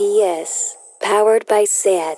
SPS, 0.00 0.76
powered 1.02 1.46
by 1.46 1.64
SAT. 1.64 2.16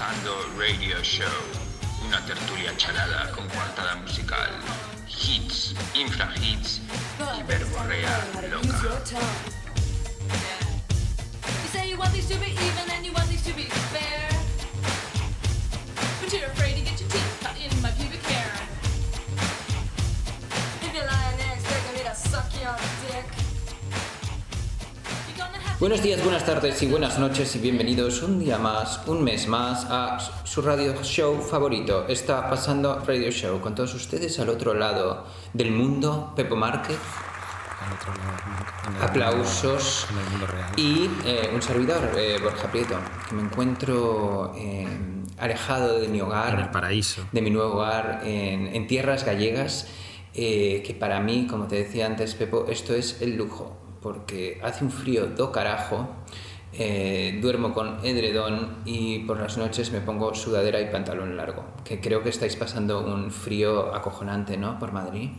Pasando 0.00 0.48
Radio 0.56 0.96
Show, 1.02 1.28
una 2.06 2.24
tertulia 2.24 2.74
charada 2.74 3.30
con 3.32 3.46
cuartada 3.48 3.96
musical, 3.96 4.48
hits, 5.06 5.74
infra 5.92 6.32
hits 6.40 6.80
y 7.18 7.42
verborrea 7.42 8.24
loca. 8.48 8.98
But 16.18 16.32
you're 16.32 16.46
afraid 16.46 16.76
to 16.76 16.80
get 16.80 16.98
your 16.98 17.10
teeth 17.10 17.38
cut 17.42 17.56
in 17.60 17.82
my 17.82 17.90
pubic 17.90 18.22
hair. 18.22 18.50
If 20.80 20.94
you're 20.94 21.04
lying 21.04 21.36
gonna 21.36 22.08
be 22.08 22.14
suck 22.14 22.50
your 22.58 22.74
dick. 23.06 23.39
Buenos 25.80 26.02
días, 26.02 26.22
buenas 26.22 26.44
tardes 26.44 26.82
y 26.82 26.86
buenas 26.86 27.18
noches 27.18 27.56
y 27.56 27.58
bienvenidos 27.58 28.22
un 28.22 28.38
día 28.38 28.58
más, 28.58 29.00
un 29.06 29.24
mes 29.24 29.48
más 29.48 29.86
a 29.88 30.18
su 30.44 30.60
radio 30.60 30.94
show 31.02 31.40
favorito. 31.40 32.06
Está 32.06 32.50
pasando 32.50 33.02
Radio 33.06 33.30
Show 33.30 33.60
con 33.60 33.74
todos 33.74 33.94
ustedes 33.94 34.38
al 34.40 34.50
otro 34.50 34.74
lado 34.74 35.24
del 35.54 35.70
mundo, 35.72 36.34
Pepo 36.36 36.54
Márquez, 36.54 36.98
al 37.80 37.94
otro 37.94 38.14
lado, 38.14 38.90
en 38.90 38.96
el 38.96 39.02
aplausos 39.02 40.06
mundo- 40.10 40.20
en 40.20 40.26
el 40.26 40.30
mundo 40.32 40.46
real. 40.48 40.70
y 40.76 41.10
eh, 41.24 41.50
un 41.54 41.62
servidor, 41.62 42.10
eh, 42.18 42.38
Borja 42.42 42.70
Prieto, 42.70 42.96
que 43.28 43.34
me 43.34 43.42
encuentro 43.42 44.52
eh, 44.58 44.86
alejado 45.38 45.98
de 45.98 46.08
mi 46.08 46.20
hogar, 46.20 46.54
En 46.54 46.60
el 46.60 46.70
paraíso. 46.70 47.26
de 47.32 47.40
mi 47.40 47.48
nuevo 47.50 47.76
hogar 47.76 48.20
en, 48.24 48.66
en 48.66 48.86
tierras 48.86 49.24
gallegas, 49.24 49.88
eh, 50.34 50.82
que 50.86 50.92
para 50.94 51.20
mí, 51.20 51.46
como 51.48 51.66
te 51.68 51.76
decía 51.76 52.04
antes, 52.04 52.34
Pepo, 52.34 52.66
esto 52.68 52.94
es 52.94 53.22
el 53.22 53.36
lujo, 53.36 53.79
porque 54.02 54.60
hace 54.62 54.84
un 54.84 54.90
frío 54.90 55.26
do 55.26 55.52
carajo, 55.52 56.08
eh, 56.72 57.38
duermo 57.42 57.74
con 57.74 58.04
edredón 58.04 58.76
y 58.84 59.20
por 59.20 59.40
las 59.40 59.58
noches 59.58 59.90
me 59.90 60.00
pongo 60.00 60.34
sudadera 60.34 60.80
y 60.80 60.90
pantalón 60.90 61.36
largo, 61.36 61.64
que 61.84 62.00
creo 62.00 62.22
que 62.22 62.28
estáis 62.28 62.56
pasando 62.56 63.04
un 63.04 63.30
frío 63.30 63.94
acojonante, 63.94 64.56
¿no? 64.56 64.78
Por 64.78 64.92
Madrid. 64.92 65.30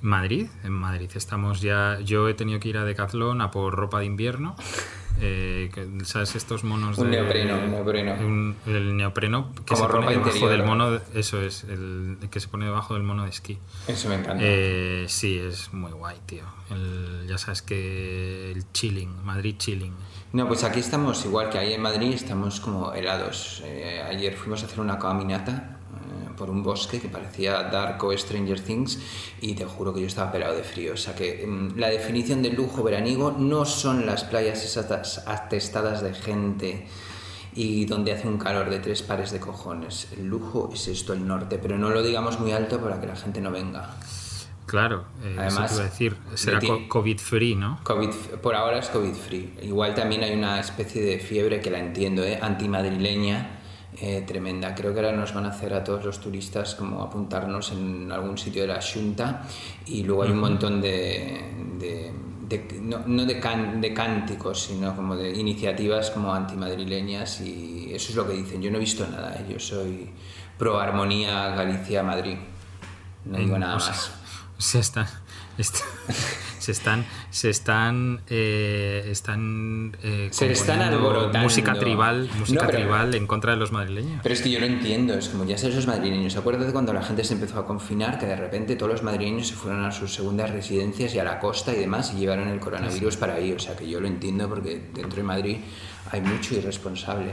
Madrid, 0.00 0.48
en 0.64 0.72
Madrid 0.72 1.10
estamos 1.14 1.60
ya. 1.60 2.00
Yo 2.00 2.28
he 2.28 2.34
tenido 2.34 2.58
que 2.58 2.68
ir 2.70 2.78
a 2.78 2.84
Decathlon 2.84 3.40
a 3.40 3.50
por 3.50 3.74
ropa 3.74 4.00
de 4.00 4.06
invierno. 4.06 4.56
eh, 5.20 5.70
¿Sabes 6.04 6.34
estos 6.36 6.64
monos 6.64 6.98
Un 6.98 7.10
de. 7.10 7.18
neopreno, 7.20 7.56
un 7.58 7.70
neopreno. 7.70 8.12
un- 8.14 8.56
el 8.66 8.96
neopreno 8.96 9.52
que 9.54 9.74
Como 9.74 9.86
se 9.86 9.92
pone 9.92 10.06
debajo 10.08 10.28
interior. 10.28 10.50
del 10.50 10.64
mono. 10.64 10.90
de- 10.92 11.00
eso 11.14 11.40
es, 11.40 11.64
el 11.64 12.16
que 12.30 12.40
se 12.40 12.48
pone 12.48 12.64
debajo 12.66 12.94
del 12.94 13.02
mono 13.02 13.24
de 13.24 13.30
esquí. 13.30 13.58
Eso 13.88 14.08
me 14.08 14.16
encanta. 14.16 14.42
Eh, 14.44 15.04
sí, 15.08 15.38
es 15.38 15.72
muy 15.72 15.92
guay, 15.92 16.16
tío. 16.26 16.44
El- 16.70 17.26
ya 17.28 17.38
sabes 17.38 17.62
que 17.62 18.52
el 18.52 18.64
chilling, 18.72 19.24
Madrid 19.24 19.56
chilling. 19.58 19.92
No, 20.32 20.48
pues 20.48 20.64
aquí 20.64 20.80
estamos 20.80 21.24
igual 21.26 21.50
que 21.50 21.58
ahí 21.58 21.74
en 21.74 21.82
Madrid, 21.82 22.12
estamos 22.14 22.58
como 22.60 22.92
helados. 22.94 23.60
Eh, 23.64 24.02
ayer 24.08 24.34
fuimos 24.34 24.62
a 24.62 24.66
hacer 24.66 24.80
una 24.80 24.98
caminata 24.98 25.78
por 26.36 26.50
un 26.50 26.62
bosque 26.62 27.00
que 27.00 27.08
parecía 27.08 27.62
Dark 27.64 28.02
o 28.04 28.16
Stranger 28.16 28.60
Things 28.60 28.98
y 29.40 29.54
te 29.54 29.64
juro 29.64 29.92
que 29.92 30.00
yo 30.00 30.06
estaba 30.06 30.32
pelado 30.32 30.54
de 30.54 30.62
frío. 30.62 30.94
O 30.94 30.96
sea 30.96 31.14
que 31.14 31.46
mm, 31.46 31.78
la 31.78 31.88
definición 31.88 32.42
del 32.42 32.54
lujo 32.54 32.82
veraniego 32.82 33.32
no 33.32 33.64
son 33.64 34.06
las 34.06 34.24
playas 34.24 34.64
esas 34.64 35.26
atestadas 35.26 36.02
de 36.02 36.14
gente 36.14 36.86
y 37.54 37.84
donde 37.84 38.12
hace 38.12 38.28
un 38.28 38.38
calor 38.38 38.70
de 38.70 38.78
tres 38.78 39.02
pares 39.02 39.30
de 39.30 39.40
cojones. 39.40 40.08
El 40.16 40.26
lujo 40.26 40.70
es 40.72 40.88
esto, 40.88 41.12
el 41.12 41.26
norte, 41.26 41.58
pero 41.58 41.78
no 41.78 41.90
lo 41.90 42.02
digamos 42.02 42.40
muy 42.40 42.52
alto 42.52 42.80
para 42.80 43.00
que 43.00 43.06
la 43.06 43.16
gente 43.16 43.40
no 43.40 43.50
venga. 43.50 43.90
Claro, 44.66 45.04
eh, 45.22 45.36
Además, 45.38 45.54
eso 45.54 45.66
te 45.66 45.74
iba 45.74 45.82
a 45.82 45.90
decir. 45.90 46.16
Será 46.34 46.58
de 46.60 46.88
COVID 46.88 47.18
free, 47.18 47.54
¿no? 47.54 47.80
COVID, 47.82 48.10
por 48.42 48.54
ahora 48.54 48.78
es 48.78 48.88
COVID 48.88 49.12
free. 49.12 49.52
Igual 49.62 49.94
también 49.94 50.22
hay 50.22 50.32
una 50.32 50.60
especie 50.60 51.02
de 51.02 51.18
fiebre 51.18 51.60
que 51.60 51.70
la 51.70 51.78
entiendo, 51.78 52.24
¿eh? 52.24 52.38
antimadrileña, 52.40 53.61
eh, 54.00 54.24
tremenda. 54.26 54.74
Creo 54.74 54.92
que 54.92 55.00
ahora 55.00 55.12
nos 55.12 55.32
van 55.34 55.44
a 55.46 55.48
hacer 55.50 55.74
a 55.74 55.84
todos 55.84 56.04
los 56.04 56.18
turistas 56.20 56.74
como 56.74 57.02
apuntarnos 57.02 57.72
en 57.72 58.10
algún 58.10 58.38
sitio 58.38 58.62
de 58.62 58.68
la 58.68 58.80
Junta 58.82 59.42
y 59.86 60.02
luego 60.02 60.22
hay 60.24 60.30
un 60.30 60.40
montón 60.40 60.80
de, 60.80 61.52
de- 61.78 62.12
de- 62.48 62.80
no, 62.82 63.00
no 63.06 63.24
de, 63.24 63.38
can- 63.40 63.80
de 63.80 63.94
cánticos, 63.94 64.62
sino 64.64 64.94
como 64.96 65.16
de 65.16 65.30
iniciativas 65.30 66.10
como 66.10 66.34
antimadrileñas 66.34 67.40
y 67.40 67.90
eso 67.94 68.10
es 68.10 68.16
lo 68.16 68.26
que 68.26 68.34
dicen. 68.34 68.60
Yo 68.62 68.70
no 68.70 68.76
he 68.76 68.80
visto 68.80 69.06
nada, 69.06 69.34
¿eh? 69.36 69.46
yo 69.50 69.58
soy 69.58 70.10
pro 70.58 70.78
armonía 70.80 71.48
Galicia-Madrid. 71.54 72.36
No 73.24 73.38
digo 73.38 73.58
nada 73.58 73.76
O 73.76 73.80
sea, 73.80 73.90
más. 73.90 74.10
Se 74.58 74.78
están, 74.80 75.06
est- 75.58 75.82
se 76.62 76.72
están, 76.72 77.04
se 77.30 77.50
están, 77.50 78.20
eh, 78.28 79.04
están, 79.10 79.96
eh, 80.02 80.28
Se 80.30 80.50
están 80.52 80.80
alborotando. 80.80 81.38
música 81.40 81.74
tribal, 81.74 82.30
música 82.38 82.60
No, 82.62 82.66
pero- 82.66 82.78
tribal 82.78 83.14
en 83.14 83.26
contra 83.26 83.52
de 83.52 83.58
los 83.58 83.72
madrileños. 83.72 84.20
Pero 84.22 84.32
es 84.34 84.40
que 84.42 84.50
yo 84.50 84.60
lo 84.60 84.66
entiendo, 84.66 85.14
es 85.14 85.28
como 85.28 85.44
ya 85.44 85.58
sabes 85.58 85.74
los 85.76 85.86
madrileños. 85.86 86.36
Acuérdate 86.36 86.72
cuando 86.72 86.92
la 86.92 87.02
gente 87.02 87.24
se 87.24 87.34
empezó 87.34 87.58
a 87.58 87.66
confinar 87.66 88.18
que 88.18 88.26
de 88.26 88.36
repente 88.36 88.76
todos 88.76 88.92
los 88.92 89.02
madrileños 89.02 89.48
se 89.48 89.54
fueron 89.54 89.84
a 89.84 89.90
sus 89.92 90.14
segundas 90.14 90.50
residencias 90.50 91.14
y 91.14 91.18
a 91.18 91.24
la 91.24 91.38
costa 91.40 91.72
y 91.72 91.76
demás 91.78 92.12
y 92.14 92.18
llevaron 92.20 92.48
el 92.48 92.60
coronavirus 92.60 93.16
para 93.16 93.34
ahí. 93.34 93.52
O 93.52 93.58
sea 93.58 93.76
que 93.76 93.88
yo 93.88 94.00
lo 94.00 94.06
entiendo 94.06 94.48
porque 94.48 94.80
dentro 94.94 95.16
de 95.16 95.22
Madrid 95.24 95.56
hay 96.10 96.20
mucho 96.20 96.54
irresponsable. 96.54 97.32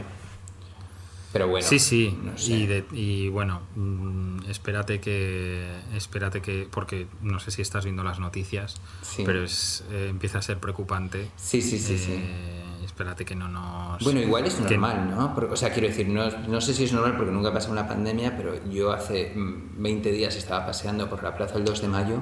Pero 1.32 1.48
bueno, 1.48 1.66
sí, 1.68 1.78
sí, 1.78 2.18
no 2.24 2.38
sé. 2.38 2.52
y, 2.54 2.66
de- 2.66 2.86
y 2.92 3.30
bueno, 3.30 3.62
mm, 3.76 4.50
espérate 4.50 5.00
que, 5.00 5.64
espérate 5.96 6.42
que, 6.42 6.68
porque 6.72 7.08
no 7.22 7.40
sé 7.40 7.52
si 7.52 7.62
estás 7.62 7.84
viendo 7.84 8.04
las 8.04 8.20
noticias, 8.20 8.76
Sí. 9.04 9.22
pero 9.26 9.44
es, 9.44 9.84
eh, 9.92 10.08
empieza 10.10 10.40
a 10.40 10.42
ser 10.42 10.58
preocupante. 10.58 11.30
Sí, 11.38 11.62
sí, 11.62 11.78
sí, 11.80 11.98
sí. 11.98 12.14
Eh, 12.14 12.66
Espérate 12.90 13.24
que 13.24 13.36
no 13.36 13.48
nos. 13.48 14.04
Bueno, 14.04 14.20
igual 14.20 14.46
es 14.46 14.56
que- 14.56 14.64
normal, 14.64 15.10
¿no? 15.12 15.34
Porque- 15.36 15.54
o 15.54 15.56
sea, 15.56 15.72
quiero 15.72 15.88
decir, 15.88 16.10
no, 16.10 16.30
no 16.48 16.60
sé 16.60 16.74
si 16.74 16.86
es 16.86 16.92
normal 16.92 17.16
porque 17.16 17.32
nunca 17.32 17.50
ha 17.50 17.54
pasado 17.54 17.72
una 17.74 17.88
pandemia, 17.88 18.36
pero 18.36 18.56
yo 18.70 18.92
hace 18.92 19.32
mm, 19.36 19.82
20 19.82 20.12
días 20.12 20.36
estaba 20.36 20.66
paseando 20.66 21.08
por 21.10 21.22
la 21.24 21.36
plaza 21.38 21.54
del 21.54 21.66
2 21.66 21.82
de 21.82 21.88
mayo 21.88 22.22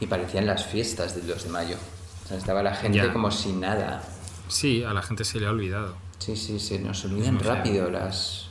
y 0.00 0.06
parecían 0.06 0.44
las 0.46 0.66
fiestas 0.66 1.14
del 1.14 1.26
2 1.28 1.44
de 1.44 1.50
mayo. 1.50 1.76
O 2.24 2.28
sea, 2.28 2.36
estaba 2.36 2.62
la 2.62 2.74
gente 2.74 2.98
Ya. 2.98 3.12
como 3.12 3.30
sin 3.30 3.60
nada. 3.60 4.02
Sí, 4.48 4.82
a 4.82 4.92
la 4.92 5.02
gente 5.02 5.24
se 5.24 5.38
le 5.40 5.46
ha 5.46 5.50
olvidado. 5.50 5.94
Sí, 6.18 6.36
sí, 6.36 6.58
se 6.58 6.78
nos 6.80 7.04
olvidan 7.06 7.34
No 7.34 7.40
sé. 7.40 7.46
rápido 7.46 7.88
las, 7.90 8.47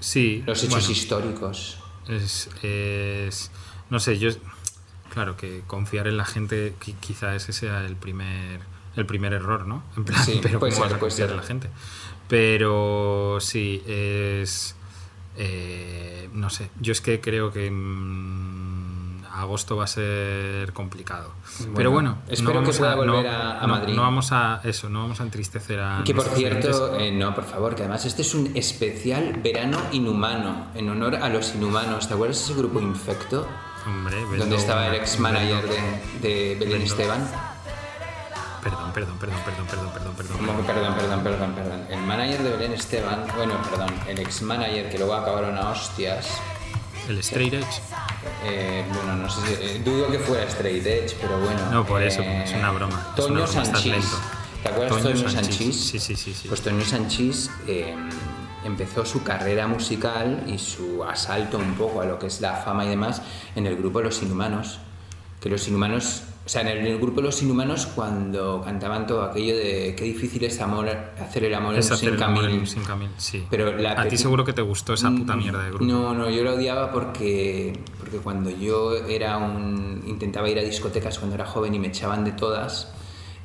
Sí. 0.00 0.42
los 0.46 0.58
hechos 0.64 0.70
bueno. 0.80 0.90
históricos. 0.90 1.78
Es, 2.08 2.48
es- 2.62 3.50
no 3.90 4.00
sé, 4.00 4.18
yo 4.18 4.30
claro 5.12 5.36
que 5.36 5.62
confiar 5.66 6.06
en 6.08 6.16
la 6.16 6.24
gente 6.24 6.74
qui- 6.80 6.94
quizá 7.00 7.34
ese 7.34 7.52
sea 7.52 7.84
el 7.84 7.96
primer 7.96 8.60
el 8.96 9.06
primer 9.06 9.32
error, 9.32 9.66
¿no? 9.66 9.84
En 9.96 10.04
plan, 10.04 10.24
Sí, 10.24 10.40
pero 10.42 10.58
¿cómo 10.58 10.72
ser, 10.72 10.80
vas 10.80 10.92
a 10.92 10.98
puede 10.98 11.10
confiar 11.10 11.30
en 11.30 11.36
la 11.36 11.42
gente? 11.42 11.68
Pero 12.28 13.38
sí, 13.40 13.82
es 13.86 14.74
eh, 15.36 16.28
no 16.32 16.50
sé, 16.50 16.70
yo 16.80 16.92
es 16.92 17.00
que 17.00 17.20
creo 17.20 17.52
que 17.52 17.70
mm, 17.70 18.69
agosto 19.40 19.76
va 19.76 19.84
a 19.84 19.86
ser 19.86 20.72
complicado. 20.72 21.32
pero 21.74 21.90
bueno, 21.90 22.18
espero 22.28 22.60
no 22.60 22.70
que 22.70 22.76
pueda 22.76 22.92
a, 22.92 22.96
volver 22.96 23.24
no- 23.24 23.30
a- 23.30 23.58
a 23.60 23.66
no- 23.66 23.74
Madrid. 23.74 23.94
No 23.94 24.02
vamos 24.02 24.32
a 24.32 24.60
eso, 24.64 24.88
no 24.88 25.00
vamos 25.02 25.20
a 25.20 25.24
entristecer 25.24 25.80
a 25.80 26.02
Que 26.04 26.14
por 26.14 26.26
cierto, 26.26 26.96
eh, 26.98 27.10
no, 27.10 27.34
por 27.34 27.44
favor, 27.44 27.74
que 27.74 27.82
además 27.82 28.04
este 28.04 28.22
es 28.22 28.34
un 28.34 28.52
especial 28.56 29.40
verano 29.42 29.78
inhumano, 29.92 30.66
en 30.74 30.88
honor 30.88 31.16
a 31.16 31.28
los 31.28 31.54
inhumanos. 31.54 32.06
¿Te 32.08 32.14
acuerdas 32.14 32.40
ese 32.40 32.54
grupo 32.54 32.80
Infecto? 32.80 33.46
Hombre, 33.86 34.20
Donde 34.20 34.38
vendo 34.38 34.56
estaba 34.56 34.86
el 34.88 34.94
ex 34.94 35.18
manager 35.18 35.64
de, 36.20 36.28
de 36.28 36.56
Belén 36.60 36.82
Esteban. 36.82 37.26
Perdón, 38.62 38.92
perdón, 38.92 39.16
perdón, 39.18 39.38
perdón, 39.42 39.66
perdón, 39.68 39.90
perdón, 39.94 40.14
perdón. 40.16 40.36
Que 40.38 40.62
perdón, 40.72 40.94
perdón, 40.94 41.22
perdón, 41.24 41.52
perdón. 41.54 41.86
El 41.88 42.00
manager 42.02 42.42
de 42.42 42.50
Belén 42.50 42.72
Esteban, 42.74 43.24
bueno, 43.34 43.54
perdón, 43.70 43.88
el 44.06 44.18
ex 44.18 44.42
manager 44.42 44.90
que 44.90 44.98
luego 44.98 45.14
acabaron 45.14 45.56
a 45.56 45.70
hostias. 45.70 46.28
El 47.10 47.18
straight 47.18 47.54
edge. 47.54 47.66
eh, 48.44 48.84
bueno, 48.94 49.16
no 49.16 49.28
sé 49.28 49.40
si. 49.46 49.52
eh, 49.64 49.82
dudo 49.84 50.08
que 50.10 50.18
fuera 50.18 50.44
straight 50.44 50.86
edge, 50.86 51.16
pero 51.20 51.38
bueno. 51.40 51.58
No, 51.72 51.84
por 51.84 52.02
eso, 52.02 52.22
eh, 52.22 52.44
es 52.44 52.52
una 52.52 52.70
broma. 52.70 53.06
es 53.10 53.14
Toño 53.16 53.34
una 53.34 53.44
broma, 53.44 53.62
estás 53.62 53.66
Sanchís. 53.68 53.92
lento. 53.92 54.16
¿Te 54.62 54.68
acuerdas 54.68 55.02
de 55.02 55.12
Toño 55.14 55.28
Sanchís. 55.28 55.56
Sí, 55.90 55.98
sí, 55.98 56.14
sí, 56.16 56.34
sí. 56.34 56.48
Pues 56.48 56.60
Toño 56.60 56.84
Sanchís 56.84 57.50
empezó 58.64 59.04
su 59.06 59.22
carrera 59.22 59.66
musical 59.66 60.44
y 60.46 60.58
su 60.58 61.02
asalto 61.02 61.58
un 61.58 61.74
poco 61.74 62.02
a 62.02 62.04
lo 62.04 62.18
que 62.18 62.26
es 62.28 62.40
la 62.40 62.54
fama 62.56 62.84
y 62.84 62.88
demás 62.90 63.22
en 63.56 63.66
el 63.66 63.76
grupo 63.76 64.00
Los 64.02 64.22
Inhumanos. 64.22 64.78
Que 65.40 65.48
Los 65.48 65.66
Inhumanos 65.68 66.22
sea, 66.50 66.62
en 66.62 66.84
el, 66.84 66.98
grupo 66.98 67.20
Los 67.20 67.42
Inhumanos, 67.42 67.86
cuando 67.86 68.60
cantaban 68.60 69.06
todo 69.06 69.22
aquello 69.22 69.56
de 69.56 69.94
qué 69.96 70.04
difícil 70.04 70.42
es 70.42 70.60
amor, 70.60 70.88
hacer 70.88 71.44
el 71.44 71.54
amor 71.54 71.76
Es 71.76 71.86
sin 71.86 72.10
un 72.10 72.66
sin 72.66 72.82
camino, 72.82 73.12
sí. 73.18 73.46
Pero 73.48 73.76
la 73.76 73.92
a 73.92 74.08
ti 74.08 74.16
seguro 74.16 74.44
que 74.44 74.52
te 74.52 74.62
gustó 74.62 74.94
esa 74.94 75.10
puta 75.10 75.36
mierda 75.36 75.62
de 75.62 75.70
grupo. 75.70 75.84
No, 75.84 76.12
no, 76.12 76.28
yo 76.28 76.42
lo 76.42 76.54
odiaba 76.54 76.90
porque, 76.90 77.72
porque 78.00 78.18
cuando 78.18 78.50
yo 78.50 78.96
era 79.06 79.38
un, 79.38 80.02
intentaba 80.08 80.48
ir 80.48 80.58
a 80.58 80.62
discotecas 80.62 81.20
cuando 81.20 81.36
era 81.36 81.46
joven 81.46 81.72
y 81.74 81.78
me 81.78 81.86
echaban 81.86 82.24
de 82.24 82.32
todas, 82.32 82.92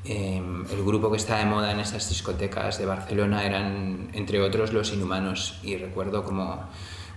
eh, 0.03 0.41
el 0.71 0.83
grupo 0.83 1.11
que 1.11 1.17
estaba 1.17 1.39
de 1.39 1.45
moda 1.45 1.71
en 1.71 1.81
esas 1.81 2.09
discotecas 2.09 2.79
de 2.79 2.87
Barcelona 2.87 3.45
eran, 3.45 4.09
entre 4.13 4.41
otros, 4.41 4.73
Los 4.73 4.91
Inhumanos. 4.93 5.59
Y 5.61 5.77
recuerdo 5.77 6.23
como 6.23 6.69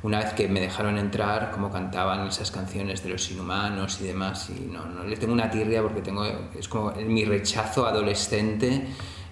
una 0.02 0.18
vez 0.20 0.32
que 0.34 0.48
me 0.48 0.60
dejaron 0.60 0.96
entrar, 0.98 1.50
como 1.50 1.70
cantaban 1.72 2.26
esas 2.28 2.50
canciones 2.50 3.02
de 3.02 3.10
Los 3.10 3.30
Inhumanos 3.30 4.00
y 4.00 4.04
demás. 4.06 4.48
Y 4.50 4.60
no, 4.70 4.86
no 4.86 5.04
les 5.04 5.18
tengo 5.18 5.32
una 5.32 5.50
tirria 5.50 5.82
porque 5.82 6.00
tengo, 6.02 6.24
es 6.56 6.68
como 6.68 6.92
mi 6.92 7.24
rechazo 7.24 7.86
adolescente. 7.86 8.86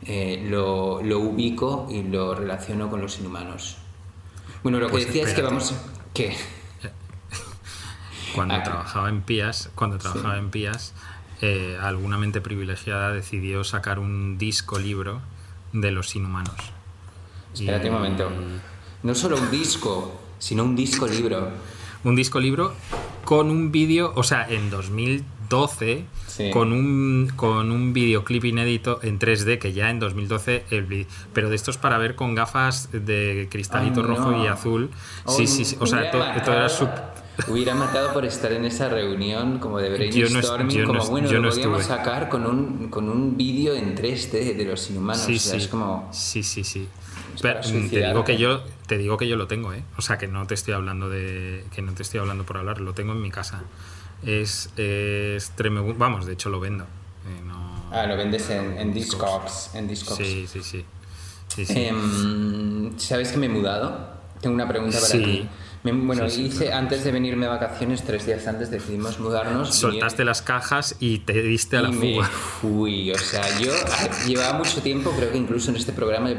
eh, 0.08 0.46
lo, 0.48 1.02
lo 1.02 1.18
ubico 1.20 1.88
y 1.90 2.02
lo 2.04 2.34
relaciono 2.34 2.88
con 2.90 3.00
los 3.00 3.18
inhumanos. 3.18 3.78
Bueno, 4.62 4.78
lo 4.78 4.86
que 4.86 4.92
Pues 4.92 5.06
decía 5.06 5.22
es 5.22 5.26
que 5.34 5.40
espérate. 5.40 5.54
vamos. 5.54 5.74
¿Qué? 6.14 6.36
Cuando 8.34 8.54
Ah, 8.54 8.62
trabajaba 8.62 9.08
en 9.08 9.22
Pías, 9.22 9.70
cuando 9.74 9.98
trabajaba 9.98 10.36
en 10.36 10.50
Pías, 10.50 10.92
eh, 11.40 11.78
alguna 11.80 12.18
mente 12.18 12.40
privilegiada 12.40 13.10
decidió 13.12 13.64
sacar 13.64 13.98
un 13.98 14.36
disco 14.38 14.78
libro 14.78 15.20
de 15.72 15.90
los 15.90 16.14
inhumanos. 16.16 16.54
Espérate 17.54 17.86
Y- 17.86 17.90
un 17.90 17.94
momento. 17.96 18.30
No 19.02 19.14
solo 19.14 19.36
un 19.38 19.50
disco, 19.50 20.20
sino 20.38 20.64
un 20.64 20.76
disco 20.76 21.06
libro. 21.06 21.48
Un 22.04 22.14
disco 22.16 22.38
libro 22.40 22.72
con 23.24 23.50
un 23.50 23.72
vídeo, 23.72 24.12
o 24.14 24.22
sea, 24.22 24.46
en 24.48 24.70
2012, 24.70 26.04
Sí. 26.28 26.50
con 26.50 26.72
un 26.72 27.32
con 27.34 27.70
un 27.70 27.92
videoclip 27.94 28.44
inédito 28.44 28.98
en 29.02 29.18
3D 29.18 29.58
que 29.58 29.72
ya 29.72 29.88
en 29.90 29.98
2012 29.98 30.64
el 30.70 31.06
pero 31.32 31.48
de 31.48 31.56
estos 31.56 31.78
para 31.78 31.96
ver 31.98 32.14
con 32.14 32.34
gafas 32.34 32.90
de 32.92 33.48
cristalito 33.50 34.00
Ay, 34.02 34.06
rojo 34.06 34.30
no. 34.32 34.44
y 34.44 34.46
azul. 34.46 34.90
Oh, 35.24 35.32
sí, 35.32 35.46
sí, 35.46 35.64
sí, 35.64 35.76
o 35.80 35.86
sea, 35.86 36.10
to- 36.10 36.18
todo, 36.18 36.24
era 36.26 36.34
matado- 36.34 36.68
sub- 36.68 36.90
Hubiera 37.48 37.74
matado 37.74 38.14
por 38.14 38.24
estar 38.24 38.50
en 38.52 38.64
esa 38.64 38.88
reunión 38.88 39.58
como 39.58 39.78
de 39.78 39.90
Yo 40.10 40.20
no 40.30 40.40
est- 40.40 40.48
brainstorming, 40.48 40.76
yo 40.78 40.86
como 40.86 41.04
bueno, 41.06 41.28
yo 41.30 41.38
lo 41.38 41.50
podíamos 41.50 41.84
sacar 41.84 42.28
con 42.30 42.46
un, 42.46 42.88
con 42.88 43.10
un 43.10 43.36
vídeo 43.36 43.74
en 43.74 43.94
3D 43.94 44.54
de 44.56 44.64
los 44.64 44.88
inhumanos. 44.90 45.22
Sí, 45.22 45.36
o 45.36 45.38
sea, 45.38 45.52
sí. 45.52 45.58
es 45.58 45.68
como... 45.68 46.08
Sí, 46.12 46.42
sí, 46.42 46.64
sí. 46.64 46.88
Pero, 47.42 47.60
mm, 47.60 47.88
te 47.90 48.06
digo 48.06 48.24
que 48.24 48.36
yo 48.38 48.62
te 48.86 48.98
digo 48.98 49.16
que 49.16 49.28
yo 49.28 49.36
lo 49.36 49.46
tengo, 49.46 49.72
¿eh? 49.72 49.82
O 49.96 50.02
sea, 50.02 50.18
que 50.18 50.26
no 50.28 50.46
te 50.46 50.54
estoy 50.54 50.74
hablando 50.74 51.08
de 51.08 51.64
que 51.74 51.82
no 51.82 51.92
te 51.92 52.02
estoy 52.02 52.20
hablando 52.20 52.44
por 52.44 52.56
hablar, 52.58 52.80
lo 52.80 52.92
tengo 52.94 53.12
en 53.12 53.20
mi 53.22 53.30
casa. 53.30 53.62
Es 54.24 54.70
es 54.76 55.50
tremendo, 55.50 55.94
vamos, 55.98 56.26
de 56.26 56.32
hecho 56.32 56.48
lo 56.50 56.60
vendo. 56.60 56.84
Eh, 56.84 57.40
no- 57.44 57.66
Ah, 57.92 58.06
lo 58.06 58.16
vendes 58.16 58.48
en, 58.50 58.78
en 58.78 58.92
Discogs. 58.92 59.70
En 59.74 59.86
Discogs. 59.88 60.16
Sí, 60.26 60.46
sí, 60.46 60.62
sí. 60.62 60.84
Sí, 61.48 61.64
sí. 61.64 61.72
Em, 61.86 62.98
¿Sabes 62.98 63.30
que 63.32 63.38
me 63.38 63.46
he 63.46 63.48
mudado? 63.48 64.10
Tengo 64.40 64.54
una 64.54 64.68
pregunta 64.68 64.96
para 64.98 65.06
Sí. 65.12 65.22
ti. 65.22 65.48
Me- 65.92 66.06
bueno, 66.06 66.28
Sí, 66.28 66.36
sí, 66.36 66.42
hice 66.46 66.72
antes 66.72 67.04
de 67.04 67.12
venirme 67.12 67.46
de 67.46 67.50
vacaciones, 67.50 68.02
tres 68.02 68.26
días 68.26 68.46
antes 68.46 68.70
decidimos 68.70 69.18
mudarnos. 69.20 69.74
Soltaste 69.74 70.24
las 70.24 70.42
cajas 70.42 70.96
y 71.00 71.18
te 71.20 71.42
diste 71.42 71.76
a 71.76 71.82
la 71.82 71.88
y 71.88 71.92
me 71.92 72.14
fuga. 72.14 72.26
fui. 72.26 73.12
O 73.12 73.18
sea, 73.18 73.42
yo 73.58 73.72
llevaba 74.26 74.58
mucho 74.58 74.82
tiempo, 74.82 75.10
creo 75.16 75.30
que 75.30 75.38
incluso 75.38 75.70
en 75.70 75.76
este 75.76 75.92
programa, 75.92 76.30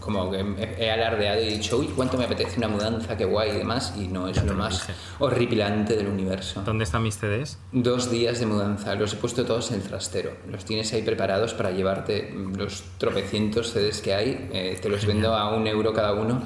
como 0.00 0.30
que 0.30 0.44
he 0.78 0.90
alardeado 0.90 1.40
y 1.42 1.48
he 1.48 1.52
dicho, 1.52 1.78
uy, 1.78 1.86
cuánto 1.96 2.16
me 2.18 2.24
apetece 2.24 2.58
una 2.58 2.68
mudanza, 2.68 3.16
qué 3.16 3.24
guay 3.24 3.50
y 3.50 3.58
demás. 3.58 3.94
Y 3.96 4.08
no, 4.08 4.28
es 4.28 4.36
lo 4.38 4.52
lo 4.52 4.54
más 4.54 4.86
dije. 4.86 4.92
horripilante 5.18 5.96
del 5.96 6.08
universo. 6.08 6.62
¿Dónde 6.64 6.84
están 6.84 7.02
mis 7.02 7.16
CDs? 7.16 7.58
Dos 7.72 8.10
días 8.10 8.38
de 8.40 8.46
mudanza, 8.46 8.94
los 8.94 9.12
he 9.12 9.16
puesto 9.16 9.44
todos 9.44 9.70
en 9.70 9.76
el 9.80 9.82
trastero. 9.82 10.32
Los 10.50 10.64
tienes 10.64 10.92
ahí 10.92 11.02
preparados 11.02 11.54
para 11.54 11.70
llevarte 11.70 12.34
los 12.56 12.82
tropecientos 12.98 13.72
CDs 13.72 14.00
que 14.00 14.14
hay. 14.14 14.48
eh, 14.52 14.78
te 14.82 14.88
los 14.88 15.06
vendo 15.06 15.34
a 15.34 15.54
un 15.56 15.66
euro 15.66 15.92
cada 15.92 16.12
uno 16.12 16.42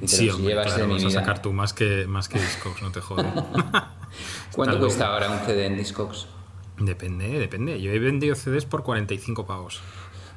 y 0.00 0.06
te 0.06 0.08
Sí, 0.08 0.26
los 0.26 0.36
hombre, 0.36 0.50
llevas 0.54 0.66
claro, 0.66 0.82
de 0.82 0.86
mi 0.88 0.94
vas 0.94 1.04
a 1.04 1.20
sacar 1.20 1.42
tú 1.42 1.52
más 1.52 1.72
que, 1.72 2.06
más 2.06 2.28
que 2.28 2.38
Discogs, 2.38 2.82
no 2.82 2.90
te 2.90 3.00
jodas. 3.00 3.26
¿Cuánto 4.52 4.78
cuesta 4.78 5.06
ahora 5.08 5.30
un 5.30 5.38
CD 5.40 5.66
en 5.66 5.76
Discogs? 5.76 6.26
Depende, 6.78 7.28
depende. 7.38 7.80
Yo 7.80 7.92
he 7.92 7.98
vendido 7.98 8.34
CDs 8.34 8.64
por 8.64 8.82
45 8.82 9.46
pavos. 9.46 9.80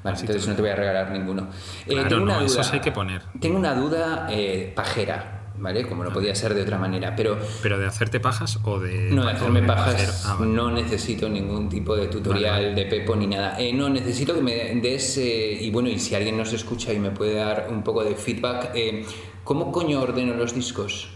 Vale, 0.04 0.16
Así 0.16 0.24
entonces 0.26 0.44
te 0.44 0.50
no 0.50 0.56
te 0.58 0.62
voy 0.62 0.72
a 0.72 0.76
regalar 0.76 1.12
ninguno. 1.12 1.48
Eh, 1.88 1.94
Claro, 1.94 2.10
tengo 2.10 2.24
una 2.24 2.34
no, 2.34 2.40
duda, 2.42 2.48
esos 2.62 2.74
hay 2.74 2.82
que 2.82 2.92
poner. 2.92 3.22
Tengo 3.40 3.58
una 3.58 3.74
duda 3.74 4.28
eh, 4.30 4.74
pajera, 4.76 5.46
¿vale? 5.58 5.88
Como 5.88 6.04
no 6.04 6.12
podía 6.12 6.36
ser 6.36 6.54
de 6.54 6.62
otra 6.62 6.78
manera, 6.78 7.16
pero 7.16 7.38
¿Pero 7.62 7.80
de 7.80 7.86
hacerte 7.88 8.20
pajas 8.20 8.60
o 8.64 8.80
de.? 8.82 9.12
no 9.12 9.24
de 9.26 9.32
hacerme 9.32 9.64
pajas? 9.64 10.26
Ah, 10.28 10.36
vale. 10.38 10.52
no 10.52 10.70
necesito 10.72 11.30
ningún 11.30 11.70
tipo 11.70 11.96
de 11.96 12.08
tutorial 12.08 12.52
vale. 12.66 12.76
de 12.76 12.86
Pepo 12.86 13.16
ni 13.16 13.28
nada. 13.28 13.58
Eh, 13.58 13.72
no, 13.72 13.88
necesito 13.88 14.36
que 14.36 14.42
me 14.42 14.76
des, 14.76 15.18
eh, 15.20 15.58
y 15.62 15.72
bueno, 15.72 15.88
y 15.88 15.98
si 15.98 16.14
alguien 16.16 16.36
nos 16.38 16.52
escucha 16.52 16.92
y 16.92 17.00
me 17.00 17.12
puede 17.12 17.36
dar 17.36 17.68
un 17.72 17.82
poco 17.82 18.04
de 18.04 18.16
feedback, 18.16 18.72
eh, 18.76 19.06
¿cómo 19.44 19.72
coño 19.72 20.02
ordeno 20.02 20.34
los 20.36 20.54
discos? 20.54 21.10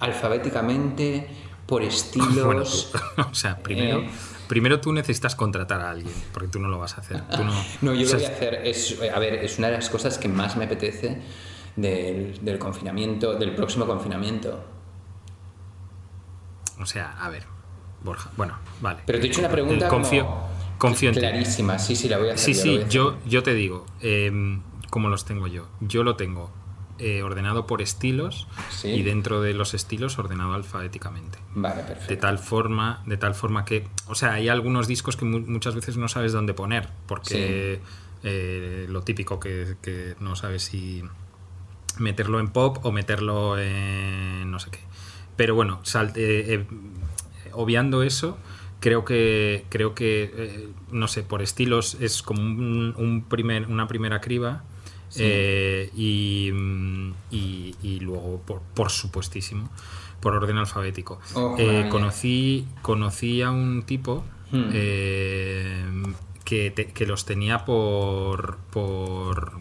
¿Alfabéticamente? 0.00 1.28
¿Por 1.66 1.82
estilos? 1.84 2.44
Bueno, 2.44 2.62
o 3.30 3.34
sea, 3.34 3.58
primero, 3.58 4.00
Eh. 4.00 4.10
primero 4.48 4.80
tú 4.80 4.92
necesitas 4.92 5.34
contratar 5.36 5.80
a 5.80 5.90
alguien, 5.90 6.14
porque 6.32 6.48
tú 6.48 6.58
no 6.58 6.68
lo 6.68 6.78
vas 6.78 6.96
a 6.98 7.00
hacer. 7.00 7.22
Tú 7.28 7.44
no, 7.44 7.52
No, 7.82 7.94
yo 7.94 8.06
o 8.06 8.08
sea, 8.08 8.18
lo 8.18 8.24
voy 8.24 8.32
a 8.32 8.36
hacer. 8.36 8.54
Es, 8.66 8.98
a 9.14 9.18
ver, 9.18 9.34
es 9.34 9.58
una 9.58 9.68
de 9.68 9.74
las 9.74 9.88
cosas 9.90 10.18
que 10.18 10.28
más 10.28 10.56
me 10.56 10.64
apetece 10.66 11.20
del, 11.76 12.38
del 12.44 12.58
confinamiento, 12.58 13.34
del 13.38 13.54
próximo 13.54 13.86
confinamiento. 13.86 14.64
O 16.80 16.86
sea, 16.86 17.12
a 17.20 17.28
ver, 17.30 17.44
Borja. 18.02 18.30
Bueno, 18.36 18.58
vale. 18.80 19.00
Pero 19.06 19.20
te 19.20 19.26
he 19.26 19.30
hecho 19.30 19.40
una 19.40 19.48
pregunta 19.50 19.86
Eh, 19.86 19.88
confío, 19.88 20.24
como 20.26 20.48
confío 20.78 21.10
en 21.10 21.14
ti. 21.14 21.20
clarísima. 21.20 21.78
Sí, 21.78 21.94
sí, 21.94 22.08
la 22.08 22.18
voy 22.18 22.30
a 22.30 22.34
hacer. 22.34 22.54
Sí, 22.54 22.60
sí, 22.60 22.80
yo, 22.88 23.18
yo 23.24 23.42
te 23.42 23.54
digo, 23.54 23.86
eh, 24.00 24.58
¿cómo 24.90 25.08
los 25.08 25.24
tengo 25.24 25.46
yo? 25.46 25.68
Yo 25.80 26.02
lo 26.02 26.16
tengo 26.16 26.50
eh, 27.02 27.22
ordenado 27.22 27.66
por 27.66 27.82
estilos 27.82 28.46
Sí. 28.70 28.88
y 28.88 29.02
dentro 29.02 29.40
de 29.42 29.52
los 29.54 29.74
estilos 29.74 30.18
ordenado 30.18 30.54
alfabéticamente. 30.54 31.38
Vale, 31.54 31.82
perfecto. 31.82 32.08
De 32.08 32.16
tal 32.16 32.38
forma, 32.38 33.02
de 33.06 33.16
tal 33.16 33.34
forma 33.34 33.64
que, 33.64 33.86
o 34.06 34.14
sea, 34.14 34.32
hay 34.34 34.48
algunos 34.48 34.86
discos 34.88 35.16
que 35.16 35.24
mu- 35.24 35.40
muchas 35.46 35.74
veces 35.74 35.96
no 35.96 36.08
sabes 36.08 36.32
dónde 36.32 36.54
poner, 36.54 36.88
porque 37.06 37.80
eh, 38.22 38.86
lo 38.88 39.02
típico 39.02 39.40
que, 39.40 39.76
que 39.82 40.14
no 40.20 40.36
sabes 40.36 40.62
si 40.62 41.02
meterlo 41.98 42.40
en 42.40 42.48
pop 42.48 42.78
o 42.84 42.92
meterlo 42.92 43.58
en 43.58 44.50
no 44.50 44.58
sé 44.58 44.70
qué. 44.70 44.78
Pero 45.36 45.54
bueno, 45.54 45.80
sal- 45.82 46.12
eh, 46.16 46.64
eh, 46.66 46.66
obviando 47.52 48.02
eso, 48.02 48.38
creo 48.80 49.04
que 49.04 49.64
creo 49.68 49.94
que 49.94 50.32
eh, 50.36 50.68
no 50.90 51.08
sé, 51.08 51.22
por 51.22 51.42
estilos 51.42 51.96
es 52.00 52.22
como 52.22 52.40
un, 52.42 52.94
un 52.96 53.24
primer, 53.28 53.66
una 53.66 53.86
primera 53.88 54.20
criba. 54.20 54.64
Eh, 55.16 55.90
y, 55.94 56.50
mm, 56.52 57.12
y- 57.30 57.74
y 57.82 58.00
luego, 58.00 58.40
por, 58.46 58.60
por 58.74 58.90
supuestísimo, 58.90 59.70
por 60.20 60.34
orden 60.34 60.56
alfabético. 60.58 61.18
Oh, 61.34 61.54
Eh, 61.58 61.88
conocí, 61.88 62.66
conocí 62.82 63.42
a 63.42 63.50
un 63.50 63.82
tipo 63.84 64.24
Hmm. 64.52 64.68
eh, 64.72 65.84
que, 66.44 66.70
te- 66.70 66.86
que 66.92 67.06
los 67.06 67.24
tenía 67.24 67.64
por, 67.64 68.58
por, 68.70 69.52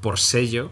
por 0.00 0.18
sello 0.18 0.70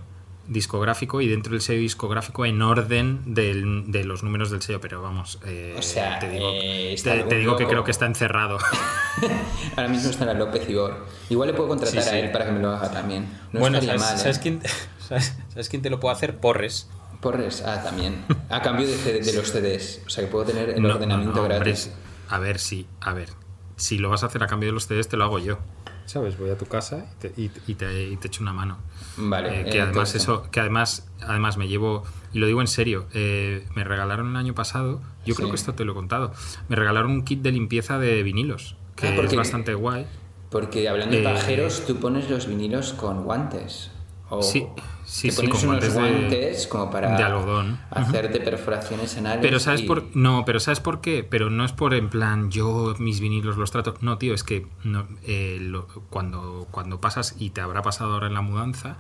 discográfico 0.49 1.21
y 1.21 1.29
dentro 1.29 1.53
del 1.53 1.61
sello 1.63 1.81
discográfico 1.81 2.45
en 2.47 2.61
orden 2.63 3.21
del- 3.35 3.91
de 3.91 4.05
los 4.05 4.23
números 4.23 4.51
del 4.51 4.61
sello, 4.63 4.81
pero 4.81 5.01
vamos, 5.03 5.39
eh, 5.47 5.75
O 5.79 5.83
sea, 5.83 6.19
te 6.19 6.29
digo, 6.29 6.51
eh, 6.53 6.97
te- 7.03 7.35
digo 7.37 7.57
que 7.57 7.67
creo 7.67 7.83
que 7.85 7.91
está 7.91 8.07
encerrado. 8.07 8.59
Ahora 9.77 9.89
mismo 9.89 10.11
está 10.11 10.25
en 10.25 10.29
la 10.29 10.35
López 10.35 10.69
Ibor. 10.69 11.07
Igual 11.31 11.49
le 11.49 11.55
puedo 11.55 11.69
contratar 11.71 12.03
Sí, 12.03 12.09
sí. 12.09 12.15
a 12.15 12.19
él 12.19 12.31
para 12.31 12.47
que 12.47 12.53
me 12.53 12.61
lo 12.61 12.71
haga 12.71 12.91
también. 12.91 13.27
No 13.53 13.61
bueno, 13.61 13.79
estaría 13.79 13.99
¿sabes, 13.99 14.13
mal, 14.13 14.21
sabes 14.21 14.37
¿eh? 14.37 14.41
quién, 14.43 14.61
sabes- 15.09 15.35
sabes 15.49 15.69
quién 15.69 15.83
te 15.83 15.91
lo 15.91 16.01
puede 16.01 16.15
hacer? 16.15 16.37
Porres. 16.39 16.89
Porres, 17.21 17.63
ah, 17.67 17.83
también. 17.83 18.25
A 18.51 18.61
cambio 18.61 18.87
de, 18.87 18.95
CD 18.97 19.21
de 19.21 19.33
los 19.39 19.51
CDs. 19.51 20.03
O 20.07 20.11
sea, 20.11 20.25
que 20.25 20.31
puedo 20.31 20.45
tener 20.45 20.71
el 20.71 20.83
No, 20.83 20.91
ordenamiento 20.95 21.35
no, 21.37 21.41
hombre, 21.43 21.57
gratis. 21.57 21.91
a 22.29 22.39
ver, 22.39 22.59
sí, 22.59 22.87
a 23.01 23.15
ver. 23.15 23.31
Si 23.77 23.99
lo 23.99 24.11
vas 24.11 24.23
a 24.23 24.27
hacer 24.27 24.43
a 24.43 24.47
cambio 24.47 24.69
de 24.69 24.73
los 24.75 24.87
CDs, 24.87 25.09
te 25.09 25.17
lo 25.17 25.25
hago 25.25 25.39
yo. 25.39 25.59
¿Sabes? 26.07 26.39
Voy 26.39 26.51
a 26.51 26.59
tu 26.59 26.67
casa 26.67 27.07
y 27.13 27.21
te, 27.29 27.41
y- 27.41 27.51
y 27.67 27.75
te- 27.75 28.05
y 28.11 28.17
te 28.17 28.29
echo 28.29 28.43
una 28.43 28.53
mano. 28.53 28.79
Vale. 29.17 29.61
Eh, 29.61 29.65
que 29.65 29.81
además 29.81 29.89
entonces- 30.11 30.23
eso, 30.23 30.51
que 30.51 30.61
además, 30.61 31.09
además 31.23 31.57
me 31.57 31.67
llevo, 31.67 32.05
y 32.33 32.39
lo 32.41 32.47
digo 32.47 32.61
en 32.61 32.67
serio, 32.67 33.07
eh, 33.15 33.67
me 33.75 33.85
regalaron 33.85 34.31
el 34.31 34.37
año 34.37 34.55
pasado, 34.55 35.01
yo 35.25 35.35
creo 35.35 35.49
que 35.49 35.57
esto 35.57 35.75
te 35.75 35.85
lo 35.85 35.93
he 35.93 35.95
contado, 35.95 36.33
me 36.69 36.77
regalaron 36.77 37.11
un 37.11 37.25
kit 37.25 37.41
de 37.43 37.53
limpieza 37.53 37.99
de 37.99 38.23
vinilos, 38.23 38.77
que 38.97 39.09
Ah, 39.09 39.13
porque- 39.17 39.31
es 39.33 39.37
bastante 39.37 39.75
guay. 39.75 40.07
Porque 40.51 40.89
hablando 40.89 41.17
de 41.17 41.23
Eh, 41.23 41.25
pajeros, 41.25 41.85
tú 41.87 41.97
pones 41.97 42.29
los 42.31 42.47
vinilos 42.47 42.93
con 42.93 43.25
guantes. 43.25 43.91
O 44.31 44.43
Sí, 44.43 44.67
sí, 45.05 45.29
te 45.29 45.35
sí, 45.35 45.47
pones 45.49 45.63
unos 45.65 45.95
guantes 45.95 46.63
de- 46.63 46.69
como 46.71 46.91
para 46.91 47.17
de 47.17 47.23
algodón. 47.23 47.79
hacerte 47.91 48.41
perforaciones 48.41 49.17
anales. 49.19 49.41
Pero 49.43 49.61
sabes 49.61 49.83
y- 49.83 49.87
por 49.87 50.05
no, 50.17 50.45
pero 50.47 50.61
sabes 50.61 50.81
por 50.81 51.01
qué, 51.03 51.23
pero 51.25 51.51
no 51.51 51.65
es 51.65 51.73
por 51.73 51.93
en 51.95 52.09
plan 52.09 52.51
yo 52.51 52.95
mis 52.99 53.21
vinilos 53.21 53.57
los 53.59 53.71
trato, 53.71 53.95
no 54.01 54.17
tío, 54.19 54.33
es 54.35 54.43
que 54.43 54.67
no, 54.83 55.07
eh, 55.25 55.59
lo- 55.61 55.87
cuando 56.11 56.67
cuando 56.71 57.01
pasas 57.01 57.37
y 57.39 57.51
te 57.51 57.61
habrá 57.61 57.83
pasado 57.83 58.15
ahora 58.15 58.27
en 58.29 58.35
la 58.35 58.41
mudanza, 58.41 58.97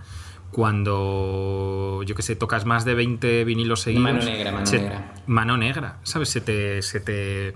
cuando 0.51 2.03
yo 2.05 2.15
que 2.15 2.23
sé 2.23 2.37
tocas 2.37 2.65
más 2.67 2.85
de 2.85 2.95
20 2.95 3.45
vinilos 3.45 3.81
seguidos, 3.81 4.05
Mano 4.05 4.25
negra, 4.25 4.53
mano 4.53 4.71
negra. 4.71 5.13
mano 5.27 5.57
negra, 5.57 5.99
sabes, 6.03 6.29
se 6.29 6.41
te 6.41 6.83
se 6.83 7.01
te 7.01 7.55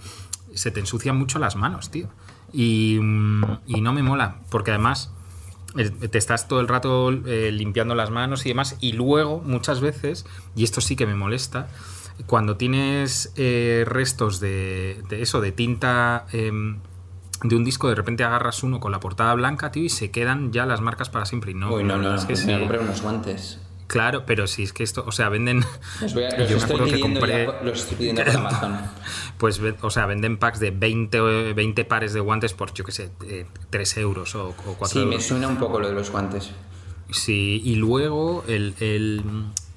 se 0.54 0.70
te 0.70 0.80
ensucian 0.80 1.16
mucho 1.16 1.38
las 1.38 1.56
manos, 1.56 1.90
tío. 1.90 2.08
Y, 2.52 2.98
mm, 3.00 3.44
y 3.66 3.80
no 3.82 3.92
me 3.92 4.02
mola, 4.02 4.36
porque 4.50 4.70
además 4.70 5.12
te 5.74 6.18
estás 6.18 6.48
todo 6.48 6.60
el 6.60 6.68
rato 6.68 7.10
eh, 7.10 7.50
limpiando 7.52 7.94
las 7.94 8.10
manos 8.10 8.46
y 8.46 8.50
demás, 8.50 8.76
y 8.80 8.92
luego 8.92 9.40
muchas 9.44 9.80
veces, 9.80 10.26
y 10.56 10.64
esto 10.64 10.80
sí 10.80 10.96
que 10.96 11.06
me 11.06 11.14
molesta, 11.14 11.68
cuando 12.26 12.56
tienes 12.56 13.32
eh, 13.36 13.84
restos 13.86 14.40
de, 14.40 15.02
de 15.08 15.22
eso, 15.22 15.40
de 15.40 15.52
tinta 15.52 16.26
em, 16.32 16.78
de 17.42 17.54
un 17.54 17.64
disco, 17.64 17.88
de 17.88 17.94
repente 17.94 18.24
agarras 18.24 18.62
uno 18.62 18.80
con 18.80 18.90
la 18.90 18.98
portada 19.00 19.34
blanca, 19.34 19.70
tío, 19.70 19.84
y 19.84 19.88
se 19.88 20.10
quedan 20.10 20.52
ya 20.52 20.66
las 20.66 20.80
marcas 20.80 21.10
para 21.10 21.24
siempre. 21.26 21.52
Y 21.52 21.54
no, 21.54 21.72
Uy, 21.72 21.84
no, 21.84 21.96
no, 21.96 22.10
verdad 22.10 22.16
es 22.16 22.24
que 22.40 22.46
me 22.46 22.52
a 22.52 22.56
sí. 22.56 22.60
comprar 22.60 22.80
unos 22.80 23.02
guantes. 23.02 23.60
Claro, 23.88 24.24
pero 24.26 24.46
si 24.46 24.62
es 24.62 24.72
que 24.72 24.84
esto, 24.84 25.02
o 25.06 25.10
sea, 25.12 25.28
venden. 25.30 25.64
Los, 26.00 26.14
voy 26.14 26.24
a- 26.24 26.38
los 26.38 26.48
Yo 26.48 26.58
me 26.58 26.62
acuerdo 26.62 26.84
que 26.84 26.92
pidiendo 26.92 27.20
compré- 27.20 27.46
ya 27.46 27.62
los 27.64 27.80
estoy 27.80 27.96
pidiendo 27.96 28.22
por 28.24 28.36
Amazon. 28.36 28.78
Pues, 29.38 29.60
o 29.80 29.90
sea, 29.90 30.06
venden 30.06 30.36
packs 30.36 30.60
de 30.60 30.70
20, 30.70 31.20
o 31.20 31.54
20 31.54 31.84
pares 31.86 32.12
de 32.12 32.20
guantes 32.20 32.52
por, 32.54 32.72
yo 32.74 32.84
qué 32.84 32.92
sé, 32.92 33.10
eh, 33.26 33.46
3 33.70 33.96
euros 33.98 34.34
o, 34.36 34.50
o 34.50 34.74
4 34.78 34.86
Sí, 34.88 34.98
me 35.06 35.12
euros. 35.14 35.24
suena 35.26 35.48
un 35.48 35.56
poco 35.56 35.80
lo 35.80 35.88
de 35.88 35.94
los 35.94 36.10
guantes. 36.10 36.50
Sí, 37.10 37.60
y 37.64 37.74
luego 37.76 38.44
el. 38.46 38.74
el- 38.80 39.22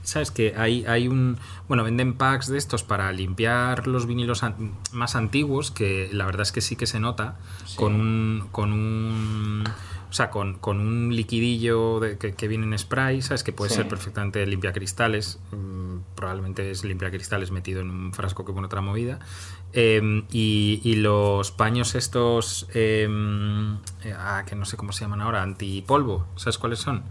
¿Sabes 0.03 0.31
que 0.31 0.55
hay, 0.57 0.83
hay 0.87 1.07
un. 1.07 1.37
Bueno, 1.67 1.83
venden 1.83 2.15
packs 2.15 2.47
de 2.47 2.57
estos 2.57 2.83
para 2.83 3.11
limpiar 3.13 3.85
los 3.87 4.07
vinilos 4.07 4.41
an- 4.43 4.73
más 4.91 5.15
antiguos, 5.15 5.69
que 5.69 6.09
la 6.11 6.25
verdad 6.25 6.41
es 6.41 6.51
que 6.51 6.59
sí 6.61 6.75
que 6.75 6.87
se 6.87 6.99
nota, 6.99 7.37
con 7.75 7.93
un. 7.93 8.47
con 8.51 8.73
un. 8.73 9.63
O 10.11 10.13
sea, 10.13 10.29
con, 10.29 10.55
con 10.59 10.79
un 10.81 11.15
liquidillo 11.15 12.01
de- 12.01 12.17
que, 12.17 12.33
que 12.33 12.47
viene 12.49 12.65
en 12.65 12.77
spray, 12.77 13.21
¿sabes? 13.21 13.43
Que 13.45 13.53
puede 13.53 13.69
Sí. 13.69 13.77
ser 13.77 13.87
perfectamente 13.87 14.45
limpiacristales. 14.45 15.39
mm, 15.53 15.81
Probablemente 16.15 16.69
es 16.69 16.83
limpiacristales 16.83 17.49
metido 17.51 17.79
en 17.81 17.89
un 17.89 18.13
frasco 18.13 18.43
que 18.43 18.51
pone 18.51 18.65
otra 18.65 18.81
movida. 18.81 19.19
Eh, 19.71 20.23
y, 20.31 20.81
y 20.83 20.95
los 20.97 21.51
paños 21.51 21.95
estos. 21.95 22.67
eh, 22.73 23.07
eh, 24.03 24.13
ah, 24.17 24.43
que 24.45 24.55
no 24.55 24.65
sé 24.65 24.75
cómo 24.77 24.91
se 24.91 25.01
llaman 25.05 25.21
ahora, 25.21 25.41
antipolvo. 25.43 26.27
¿Sabes 26.35 26.57
cuáles 26.57 26.79
son? 26.79 27.03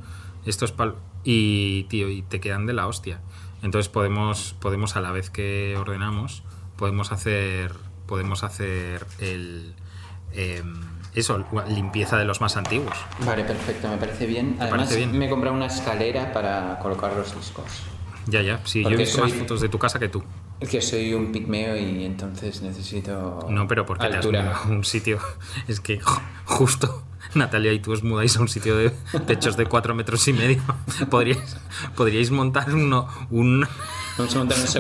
Estos 0.45 0.71
pal 0.73 0.95
y 1.25 1.85
tío, 1.85 2.09
y 2.11 2.21
te 2.23 2.39
quedan 2.41 2.67
de 2.67 2.75
la 2.75 2.87
hostia. 2.87 3.21
Entonces 3.63 3.89
podemos, 3.89 4.55
podemos 4.61 4.97
a 4.97 5.01
la 5.01 5.11
vez 5.13 5.31
que 5.31 5.75
ordenamos, 5.79 6.43
podemos 6.77 7.13
hacer, 7.13 7.73
podemos 8.07 8.43
hacer 8.45 9.07
el 9.21 9.75
em, 10.33 10.81
eso, 11.15 11.45
limpieza 11.69 12.17
de 12.19 12.25
los 12.25 12.41
más 12.41 12.57
antiguos. 12.57 12.97
Vale, 13.25 13.45
perfecto, 13.45 13.89
me 13.89 13.97
parece 13.97 14.27
bien. 14.27 14.57
Además, 14.61 14.79
parece 14.89 14.97
bien? 14.97 15.19
me 15.19 15.27
he 15.27 15.31
comprado 15.31 15.57
una 15.57 15.67
escalera 15.67 16.33
para 16.33 16.79
colocar 16.81 17.13
los 17.15 17.35
discos. 17.37 17.65
Ya, 18.27 18.43
ya. 18.43 18.61
Sí, 18.65 18.83
yo 18.83 18.91
he 18.91 18.97
visto 18.97 19.21
más 19.23 19.33
fotos 19.33 19.61
de 19.61 19.69
tu 19.69 19.79
casa 19.79 19.99
que 19.99 20.09
tú. 20.09 20.23
Es 20.61 20.69
que 20.69 20.81
soy 20.83 21.15
un 21.15 21.33
pigmeo 21.33 21.77
y 21.77 22.05
entonces 22.05 22.61
necesito. 22.63 23.47
No, 23.49 23.67
pero 23.67 23.87
porque 23.87 24.07
te 24.07 24.11
has 24.11 24.17
altura. 24.17 24.43
mudado 24.43 24.57
a 24.65 24.69
un 24.69 24.85
sitio. 24.85 25.19
Es 25.67 25.81
que 25.81 26.01
ju- 26.01 26.21
justo 26.45 27.03
Natalia 27.35 27.73
y 27.73 27.81
tú 27.81 27.93
os 27.93 28.03
mudáis 28.03 28.37
a 28.37 28.41
un 28.41 28.49
sitio 28.49 28.77
de 28.77 28.91
techos 29.27 29.57
de 29.57 29.65
cuatro 29.67 29.95
metros 29.95 30.29
y 30.29 30.33
medio. 30.35 30.61
Podríais, 31.11 31.57
podríais 31.97 32.31
montar 32.31 32.73
uno, 32.75 33.09
un, 33.31 33.67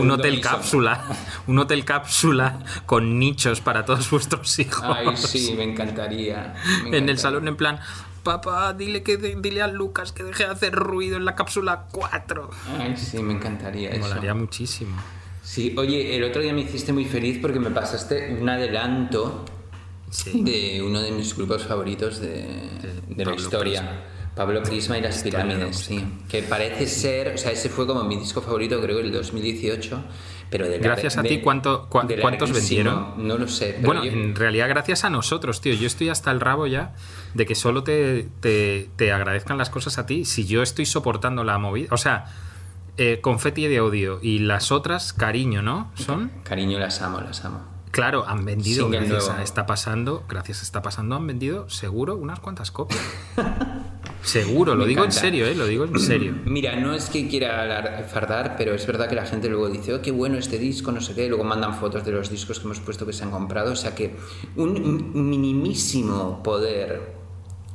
un 0.00 0.10
hotel 0.10 0.40
cápsula. 0.40 1.04
Un 1.46 1.58
hotel 1.58 1.84
cápsula 1.84 2.58
con 2.86 3.18
nichos 3.18 3.60
para 3.60 3.84
todos 3.84 4.10
vuestros 4.10 4.58
hijos. 4.58 4.82
Ay, 4.84 5.16
sí, 5.16 5.54
me 5.56 5.64
encantaría. 5.64 6.54
me 6.64 6.70
en 6.70 6.94
el 6.94 6.94
encantaría. 6.94 7.16
salón 7.18 7.48
en 7.48 7.56
plan, 7.56 7.78
papá, 8.22 8.72
dile, 8.74 9.02
que 9.02 9.16
de- 9.16 9.36
dile 9.40 9.62
a 9.62 9.66
Lucas 9.68 10.12
que 10.12 10.22
deje 10.22 10.44
de 10.44 10.50
hacer 10.50 10.72
ruido 10.74 11.16
en 11.16 11.24
la 11.24 11.34
cápsula 11.34 11.86
4. 11.92 12.50
Ay, 12.78 12.96
sí, 12.96 13.22
me 13.22 13.32
encantaría 13.34 13.90
eso. 13.90 14.00
Molaría 14.08 14.34
muchísimo. 14.34 14.96
Sí, 15.42 15.74
oye, 15.76 16.16
el 16.16 16.22
otro 16.24 16.42
día 16.42 16.52
me 16.52 16.60
hiciste 16.60 16.92
muy 16.92 17.04
feliz 17.06 17.38
porque 17.40 17.58
me 17.58 17.70
pasaste 17.70 18.36
un 18.40 18.48
adelanto 18.48 19.44
Sí. 20.10 20.42
de 20.42 20.82
uno 20.82 21.00
de 21.00 21.12
mis 21.12 21.36
grupos 21.36 21.64
favoritos 21.64 22.18
de, 22.20 22.42
de 23.08 23.24
la 23.24 23.30
Pablo 23.30 23.40
historia. 23.42 24.02
Pablo 24.46 24.62
Prisma 24.62 24.96
y 24.96 25.02
las 25.02 25.18
la 25.18 25.22
pirámides, 25.24 25.76
sí. 25.76 26.02
Que 26.28 26.42
parece 26.42 26.86
ser, 26.86 27.34
o 27.34 27.36
sea, 27.38 27.52
ese 27.52 27.68
fue 27.68 27.86
como 27.86 28.02
mi 28.04 28.16
disco 28.16 28.40
favorito, 28.40 28.80
creo 28.80 28.98
el 29.00 29.12
2018. 29.12 30.02
Pero 30.48 30.66
de 30.66 30.78
Gracias 30.78 31.18
a 31.18 31.22
ti, 31.22 31.40
¿cuánto- 31.40 31.88
cua- 31.90 32.06
de 32.06 32.18
cuántos 32.20 32.50
vendieron? 32.52 33.26
No 33.28 33.36
lo 33.36 33.46
sé. 33.46 33.74
pero 33.76 33.86
Bueno, 33.86 34.04
yo- 34.04 34.12
en 34.12 34.34
realidad 34.34 34.68
gracias 34.70 35.04
a 35.04 35.10
nosotros, 35.10 35.60
tío. 35.60 35.74
Yo 35.74 35.86
estoy 35.86 36.08
hasta 36.08 36.30
el 36.30 36.40
rabo 36.40 36.66
ya 36.66 36.94
de 37.34 37.44
que 37.44 37.54
solo 37.54 37.84
te, 37.84 38.28
te, 38.40 38.88
te 38.96 39.12
agradezcan 39.12 39.58
las 39.58 39.68
cosas 39.68 39.98
a 39.98 40.06
ti. 40.06 40.24
Si 40.24 40.46
yo 40.46 40.62
estoy 40.62 40.86
soportando 40.86 41.44
la 41.44 41.58
movida... 41.58 41.88
O 41.92 41.98
sea, 41.98 42.24
eh, 42.96 43.20
confeti 43.20 43.66
de 43.68 43.80
odio 43.82 44.18
y 44.22 44.38
las 44.40 44.72
otras, 44.72 45.12
cariño, 45.12 45.60
¿no? 45.62 45.92
Son... 45.96 46.32
Cariño, 46.44 46.78
las 46.78 47.00
amo, 47.02 47.20
las 47.20 47.44
amo. 47.44 47.60
Claro, 47.92 48.24
han 48.26 48.44
vendido, 48.44 48.84
Single 48.84 49.06
gracias 49.08 49.28
a 49.30 49.42
Está 49.42 49.66
Pasando, 49.66 50.24
gracias 50.28 50.60
a 50.60 50.62
Está 50.62 50.80
Pasando, 50.80 51.14
han 51.16 51.26
vendido 51.26 51.68
seguro 51.68 52.14
unas 52.16 52.38
cuantas 52.40 52.70
copias. 52.70 53.00
seguro, 54.22 54.74
lo 54.74 54.84
Me 54.84 54.88
digo 54.88 55.04
en 55.04 55.12
serio, 55.12 55.46
¿eh? 55.46 55.54
Lo 55.54 55.66
digo 55.66 55.84
en 55.84 55.98
serio. 55.98 56.34
Mira, 56.44 56.76
no 56.76 56.94
es 56.94 57.08
que 57.08 57.28
quiera 57.28 58.06
fardar, 58.08 58.54
pero 58.56 58.74
es 58.74 58.86
verdad 58.86 59.08
que 59.08 59.14
la 59.14 59.26
gente 59.26 59.48
luego 59.48 59.68
dice, 59.68 59.94
oh, 59.94 60.02
qué 60.02 60.10
bueno 60.10 60.38
este 60.38 60.58
disco, 60.58 60.92
no 60.92 61.00
sé 61.00 61.14
qué, 61.14 61.26
y 61.26 61.28
luego 61.28 61.44
mandan 61.44 61.74
fotos 61.74 62.04
de 62.04 62.12
los 62.12 62.30
discos 62.30 62.58
que 62.58 62.66
hemos 62.66 62.80
puesto 62.80 63.06
que 63.06 63.12
se 63.12 63.24
han 63.24 63.30
comprado, 63.30 63.72
o 63.72 63.76
sea 63.76 63.94
que 63.94 64.16
un 64.56 65.12
minimísimo 65.14 66.42
poder 66.42 67.20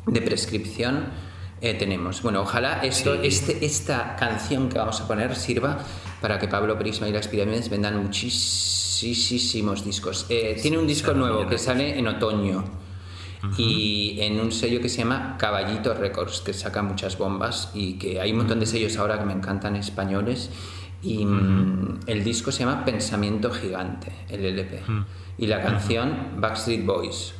de 0.07 0.21
prescripción 0.21 1.05
eh, 1.61 1.73
tenemos. 1.73 2.21
Bueno, 2.21 2.41
ojalá 2.41 2.81
esto, 2.83 3.15
este, 3.15 3.65
esta 3.65 4.15
canción 4.17 4.69
que 4.69 4.77
vamos 4.77 5.01
a 5.01 5.07
poner 5.07 5.35
sirva 5.35 5.79
para 6.21 6.37
que 6.37 6.47
Pablo 6.47 6.77
Prisma 6.77 7.07
y 7.07 7.11
las 7.11 7.27
pirámides 7.27 7.69
vendan 7.69 7.97
muchísimos 8.01 9.83
discos. 9.85 10.25
Eh, 10.29 10.59
tiene 10.61 10.77
un 10.77 10.85
disco 10.85 11.13
nuevo 11.13 11.47
que 11.47 11.57
sale 11.57 11.97
en 11.97 12.07
otoño 12.07 12.63
y 13.57 14.17
en 14.21 14.39
un 14.39 14.51
sello 14.51 14.81
que 14.81 14.89
se 14.89 14.99
llama 14.99 15.35
Caballito 15.39 15.93
Records, 15.93 16.41
que 16.41 16.53
saca 16.53 16.81
muchas 16.81 17.17
bombas 17.17 17.71
y 17.73 17.93
que 17.93 18.19
hay 18.19 18.31
un 18.31 18.37
montón 18.37 18.59
de 18.59 18.65
sellos 18.65 18.97
ahora 18.97 19.19
que 19.19 19.25
me 19.25 19.33
encantan 19.33 19.75
españoles. 19.75 20.49
Y 21.03 21.25
mm, 21.25 21.99
el 22.07 22.23
disco 22.23 22.51
se 22.51 22.65
llama 22.65 22.83
Pensamiento 22.83 23.51
Gigante, 23.51 24.11
el 24.29 24.45
LP. 24.45 24.81
Y 25.37 25.47
la 25.47 25.61
canción 25.61 26.37
Backstreet 26.37 26.85
Boys, 26.85 27.33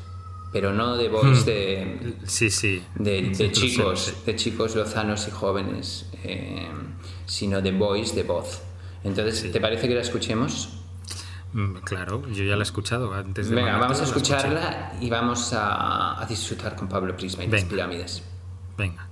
pero 0.52 0.72
no 0.74 0.96
de 0.98 1.10
boys 1.10 1.46
de, 1.46 2.14
Sí, 2.26 2.50
sí. 2.50 2.82
de, 2.96 3.22
de 3.30 3.36
Sí, 3.36 3.52
chicos, 3.52 4.14
de 4.26 4.36
chicos 4.36 4.76
lozanos 4.76 5.28
y 5.28 5.32
jóvenes, 5.32 6.10
eh, 6.24 6.68
sino 7.26 7.62
de 7.62 7.72
boys 7.72 8.14
de 8.16 8.24
voz. 8.24 8.62
Entonces, 9.04 9.52
¿te 9.52 9.60
parece 9.60 9.88
que 9.88 9.96
la 9.96 10.02
escuchemos? 10.02 10.70
Mm, 11.56 11.76
Claro, 11.86 12.28
yo 12.30 12.44
ya 12.44 12.56
la 12.58 12.64
he 12.64 12.64
escuchado 12.64 13.14
antes 13.14 13.50
de 13.50 13.56
Venga, 13.56 13.78
vamos 13.78 14.02
a 14.02 14.04
escucharla 14.04 14.94
y 15.00 15.10
vamos 15.10 15.54
a, 15.54 16.22
a 16.22 16.26
disfrutar 16.26 16.76
con 16.76 16.90
Pablo 16.90 17.16
Prisma 17.16 17.46
y 17.46 17.48
las 17.48 17.64
pirámides. 17.64 18.24
Venga. 18.78 19.08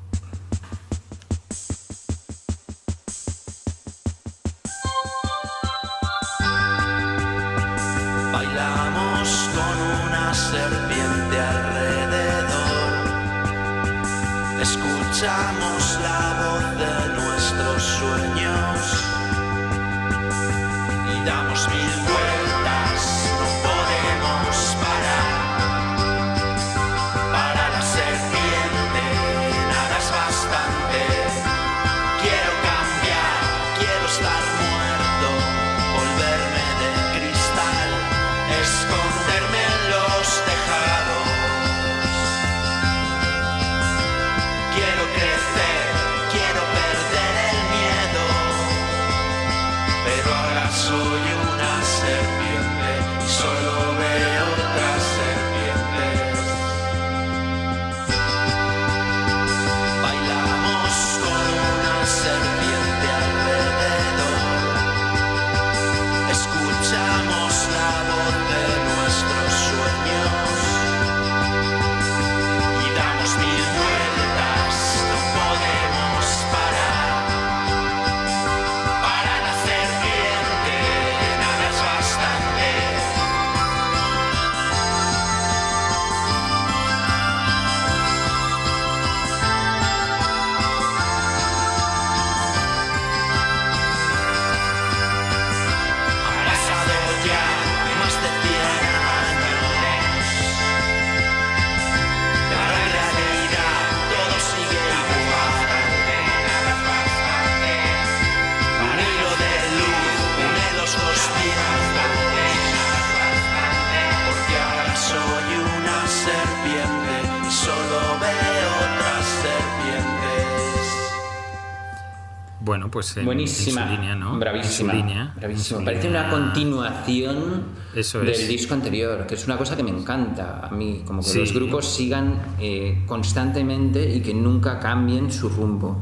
Pues 123.03 123.17
en, 123.17 123.25
Buenísima. 123.25 123.81
en 123.83 123.87
su 123.87 123.93
línea, 123.95 124.15
¿no? 124.15 124.39
Bravísima. 124.39 124.93
En 124.93 124.99
su 124.99 125.05
línea. 125.05 125.33
bravísima. 125.35 125.79
en 125.79 125.81
su 125.81 125.85
Parece 125.85 126.07
línea. 126.07 126.21
una 126.21 126.29
continuación 126.29 127.63
Eso 127.95 128.19
del 128.19 128.29
es. 128.29 128.47
disco 128.47 128.73
anterior, 128.73 129.25
que 129.27 129.35
es 129.35 129.45
una 129.45 129.57
cosa 129.57 129.75
que 129.75 129.83
me 129.83 129.89
encanta 129.91 130.65
a 130.65 130.69
mí, 130.71 131.03
como 131.05 131.21
que 131.21 131.29
Sí. 131.29 131.39
los 131.39 131.53
grupos 131.53 131.87
sigan 131.87 132.41
eh, 132.59 133.03
constantemente 133.05 134.09
y 134.15 134.21
que 134.21 134.33
nunca 134.33 134.79
cambien 134.79 135.31
su 135.31 135.49
rumbo. 135.49 136.01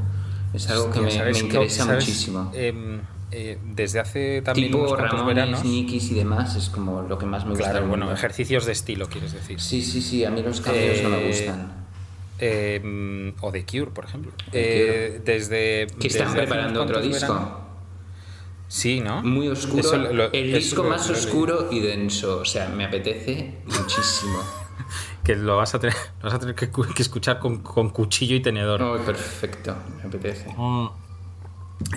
Es 0.54 0.70
algo 0.70 0.92
que 0.92 1.00
Hostia, 1.00 1.04
me, 1.04 1.12
¿sabes 1.12 1.36
me 1.38 1.40
qué? 1.42 1.46
interesa 1.56 1.86
¿Sabes? 1.86 2.06
muchísimo. 2.06 2.52
Em, 2.54 3.00
eh, 3.32 3.58
desde 3.74 4.00
hace 4.02 4.42
también 4.42 4.68
tipo 4.72 4.80
unos 4.84 5.00
Ramones, 5.00 5.26
veranos. 5.26 5.62
Y 5.64 6.14
demás 6.14 6.56
es 6.58 6.70
como 6.70 7.02
lo 7.04 7.18
que 7.18 7.26
más 7.26 7.46
me 7.46 7.52
gusta. 7.52 7.72
Claro, 7.72 7.88
bueno, 7.88 8.06
mundo. 8.06 8.18
ejercicios 8.18 8.66
de 8.66 8.74
estilo, 8.74 9.08
quieres 9.08 9.32
decir. 9.32 9.60
Sí, 9.62 9.82
sí, 9.82 10.02
sí, 10.02 10.26
a 10.26 10.30
mí 10.32 10.44
los 10.44 10.60
cambios 10.60 11.02
no 11.04 11.10
me 11.10 11.24
Eh, 11.24 11.28
gustan. 11.28 11.81
Eh, 12.42 13.34
o 13.40 13.52
The 13.52 13.66
Cure, 13.66 13.92
por 13.92 14.06
ejemplo. 14.06 14.32
Eh, 14.52 15.22
desde. 15.24 15.88
Que 16.00 16.08
están 16.08 16.28
desde 16.28 16.40
preparando 16.40 16.82
otro 16.84 17.00
disco. 17.00 17.62
Sí, 18.68 19.00
¿no? 19.02 19.22
Muy 19.22 19.48
oscuro. 19.50 19.80
Eso 19.82 19.98
lo- 19.98 20.32
el 20.32 20.54
disco 20.54 20.84
más 20.84 21.08
lo 21.10 21.14
oscuro 21.16 21.68
y 21.72 21.80
denso. 21.82 22.40
O 22.40 22.46
sea, 22.46 22.70
me 22.70 22.86
apetece 22.86 23.60
muchísimo. 23.66 24.40
Que 25.24 25.36
lo 25.36 25.56
vas 25.58 25.76
a 25.76 25.80
tener, 25.80 25.96
lo 26.20 26.24
vas 26.24 26.34
a 26.34 26.40
tener 26.40 26.56
que, 26.56 26.72
cu- 26.72 26.88
que 26.96 27.04
escuchar 27.04 27.38
con, 27.38 27.60
con 27.62 27.92
cuchillo 27.92 28.36
y 28.36 28.42
tenedor. 28.42 28.82
Oh, 28.82 28.98
perfecto, 29.06 29.76
me 29.98 30.08
apetece. 30.08 30.48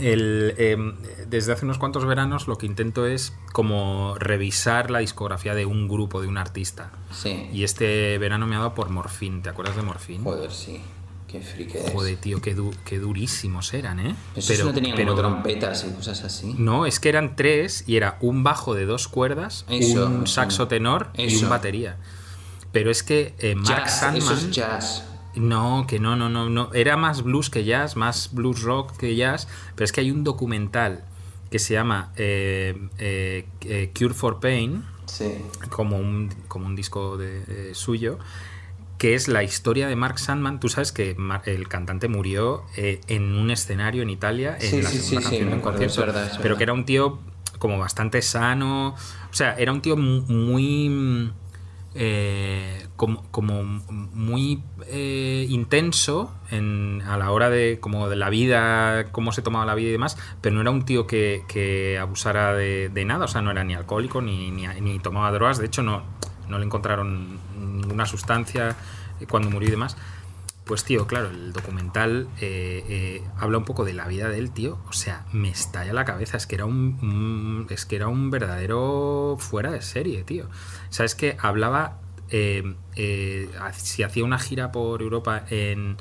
El, 0.01 0.55
em, 0.59 0.95
desde 1.29 1.53
hace 1.53 1.65
unos 1.65 1.79
cuantos 1.79 2.05
veranos 2.05 2.49
lo 2.49 2.57
que 2.59 2.67
intento 2.67 3.07
es 3.07 3.33
como 3.53 4.15
revisar 4.19 4.91
la 4.91 4.99
discografía 5.01 5.55
de 5.55 5.67
un 5.67 5.89
grupo, 5.89 6.21
de 6.21 6.29
un 6.29 6.39
artista. 6.39 6.91
Sí. 7.13 7.49
Y 7.53 7.65
este 7.65 8.19
verano 8.19 8.47
me 8.47 8.57
ha 8.57 8.59
dado 8.59 8.75
por 8.75 8.91
Morfín. 8.91 9.43
¿Te 9.43 9.49
acuerdas 9.51 9.77
de 9.77 9.83
Morfín? 9.83 10.23
Joder, 10.25 10.51
sí. 10.51 10.81
Qué 11.29 11.39
eres. 11.39 11.93
Joder, 11.93 12.17
tío, 12.17 12.41
qué, 12.41 12.55
du- 12.55 12.75
qué 12.85 12.99
durísimos 13.01 13.75
eran, 13.75 13.99
¿eh? 13.99 14.15
Esos 14.37 14.65
no 14.65 14.73
tenían 14.73 14.95
pero- 14.97 15.15
como 15.17 15.21
trompetas 15.29 15.85
y 15.89 15.93
cosas 15.93 16.23
así. 16.23 16.55
No, 16.59 16.87
es 16.87 17.01
que 17.01 17.09
eran 17.09 17.35
tres 17.35 17.83
y 17.89 17.97
era 17.97 18.19
un 18.21 18.45
bajo 18.45 18.75
de 18.75 18.87
dos 18.87 19.09
cuerdas, 19.09 19.65
Eso, 19.69 20.07
un 20.07 20.27
saxo 20.29 20.69
tenor 20.69 21.09
y 21.17 21.35
un 21.43 21.49
batería. 21.49 21.97
Pero 22.71 22.91
es 22.91 23.03
que 23.03 23.35
eh, 23.39 23.55
Mark 23.57 23.85
Jazz, 23.85 23.99
Sandman... 24.01 24.23
eso 24.23 24.35
es 24.35 24.51
jazz. 24.53 25.05
No, 25.37 25.87
que 25.89 25.99
no, 25.99 26.17
no, 26.17 26.29
no, 26.29 26.49
no. 26.49 26.73
Era 26.75 26.97
más 26.97 27.23
blues 27.23 27.51
que 27.51 27.65
jazz, 27.65 27.97
más 27.97 28.31
blues 28.33 28.63
rock 28.63 28.97
que 28.97 29.17
jazz. 29.17 29.49
Pero 29.75 29.85
es 29.85 29.93
que 29.93 30.01
hay 30.01 30.11
un 30.11 30.23
documental 30.25 31.05
que 31.51 31.59
se 31.59 31.75
llama 31.75 32.13
eh, 32.17 32.77
eh, 32.99 33.47
eh, 33.63 33.91
Cure 33.99 34.15
for 34.15 34.41
Pain, 34.41 34.85
Sí. 35.07 35.31
como 35.71 35.99
un, 35.99 36.31
como 36.49 36.67
un 36.67 36.75
disco 36.75 37.17
de, 37.17 37.75
suyo, 37.75 38.19
que 38.99 39.15
es 39.15 39.29
la 39.29 39.43
historia 39.43 39.87
de 39.87 39.97
Mark 39.97 40.19
Sandman. 40.19 40.59
Tú 40.61 40.69
sabes 40.69 40.93
que 40.93 41.17
el 41.45 41.69
cantante 41.69 42.09
murió 42.09 42.63
en 42.77 43.35
un 43.37 43.51
escenario 43.51 44.03
en 44.03 44.11
Italia, 44.11 44.57
en 44.61 44.71
Sí, 44.71 44.83
la 44.83 44.91
sí, 44.91 44.99
segunda 45.01 45.29
canción 45.29 45.51
de 45.51 45.55
un 45.57 45.61
concierto, 45.63 46.01
es 46.01 46.07
verdad, 46.07 46.27
es 46.33 46.39
pero 46.39 46.57
que 46.57 46.63
era 46.65 46.73
un 46.73 46.85
tío 46.85 47.19
como 47.59 47.79
bastante 47.79 48.23
sano. 48.23 48.89
O 49.31 49.35
sea, 49.35 49.55
era 49.57 49.73
un 49.73 49.83
tío 49.83 49.97
mu- 49.97 50.23
muy. 50.23 51.31
eh, 51.95 52.84
como, 52.97 53.65
muy 53.65 54.63
eh, 54.87 55.47
intenso 55.49 56.33
en, 56.51 57.03
a 57.03 57.19
la 57.19 57.33
hora 57.33 57.51
de 57.51 57.79
como 57.81 58.09
de 58.09 58.17
la 58.17 58.31
vida, 58.31 59.07
cómo 59.11 59.33
se 59.33 59.43
tomaba 59.43 59.67
la 59.67 59.75
vida 59.75 59.89
y 59.89 59.93
demás, 59.93 60.17
pero 60.41 60.55
no 60.55 60.61
era 60.61 60.71
un 60.71 60.85
tío 60.85 61.07
que, 61.07 61.99
abusara 62.01 62.55
de, 62.55 63.05
nada, 63.05 63.25
o 63.25 63.29
sea, 63.29 63.43
no 63.43 63.51
era 63.51 63.65
ni 63.65 63.75
alcohólico 63.75 64.23
ni, 64.23 64.99
tomaba 65.01 65.33
drogas, 65.33 65.59
de 65.59 65.67
hecho 65.67 65.83
no, 65.83 66.03
no 66.49 66.59
le 66.59 66.65
encontraron 66.65 67.39
ninguna 67.59 68.07
sustancia 68.07 68.77
eh, 69.21 69.27
cuando 69.29 69.51
murió 69.51 69.69
y 69.69 69.73
demás. 69.73 69.97
Pues 70.65 70.83
tío, 70.83 71.07
claro, 71.07 71.29
el 71.29 71.53
documental 71.53 72.27
eh, 72.41 73.23
habla 73.37 73.59
un 73.59 73.65
poco 73.65 73.85
de 73.85 73.93
la 73.93 74.09
vida 74.09 74.31
del 74.31 74.51
tío. 74.51 74.79
O 74.89 74.95
sea, 74.95 75.27
me 75.31 75.51
estalla 75.51 75.93
la 75.93 76.07
cabeza. 76.07 76.39
Es 76.39 76.47
que 76.47 76.55
era 76.55 76.65
un, 76.65 77.67
es 77.69 77.85
que 77.85 77.97
era 77.97 78.09
un 78.09 78.31
verdadero 78.31 79.37
fuera 79.39 79.73
de 79.73 79.83
serie, 79.83 80.25
tío. 80.25 80.49
Sabes 80.89 81.15
que 81.15 81.37
hablaba 81.39 81.99
eh, 82.37 82.75
eh, 82.97 83.49
si 83.73 84.03
hacía 84.03 84.25
una 84.25 84.39
gira 84.41 84.73
por 84.73 85.03
Europa 85.03 85.45
en, 85.51 85.97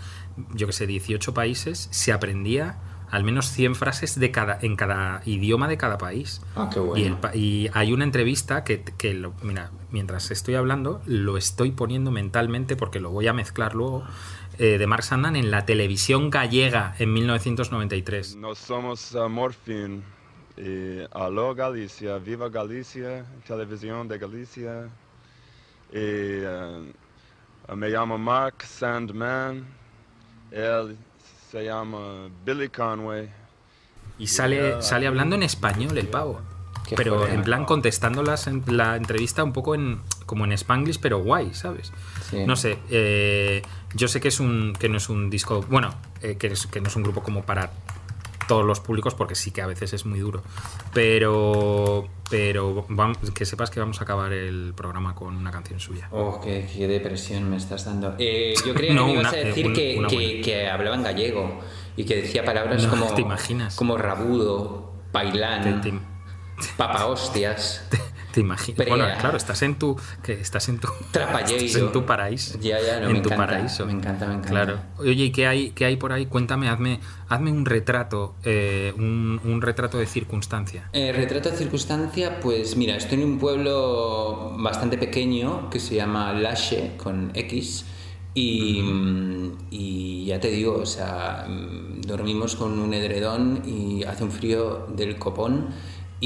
yo 0.55 0.65
que 0.67 0.73
sé, 0.73 0.87
18 0.87 1.33
países, 1.33 1.87
se 1.91 2.11
aprendía 2.11 2.79
al 3.11 3.23
menos 3.23 3.45
100 3.51 3.75
frases 3.75 4.19
de 4.19 4.31
cada, 4.31 4.57
en 4.63 4.75
cada 4.75 5.21
idioma 5.25 5.67
de 5.67 5.77
cada 5.77 5.99
país. 5.99 6.41
Ah, 6.55 6.67
qué 6.73 6.79
bueno. 6.79 6.97
Y, 6.97 7.05
el 7.05 7.15
pa- 7.17 7.35
y 7.35 7.69
hay 7.73 7.93
una 7.93 8.03
entrevista 8.05 8.63
que, 8.63 8.83
que 8.97 9.13
lo- 9.13 9.35
mira, 9.43 9.69
mientras 9.91 10.31
estoy 10.31 10.55
hablando, 10.55 10.99
lo 11.05 11.37
estoy 11.37 11.71
poniendo 11.71 12.09
mentalmente 12.09 12.75
porque 12.75 12.99
lo 12.99 13.11
voy 13.11 13.27
a 13.27 13.33
mezclar 13.33 13.75
luego, 13.75 14.03
eh, 14.57 14.79
de 14.79 14.87
Mark 14.87 15.03
Sandman 15.03 15.35
en 15.35 15.51
la 15.51 15.65
televisión 15.67 16.31
gallega 16.31 16.95
en 16.97 17.13
1993. 17.13 18.35
Nós 18.37 18.57
somos 18.57 19.15
a 19.15 19.27
Morfin. 19.27 20.01
Alô 21.11 21.53
Galícia, 21.55 22.17
viva 22.19 22.47
Galícia, 22.49 23.25
televisão 23.47 24.05
de 24.07 24.17
Galícia. 24.17 24.89
E 25.93 26.43
eh, 27.69 27.75
me 27.75 27.91
chamo 27.91 28.17
Mark 28.17 28.63
Sandman. 28.63 29.63
Ele 30.51 30.95
se 31.51 31.63
llama 31.63 32.29
Billy 32.43 32.69
Conway. 32.69 33.29
Y 34.17 34.27
sale, 34.27 34.81
sale 34.81 35.07
hablando 35.07 35.35
en 35.35 35.43
español 35.43 35.97
el 35.97 36.07
pavo. 36.07 36.41
Pero 36.95 37.19
joder. 37.19 37.33
en 37.33 37.43
plan 37.43 37.65
contestando 37.65 38.23
las, 38.23 38.47
en 38.47 38.63
la 38.67 38.95
entrevista 38.97 39.43
un 39.43 39.53
poco 39.53 39.73
en 39.73 40.01
como 40.25 40.45
en 40.45 40.51
spanglish 40.51 40.99
pero 40.99 41.19
guay 41.19 41.53
sabes 41.53 41.91
Sí. 42.29 42.45
no 42.45 42.55
sé 42.55 42.77
eh, 42.89 43.61
yo 43.93 44.07
sé 44.07 44.19
que 44.19 44.27
es 44.27 44.39
un 44.39 44.73
que 44.77 44.89
no 44.89 44.97
es 44.97 45.09
un 45.09 45.29
disco 45.29 45.61
bueno 45.69 45.93
eh, 46.21 46.35
que, 46.37 46.47
es, 46.47 46.67
que 46.67 46.81
no 46.81 46.87
es 46.87 46.95
un 46.95 47.03
grupo 47.03 47.23
como 47.23 47.43
para 47.43 47.71
todos 48.47 48.65
los 48.65 48.79
públicos 48.79 49.13
porque 49.15 49.35
sí 49.35 49.51
que 49.51 49.61
a 49.61 49.67
veces 49.67 49.93
es 49.93 50.05
muy 50.05 50.19
duro 50.19 50.41
pero 50.93 52.07
pero 52.29 52.85
que 53.33 53.45
sepas 53.45 53.69
que 53.69 53.79
vamos 53.79 53.99
a 53.99 54.03
acabar 54.03 54.33
el 54.33 54.73
programa 54.75 55.13
con 55.15 55.35
una 55.35 55.51
canción 55.51 55.79
suya 55.79 56.07
Oh, 56.11 56.39
qué, 56.41 56.67
qué 56.73 56.87
depresión 56.87 57.49
me 57.49 57.57
estás 57.57 57.85
dando. 57.85 58.15
Eh, 58.17 58.53
yo 58.65 58.73
creía 58.73 58.93
No, 58.95 59.05
que 59.05 59.13
me 59.13 59.19
ibas 59.19 59.33
a 59.33 59.35
decir 59.37 59.65
eh, 59.65 59.67
un- 59.69 59.73
que, 59.75 59.95
una 59.99 60.07
que- 60.07 60.41
hablaba 60.69 60.95
en 60.95 61.03
gallego 61.03 61.59
y 61.95 62.05
que 62.05 62.15
decía 62.23 62.43
palabras 62.43 62.83
No, 62.83 62.89
como, 62.89 63.13
¿te 63.13 63.21
imaginas? 63.21 63.75
como 63.75 63.97
rabudo, 63.97 64.93
te- 65.81 65.93
papa 66.77 67.05
hostias. 67.05 67.87
te 67.89 67.97
imaginas 68.39 68.77
Prea. 68.77 68.95
bueno 68.95 69.05
claro 69.19 69.37
estás 69.37 69.61
en 69.61 69.75
tu 69.75 69.97
que 70.21 70.33
estás 70.33 70.69
en 70.69 70.79
tu 70.79 70.87
estás 71.13 71.75
en 71.75 71.91
tu 71.91 72.05
paraíso. 72.05 72.59
Ya, 72.59 72.79
ya, 72.81 72.99
no, 72.99 73.07
en 73.07 73.13
me 73.13 73.19
tu 73.21 73.29
encanta, 73.29 73.47
paraíso. 73.47 73.85
me 73.85 73.91
encanta, 73.93 74.25
me 74.27 74.33
encanta. 74.33 74.49
claro. 74.49 74.79
Oye 74.97 75.11
¿y 75.25 75.31
qué 75.31 75.47
hay 75.47 75.71
qué 75.71 75.85
hay 75.85 75.95
por 75.97 76.11
ahí 76.13 76.25
cuéntame 76.25 76.69
hazme 76.69 76.99
hazme 77.29 77.51
un 77.51 77.65
retrato 77.65 78.35
eh, 78.43 78.93
un, 78.97 79.39
un 79.43 79.61
retrato 79.61 79.97
de 79.97 80.05
circunstancia. 80.05 80.89
Eh, 80.93 81.11
retrato 81.13 81.49
de 81.49 81.57
circunstancia, 81.57 82.39
pues 82.39 82.75
mira, 82.75 82.95
estoy 82.95 83.21
en 83.21 83.25
un 83.25 83.39
pueblo 83.39 84.55
bastante 84.59 84.97
pequeño 84.97 85.69
que 85.69 85.79
se 85.79 85.95
llama 85.95 86.33
Lache 86.33 86.91
con 86.97 87.31
X 87.33 87.85
y, 88.35 88.81
y 89.69 90.25
ya 90.25 90.39
te 90.39 90.49
digo, 90.49 90.75
o 90.81 90.85
sea, 90.85 91.45
mm, 91.47 92.01
dormimos 92.01 92.55
con 92.55 92.79
un 92.79 92.93
edredón 92.93 93.61
y 93.65 94.03
hace 94.03 94.23
un 94.23 94.31
frío 94.31 94.87
del 94.95 95.17
copón 95.17 95.69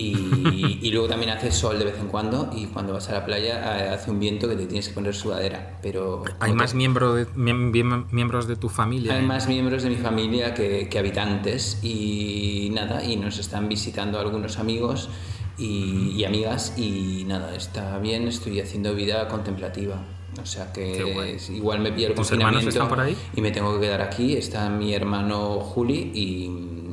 y, 0.02 0.80
y 0.82 0.92
luego 0.92 1.08
también 1.08 1.32
hace 1.32 1.52
sol 1.52 1.80
de 1.80 1.86
vez 1.86 1.96
en 2.00 2.08
cuando 2.08 2.50
y 2.56 2.66
cuando 2.68 2.94
vas 2.94 3.10
a 3.10 3.14
la 3.14 3.26
playa 3.26 3.54
eh, 3.86 3.90
hace 3.90 4.12
un 4.12 4.20
viento 4.20 4.48
que 4.48 4.56
te 4.56 4.66
tienes 4.68 4.88
que 4.90 4.94
poner 4.94 5.16
sudadera, 5.16 5.80
pero... 5.82 6.24
hay 6.40 6.54
más 6.54 6.72
te- 6.72 6.78
miembro 6.78 7.14
de- 7.16 7.26
miem- 7.36 7.72
miem- 7.72 8.06
miembros 8.12 8.48
de 8.48 8.56
tu 8.56 8.70
familia 8.70 9.16
hay 9.16 9.26
más 9.26 9.48
miembros 9.48 9.84
de 9.84 9.90
mi 9.90 9.96
familia 9.96 10.54
que, 10.54 10.88
que 10.90 11.00
habitantes 11.00 11.80
y 11.84 12.70
nada, 12.74 13.04
y 13.04 13.16
nos 13.16 13.40
están 13.40 13.68
visitando 13.70 14.20
algunos 14.20 14.60
amigos 14.60 15.10
y, 15.58 16.12
y 16.16 16.26
amigas 16.26 16.78
y 16.78 17.24
nada, 17.26 17.56
está 17.56 17.98
bien, 17.98 18.28
estoy 18.28 18.60
haciendo 18.60 18.94
vida 18.94 19.28
contemplativa. 19.28 19.96
O 20.40 20.46
sea 20.46 20.72
que 20.72 21.34
es- 21.34 21.50
igual 21.50 21.80
me 21.80 21.92
pillo 21.92 22.10
el 22.10 22.14
¿Tus 22.14 22.32
hermanos 22.32 22.62
confinamiento 22.64 22.70
están 22.70 22.88
por 22.90 23.00
ahí? 23.00 23.18
y 23.36 23.42
me 23.42 23.50
tengo 23.50 23.74
que 23.74 23.80
quedar 23.88 24.02
aquí. 24.02 24.36
Está 24.38 24.70
mi 24.70 24.94
hermano 24.94 25.60
Juli 25.62 26.12
y... 26.14 26.87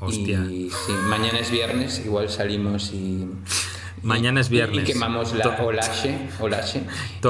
Hostia. 0.00 0.40
Y 0.50 0.70
sí, 0.70 0.92
mañana 1.08 1.38
es 1.38 1.50
viernes, 1.50 2.02
igual 2.04 2.28
salimos 2.28 2.92
y... 2.92 3.26
Mañana 4.02 4.40
es 4.42 4.50
viernes. 4.50 4.86
Y, 4.86 4.92
quemamos 4.92 5.34
la. 5.34 5.62
Olache, 5.62 6.28
Olache. 6.38 6.82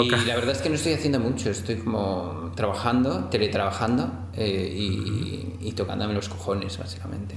Y 0.02 0.08
la 0.10 0.34
verdad 0.34 0.50
es 0.56 0.58
que 0.62 0.68
no 0.68 0.74
estoy 0.74 0.94
haciendo 0.94 1.20
mucho, 1.20 1.48
estoy 1.50 1.76
como 1.76 2.50
trabajando, 2.56 3.26
teletrabajando 3.26 4.10
eh, 4.34 4.74
y, 4.76 5.56
y 5.60 5.72
tocándome 5.72 6.14
los 6.14 6.28
cojones, 6.28 6.76
básicamente. 6.76 7.36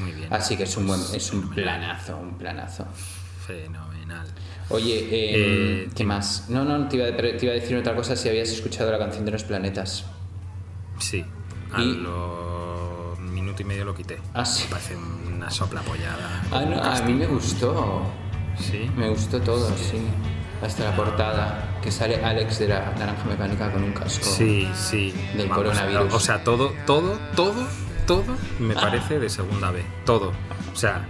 muy 0.00 0.12
bien 0.12 0.32
Así 0.32 0.56
que 0.56 0.62
es 0.64 0.76
un 0.76 0.86
buen, 0.86 1.00
es 1.12 1.32
un 1.32 1.50
planazo, 1.50 2.16
un 2.16 2.38
planazo. 2.38 2.86
fenomenal 3.44 4.28
Oye, 4.68 4.98
eh, 5.00 5.06
Eh, 5.82 5.88
¿qué 5.96 6.04
más? 6.04 6.48
No, 6.48 6.64
no, 6.64 6.86
te 6.88 6.94
iba, 6.96 7.06
a- 7.08 7.16
te 7.16 7.38
iba 7.44 7.52
a 7.52 7.56
decir 7.56 7.76
otra 7.76 7.96
cosa 7.96 8.14
si 8.14 8.28
habías 8.28 8.50
escuchado 8.50 8.92
la 8.92 8.98
canción 9.00 9.24
de 9.24 9.32
los 9.32 9.42
planetas. 9.42 10.04
sí 11.00 11.24
a 11.72 11.82
Y- 11.82 11.94
lo 11.94 12.59
minuto 13.50 13.62
y 13.62 13.64
medio 13.66 13.84
lo 13.84 13.94
quité 13.94 14.18
Ah, 14.34 14.44
sí. 14.44 14.64
me 14.64 14.70
parece 14.70 14.96
una 14.96 15.50
sopla 15.50 15.80
apoyada 15.80 16.42
Ah, 16.52 16.62
no, 16.62 16.82
a 16.82 17.00
mí 17.02 17.12
me 17.14 17.26
gustó, 17.26 18.02
sí 18.58 18.90
me 18.96 19.08
gustó 19.08 19.40
todo, 19.40 19.68
sí. 19.76 20.00
Hasta 20.62 20.84
la 20.84 20.94
portada, 20.96 21.78
que 21.82 21.90
sale 21.90 22.22
Alex 22.22 22.58
de 22.58 22.68
la 22.68 22.92
Naranja 22.98 23.24
Mecánica 23.24 23.72
con 23.72 23.82
un 23.82 23.92
casco. 23.92 24.26
Sí, 24.26 24.68
sí. 24.74 25.14
Del 25.34 25.48
coronavirus. 25.48 26.12
O 26.12 26.20
sea, 26.20 26.44
todo, 26.44 26.74
todo, 26.86 27.18
todo, 27.34 27.66
todo 28.06 28.36
me 28.58 28.74
parece 28.74 29.18
de 29.18 29.30
segunda 29.30 29.70
B. 29.70 29.82
Todo. 30.04 30.32
O 30.70 30.76
sea, 30.76 31.06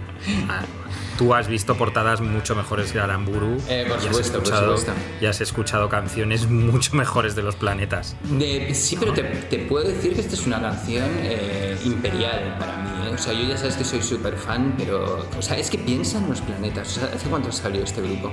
ah, 0.49 0.61
tú 1.21 1.35
has 1.35 1.47
visto 1.47 1.75
portadas 1.75 2.19
mucho 2.19 2.55
mejores 2.55 2.91
que 2.91 2.99
Aramburu. 2.99 3.57
Eh, 3.69 3.85
por 3.87 3.99
supuesto, 4.01 4.39
por 4.39 4.43
escuchado, 4.47 4.77
supuesto. 4.77 4.93
Y 5.21 5.25
has 5.27 5.39
escuchado 5.39 5.87
canciones 5.87 6.49
mucho 6.49 6.95
mejores 6.95 7.35
de 7.35 7.43
los 7.43 7.55
planetas. 7.55 8.15
De- 8.23 8.73
sí, 8.73 8.97
pero 8.99 9.13
te, 9.13 9.21
te 9.23 9.59
puedo 9.59 9.87
decir 9.87 10.15
que 10.15 10.21
esta 10.21 10.33
es 10.33 10.47
una 10.47 10.59
canción 10.59 11.05
eh, 11.21 11.77
imperial 11.85 12.55
para 12.59 12.77
mí. 12.77 12.89
¿eh? 13.07 13.13
O 13.13 13.17
sea, 13.19 13.33
yo 13.33 13.43
ya 13.47 13.55
sabes 13.57 13.75
que 13.75 13.83
soy 13.83 14.01
súper 14.01 14.35
fan, 14.35 14.73
pero. 14.77 15.27
O 15.37 15.41
sea, 15.41 15.57
es 15.57 15.69
que 15.69 15.77
piensan 15.77 16.27
los 16.27 16.41
planetas. 16.41 16.97
O 16.97 16.99
sea, 17.01 17.11
¿hace 17.15 17.27
cuánto 17.29 17.51
salió 17.51 17.83
este 17.83 18.01
grupo? 18.01 18.29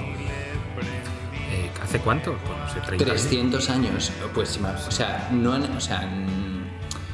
Eh, 1.51 1.71
¿Hace 1.83 1.99
cuánto? 2.01 2.33
No 2.33 2.73
sé, 2.73 2.81
30 2.81 3.05
años. 3.05 3.23
300 3.23 3.71
años. 3.71 4.13
Pues 4.35 4.59
más. 4.61 4.89
O 4.89 4.91
sea, 4.91 5.29
no 5.33 5.53
han. 5.53 5.65
O 5.77 5.81
sea, 5.81 6.09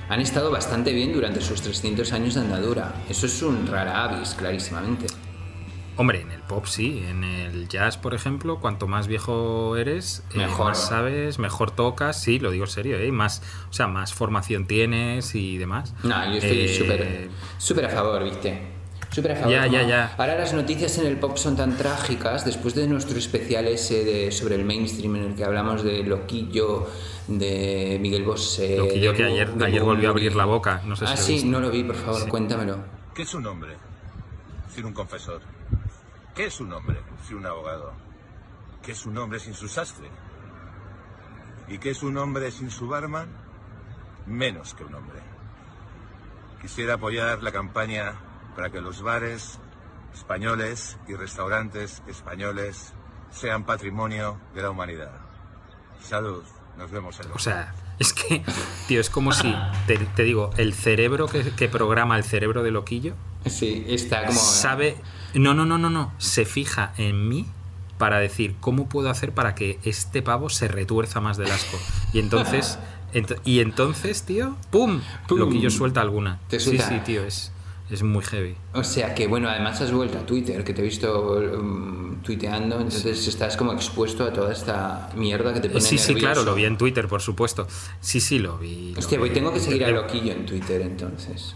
han 0.08 0.20
estado 0.20 0.50
bastante 0.50 0.92
bien 0.92 1.12
durante 1.12 1.40
sus 1.40 1.60
300 1.62 2.12
años 2.12 2.34
de 2.34 2.42
andadura. 2.42 2.92
Eso 3.08 3.26
es 3.26 3.42
un 3.42 3.66
rara 3.66 4.04
avis, 4.04 4.34
clarísimamente. 4.38 5.06
Hombre, 5.96 6.20
en 6.22 6.30
el 6.32 6.40
pop 6.42 6.66
sí, 6.66 7.04
en 7.08 7.22
el 7.22 7.68
jazz, 7.68 7.96
por 7.98 8.14
ejemplo, 8.14 8.58
cuanto 8.58 8.88
más 8.88 9.06
viejo 9.06 9.76
eres, 9.76 10.24
eh, 10.34 10.38
Mejor. 10.38 10.66
más 10.66 10.88
sabes, 10.88 11.38
mejor 11.38 11.70
tocas, 11.70 12.20
sí, 12.20 12.38
lo 12.40 12.50
digo 12.50 12.64
en 12.64 12.70
serio, 12.70 12.98
¿eh? 12.98 13.12
más, 13.12 13.42
o 13.70 13.72
sea, 13.72 13.86
más 13.86 14.12
formación 14.12 14.66
tienes 14.66 15.34
y 15.36 15.56
demás. 15.56 15.94
No, 16.02 16.24
yo 16.26 16.38
estoy 16.38 16.60
Eh, 16.62 17.28
súper 17.58 17.84
a 17.84 17.88
favor, 17.90 18.24
¿viste? 18.24 18.72
Súper 19.10 19.32
a 19.32 19.36
favor. 19.36 19.52
Ya, 19.52 19.66
ya, 19.68 19.82
ya. 19.86 20.14
Ahora 20.18 20.36
las 20.36 20.52
noticias 20.52 20.98
en 20.98 21.06
el 21.06 21.16
pop 21.18 21.36
son 21.36 21.54
tan 21.56 21.76
trágicas, 21.76 22.44
después 22.44 22.74
de 22.74 22.88
nuestro 22.88 23.16
especial 23.16 23.68
ese 23.68 24.04
de, 24.04 24.32
sobre 24.32 24.56
el 24.56 24.64
mainstream 24.64 25.14
en 25.14 25.22
el 25.22 25.34
que 25.36 25.44
hablamos 25.44 25.84
de 25.84 26.02
Loquillo, 26.02 26.88
de 27.28 27.98
Miguel 28.00 28.24
Bosé... 28.24 28.76
Loquillo 28.78 29.12
de 29.12 29.16
que 29.16 29.24
ayer- 29.24 29.52
de 29.54 29.64
ayer 29.64 29.82
volvió 29.84 30.08
a 30.08 30.10
abrir 30.10 30.34
la 30.34 30.44
boca, 30.46 30.82
no 30.84 30.96
sé 30.96 31.06
si 31.06 31.12
Ah, 31.12 31.16
lo 31.16 31.22
sí, 31.22 31.32
viste. 31.34 31.48
no 31.48 31.60
lo 31.60 31.70
vi, 31.70 31.84
por 31.84 31.94
favor, 31.94 32.28
cuéntamelo. 32.28 32.78
¿Qué 33.14 33.22
es 33.22 33.32
un 33.34 33.46
hombre 33.46 33.76
sin 34.74 34.86
un 34.86 34.92
confesor? 34.92 35.40
¿Qué 36.34 36.46
es 36.46 36.60
un 36.60 36.72
hombre 36.72 37.00
sin 37.26 37.36
un 37.38 37.46
abogado? 37.46 37.92
¿Qué 38.82 38.92
es 38.92 39.06
un 39.06 39.16
hombre 39.18 39.38
sin 39.38 39.54
su 39.54 39.68
sastre? 39.68 40.08
¿Y 41.68 41.78
qué 41.78 41.90
es 41.90 42.02
un 42.02 42.18
hombre 42.18 42.50
sin 42.50 42.70
su 42.70 42.88
barman? 42.88 43.28
Menos 44.26 44.74
que 44.74 44.84
un 44.84 44.94
hombre. 44.94 45.20
Quisiera 46.60 46.94
apoyar 46.94 47.42
la 47.42 47.52
campaña 47.52 48.14
para 48.56 48.70
que 48.70 48.80
los 48.80 49.02
bares 49.02 49.60
españoles 50.12 50.98
y 51.06 51.14
restaurantes 51.14 52.02
españoles 52.08 52.94
sean 53.30 53.64
patrimonio 53.64 54.40
de 54.54 54.62
la 54.62 54.70
humanidad. 54.70 55.12
Salud, 56.00 56.42
nos 56.76 56.90
vemos 56.90 57.18
en 57.20 57.30
O 57.32 57.38
sea, 57.38 57.74
es 57.98 58.12
que, 58.12 58.42
tío, 58.88 59.00
es 59.00 59.08
como 59.08 59.32
si, 59.32 59.54
te, 59.86 59.98
te 59.98 60.22
digo, 60.24 60.50
el 60.56 60.74
cerebro 60.74 61.28
que, 61.28 61.52
que 61.52 61.68
programa 61.68 62.16
el 62.16 62.24
cerebro 62.24 62.62
de 62.64 62.72
Loquillo 62.72 63.14
Sí, 63.46 63.84
está 63.88 64.26
como... 64.26 64.38
sabe. 64.38 64.96
No, 65.34 65.54
no, 65.54 65.64
no, 65.66 65.78
no, 65.78 65.90
no. 65.90 66.12
Se 66.18 66.44
fija 66.44 66.92
en 66.96 67.28
mí 67.28 67.46
para 67.98 68.18
decir 68.18 68.56
cómo 68.60 68.88
puedo 68.88 69.08
hacer 69.10 69.32
para 69.32 69.54
que 69.54 69.78
este 69.84 70.22
pavo 70.22 70.48
se 70.50 70.68
retuerza 70.68 71.20
más 71.20 71.36
del 71.36 71.50
asco. 71.50 71.78
Y 72.12 72.18
entonces. 72.20 72.78
ent- 73.14 73.38
y 73.44 73.60
entonces, 73.60 74.22
tío, 74.24 74.56
¡pum! 74.70 75.00
Pum. 75.28 75.38
Loquillo 75.38 75.70
suelta 75.70 76.00
alguna. 76.00 76.40
Te 76.48 76.58
sí, 76.60 76.78
sí, 76.78 77.00
tío, 77.04 77.24
es, 77.24 77.52
es 77.90 78.02
muy 78.02 78.24
heavy. 78.24 78.56
O 78.72 78.82
sea 78.82 79.14
que, 79.14 79.26
bueno, 79.28 79.48
además 79.48 79.80
has 79.80 79.92
vuelto 79.92 80.18
a 80.18 80.26
Twitter, 80.26 80.64
que 80.64 80.74
te 80.74 80.80
he 80.82 80.84
visto 80.84 81.32
um, 81.58 82.16
tuiteando, 82.22 82.76
entonces 82.80 83.26
estás 83.28 83.56
como 83.56 83.72
expuesto 83.72 84.24
a 84.24 84.32
toda 84.32 84.52
esta 84.52 85.10
mierda 85.16 85.52
que 85.54 85.60
te 85.60 85.68
pone 85.68 85.80
Sí, 85.80 85.98
sí, 85.98 86.14
nervioso. 86.14 86.32
claro, 86.34 86.44
lo 86.44 86.54
vi 86.56 86.64
en 86.64 86.76
Twitter, 86.76 87.06
por 87.06 87.20
supuesto. 87.22 87.68
Sí, 88.00 88.20
sí, 88.20 88.38
lo 88.40 88.58
vi. 88.58 88.92
lo 88.94 88.98
Hostia, 88.98 89.18
vi. 89.18 89.22
pues 89.22 89.32
tengo 89.34 89.52
que 89.52 89.60
seguir 89.60 89.84
a 89.84 89.90
Loquillo 89.90 90.32
en 90.32 90.46
Twitter 90.46 90.80
entonces. 90.82 91.54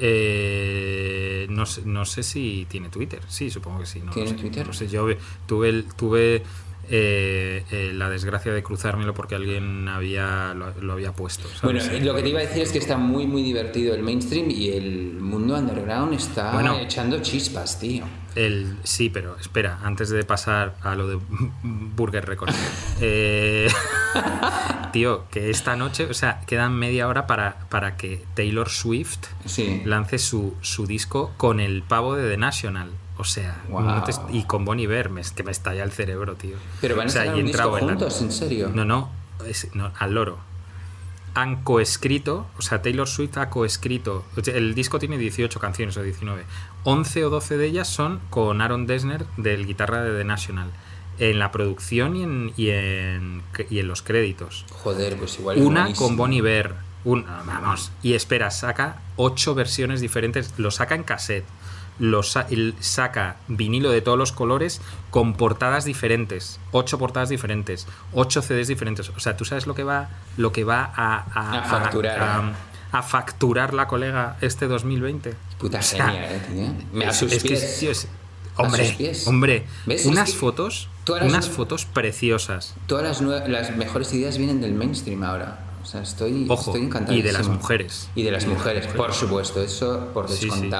Eh, 0.00 1.46
no, 1.50 1.66
sé, 1.66 1.82
no 1.84 2.04
sé 2.04 2.22
si 2.22 2.66
tiene 2.68 2.88
Twitter. 2.88 3.20
Sí, 3.28 3.50
supongo 3.50 3.80
que 3.80 3.86
sí. 3.86 4.00
No, 4.00 4.12
¿Tiene 4.12 4.30
sé. 4.30 4.34
Twitter? 4.36 4.66
No 4.66 4.72
sé, 4.72 4.88
yo 4.88 5.04
ve- 5.04 5.18
tuve, 5.46 5.68
el- 5.68 5.84
tuve 5.94 6.42
eh, 6.90 7.64
eh, 7.70 7.92
la 7.94 8.10
desgracia 8.10 8.52
de 8.52 8.62
cruzármelo 8.62 9.14
porque 9.14 9.34
alguien 9.36 9.88
había 9.88 10.52
lo, 10.54 10.72
lo 10.80 10.92
había 10.92 11.12
puesto. 11.12 11.48
Bueno, 11.62 11.80
lo 12.02 12.14
que 12.14 12.22
te 12.22 12.28
iba 12.28 12.40
a 12.40 12.42
decir 12.42 12.62
es 12.62 12.72
que 12.72 12.78
está 12.78 12.96
muy, 12.96 13.26
muy 13.26 13.42
divertido 13.42 13.94
el 13.94 14.02
mainstream 14.02 14.50
y 14.50 14.68
el 14.70 15.12
mundo 15.20 15.56
underground 15.56 16.14
está 16.14 16.52
Bueno. 16.52 16.76
echando 16.78 17.20
chispas, 17.20 17.78
tío. 17.78 18.04
El, 18.36 18.76
sí, 18.84 19.10
pero 19.10 19.36
espera, 19.40 19.80
antes 19.82 20.08
de 20.10 20.22
pasar 20.24 20.76
a 20.82 20.94
lo 20.94 21.08
de 21.08 21.18
Burger 21.62 22.24
Records. 22.26 22.54
eh, 23.00 23.68
tío, 24.92 25.24
que 25.30 25.50
esta 25.50 25.76
noche, 25.76 26.04
o 26.06 26.14
sea, 26.14 26.40
quedan 26.46 26.74
media 26.74 27.08
hora 27.08 27.26
para, 27.26 27.60
para 27.68 27.96
que 27.96 28.24
Taylor 28.34 28.68
Swift 28.68 29.18
Sí. 29.46 29.82
lance 29.84 30.18
su, 30.18 30.54
su 30.60 30.86
disco 30.86 31.32
con 31.36 31.60
el 31.60 31.82
pavo 31.82 32.14
de 32.16 32.28
The 32.30 32.36
National. 32.36 32.90
O 33.20 33.24
sea, 33.24 33.62
Wow. 33.68 33.82
no 33.82 34.02
te 34.04 34.10
est- 34.12 34.22
y 34.32 34.44
con 34.44 34.64
Bon 34.64 34.78
Iver, 34.80 35.10
me, 35.10 35.20
es 35.20 35.30
que 35.32 35.42
me 35.42 35.50
estalla 35.52 35.82
el 35.84 35.92
cerebro, 35.92 36.34
tío. 36.34 36.56
Pero 36.80 36.96
van 36.96 37.06
a 37.06 37.10
O 37.10 37.12
sea, 37.12 37.26
y 37.26 37.40
un 37.40 37.46
disco 37.46 37.70
la- 37.78 37.78
juntos, 37.80 38.20
¿en 38.22 38.32
serio? 38.32 38.70
No, 38.74 38.84
no, 38.84 39.10
es- 39.46 39.68
no, 39.74 39.92
al 39.98 40.14
loro. 40.14 40.38
Han 41.34 41.62
coescrito, 41.62 42.46
o 42.58 42.62
sea, 42.62 42.82
Taylor 42.82 43.06
Swift 43.06 43.38
ha 43.38 43.50
coescrito. 43.50 44.24
El 44.46 44.74
disco 44.74 44.98
tiene 44.98 45.16
18 45.16 45.60
canciones 45.60 45.96
o 45.96 46.02
19. 46.02 46.44
11 46.82 47.24
o 47.24 47.30
12 47.30 47.56
de 47.56 47.66
ellas 47.66 47.86
son 47.88 48.20
con 48.30 48.60
Aaron 48.60 48.86
Dessner 48.86 49.24
del 49.36 49.64
guitarra 49.64 50.02
de 50.02 50.18
The 50.18 50.24
National. 50.24 50.70
En 51.20 51.38
la 51.38 51.52
producción 51.52 52.16
y 52.16 52.22
en, 52.24 52.52
y 52.56 52.70
en, 52.70 53.42
y 53.68 53.78
en 53.78 53.86
los 53.86 54.02
créditos. 54.02 54.64
Joder, 54.72 55.16
pues 55.18 55.38
igual 55.38 55.58
Una 55.58 55.82
buenísimo. 55.82 56.08
con 56.08 56.16
Bon 56.16 56.32
Iver. 56.32 56.74
Un, 57.04 57.24
vamos. 57.46 57.92
Y 58.02 58.14
espera, 58.14 58.50
saca 58.50 58.96
ocho 59.16 59.54
versiones 59.54 60.00
diferentes. 60.00 60.52
Lo 60.58 60.70
saca 60.70 60.94
en 60.96 61.04
cassette. 61.04 61.44
Lo 62.00 62.22
sa- 62.24 62.46
el- 62.50 62.74
saca 62.80 63.36
vinilo 63.46 63.90
de 63.92 64.00
todos 64.02 64.18
los 64.18 64.32
colores 64.32 64.80
con 65.10 65.34
portadas 65.34 65.84
diferentes. 65.84 66.58
Ocho 66.72 66.98
portadas 66.98 67.28
diferentes. 67.28 67.86
Ocho 68.12 68.42
CDs 68.42 68.66
diferentes. 68.68 69.10
O 69.10 69.20
sea, 69.20 69.36
tú 69.36 69.44
sabes 69.44 69.66
lo 69.68 69.74
que 69.76 69.84
va, 69.84 70.08
lo 70.36 70.50
que 70.50 70.64
va 70.64 70.90
a, 70.96 71.24
a- 71.32 71.58
A 71.60 71.62
facturar. 71.64 72.18
a- 72.20 72.52
a 72.92 73.02
facturar 73.02 73.72
la 73.74 73.86
colega 73.86 74.36
este 74.40 74.66
2020. 74.66 75.34
Puta 75.58 75.78
O 75.78 75.82
sea, 75.82 76.06
genia, 76.08 76.32
eh, 76.34 76.40
tío. 76.48 76.74
Me 76.92 77.04
es- 77.06 77.22
es 77.22 77.42
que, 77.44 77.56
tío, 77.78 77.90
es- 77.92 78.08
hombre, 78.56 78.96
hombre, 79.26 79.66
¿Ves? 79.86 80.00
Es 80.00 80.06
unas 80.06 80.30
que 80.32 80.36
fotos, 80.38 80.88
unas 81.22 81.48
fotos 81.48 81.84
preciosas. 81.84 82.74
Todas 82.86 83.20
las, 83.20 83.48
las 83.48 83.76
mejores 83.76 84.12
ideas 84.12 84.38
vienen 84.38 84.60
del 84.60 84.72
mainstream 84.74 85.22
ahora. 85.22 85.66
O 85.82 85.86
sea, 85.86 86.02
estoy, 86.02 86.46
Ojo, 86.48 86.76
estoy 86.76 87.16
y 87.16 87.22
de 87.22 87.32
las 87.32 87.46
mujeres. 87.48 88.08
Y 88.14 88.22
de 88.22 88.30
las 88.32 88.46
mujeres, 88.46 88.86
por 88.88 89.12
supuesto, 89.14 89.62
eso 89.62 90.08
por 90.12 90.28
Sí, 90.28 90.50
sí. 90.50 90.70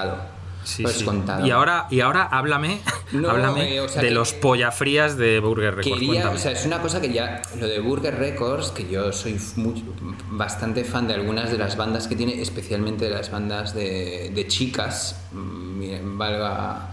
Sí, 0.65 0.77
sí. 0.77 0.83
descontado. 0.85 1.47
Y 1.47 1.51
ahora, 1.51 1.87
y 1.91 2.01
ahora 2.01 2.25
háblame, 2.25 2.81
No, 3.13 3.31
háblame 3.31 3.75
eh, 3.77 3.81
o 3.81 3.89
sea 3.89 4.03
de 4.03 4.11
los 4.11 4.33
pollafrías 4.35 5.17
de 5.17 5.41
Burger 5.41 5.75
Records. 5.77 5.95
Quería, 5.95 6.09
Cuéntame. 6.09 6.35
o 6.37 6.39
sea, 6.39 6.53
es 6.53 6.65
una 6.67 6.81
cosa 6.81 7.01
que 7.01 7.13
ya, 7.13 7.43
lo 7.59 7.67
de 7.67 7.81
Burger 7.81 8.17
Records, 8.19 8.71
que 8.71 8.89
yo 8.89 9.13
soy 9.13 9.39
muy- 9.57 9.83
bastante 10.31 10.85
fan 10.85 11.09
de 11.09 11.15
algunas 11.15 11.51
de 11.51 11.59
las 11.59 11.77
bandas 11.77 12.07
que 12.09 12.17
tiene, 12.17 12.41
especialmente 12.41 13.07
de 13.07 13.11
las 13.11 13.31
bandas 13.31 13.75
de, 13.75 14.31
de 14.35 14.47
chicas, 14.49 15.17
mm, 15.33 15.79
miren, 15.79 16.19
valga, 16.19 16.91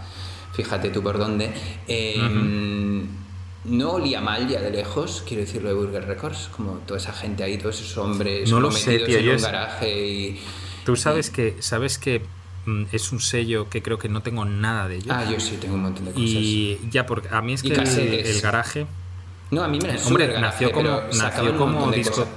fíjate 0.54 0.90
tú 0.90 1.04
por 1.04 1.18
dónde, 1.18 1.52
eh, 1.88 2.18
no 3.66 3.92
olía 3.92 4.22
mal 4.22 4.48
ya 4.48 4.62
de 4.62 4.72
lejos, 4.72 5.24
quiero 5.28 5.42
decir 5.42 5.62
lo 5.62 5.70
de 5.70 5.76
Burger 5.76 6.06
Records, 6.08 6.50
como 6.56 6.74
toda 6.86 7.00
esa 7.00 7.12
gente 7.12 7.44
ahí, 7.44 7.58
todos 7.58 7.82
esos 7.82 7.98
hombres 7.98 8.50
No 8.50 8.60
lo 8.62 8.72
sé, 8.72 9.00
tío, 9.00 9.18
en 9.18 9.30
un 9.30 9.36
es- 9.36 9.42
garaje 9.44 10.06
y... 10.08 10.42
Tú 10.86 10.96
sabes 10.96 11.30
que, 11.30 11.58
sabes 11.60 11.98
que 11.98 12.20
mm, 12.20 12.24
es 12.92 13.12
un 13.12 13.20
sello 13.20 13.70
que 13.70 13.82
creo 13.82 13.98
que 13.98 14.10
no 14.10 14.22
tengo 14.22 14.46
nada 14.46 14.88
de 14.88 14.98
ellos. 14.98 15.08
Ah, 15.10 15.26
yo 15.30 15.40
sí 15.40 15.58
tengo 15.60 15.76
un 15.76 15.84
montón 15.84 16.06
de 16.06 16.12
cosas. 16.12 16.28
y 16.28 16.80
ya, 16.92 17.06
porque 17.06 17.28
a 17.30 17.42
mí 17.42 17.54
es 17.54 17.62
que 17.64 17.74
el, 17.74 18.42
garaje. 18.42 18.86
No, 19.52 19.64
a 19.64 19.68
mí 19.68 19.80
me 19.80 19.98
Hombre, 20.06 20.40
nació 20.40 20.70
garaje, 20.70 20.72
como, 20.72 21.02
nació 21.14 21.58
como 21.58 21.92
disco. 21.92 22.28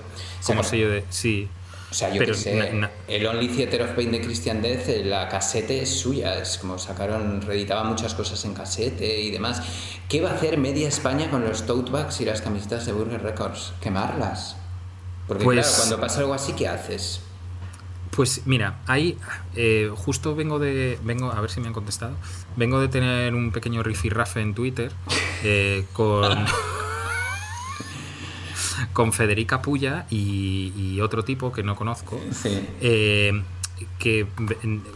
Como 0.45 0.63
sello 0.63 0.91
de. 0.91 1.05
Sí. 1.11 1.49
O 1.91 1.95
sea, 1.95 2.09
yo 2.11 2.21
Pero 2.21 2.35
qué 2.35 2.39
sé, 2.39 2.55
na- 2.55 2.71
na- 2.73 2.91
el 3.09 3.27
Only 3.27 3.49
Theater 3.49 3.83
of 3.83 3.91
Pain 3.91 4.13
de 4.13 4.21
Christian 4.21 4.63
Death, 4.63 4.89
eh, 4.89 5.05
la 5.05 5.29
casete 5.29 5.83
es 5.83 5.91
suya, 5.99 6.39
es 6.41 6.57
como 6.59 6.79
sacaron, 6.79 7.43
reeditaban 7.43 7.89
muchas 7.89 8.15
cosas 8.15 8.45
en 8.45 8.55
casete 8.55 9.21
y 9.21 9.33
demás. 9.33 9.61
¿Qué 10.09 10.21
va 10.21 10.31
a 10.31 10.35
hacer 10.35 10.57
Media 10.57 10.87
España 10.87 11.29
con 11.33 11.45
los 11.45 11.67
tote 11.67 11.91
bags 11.91 12.21
y 12.21 12.25
las 12.27 12.43
camisetas 12.43 12.87
de 12.87 12.93
Burger 12.93 13.21
Records? 13.23 13.73
¿Quemarlas? 13.81 14.55
Porque 15.27 15.43
Pues- 15.43 15.67
claro, 15.67 15.77
cuando 15.79 16.01
pasa 16.01 16.21
algo 16.21 16.33
así, 16.35 16.53
¿qué 16.53 16.69
haces? 16.69 17.23
Pues 18.15 18.43
mira, 18.47 18.81
ahí 18.87 19.17
eh, 19.55 19.91
justo 19.95 20.35
vengo 20.35 20.59
de. 20.59 20.99
vengo 21.05 21.31
A 21.33 21.41
ver 21.41 21.51
si 21.51 21.61
me 21.61 21.69
han 21.69 21.73
contestado. 21.73 22.17
Vengo 22.57 22.81
de 22.81 22.89
tener 22.89 23.35
un 23.35 23.53
pequeño 23.53 23.83
rifirrafe 23.83 24.41
en 24.41 24.55
Twitter 24.55 24.93
eh, 25.45 25.85
con. 25.93 26.45
con 28.93 29.13
Federica 29.13 29.63
Puya 29.63 30.07
y, 30.11 30.73
y 30.77 31.01
otro 31.01 31.25
tipo 31.25 31.53
que 31.53 31.63
no 31.63 31.77
conozco. 31.77 32.21
Sí. 32.33 32.67
Eh, 32.81 33.43
que 33.99 34.27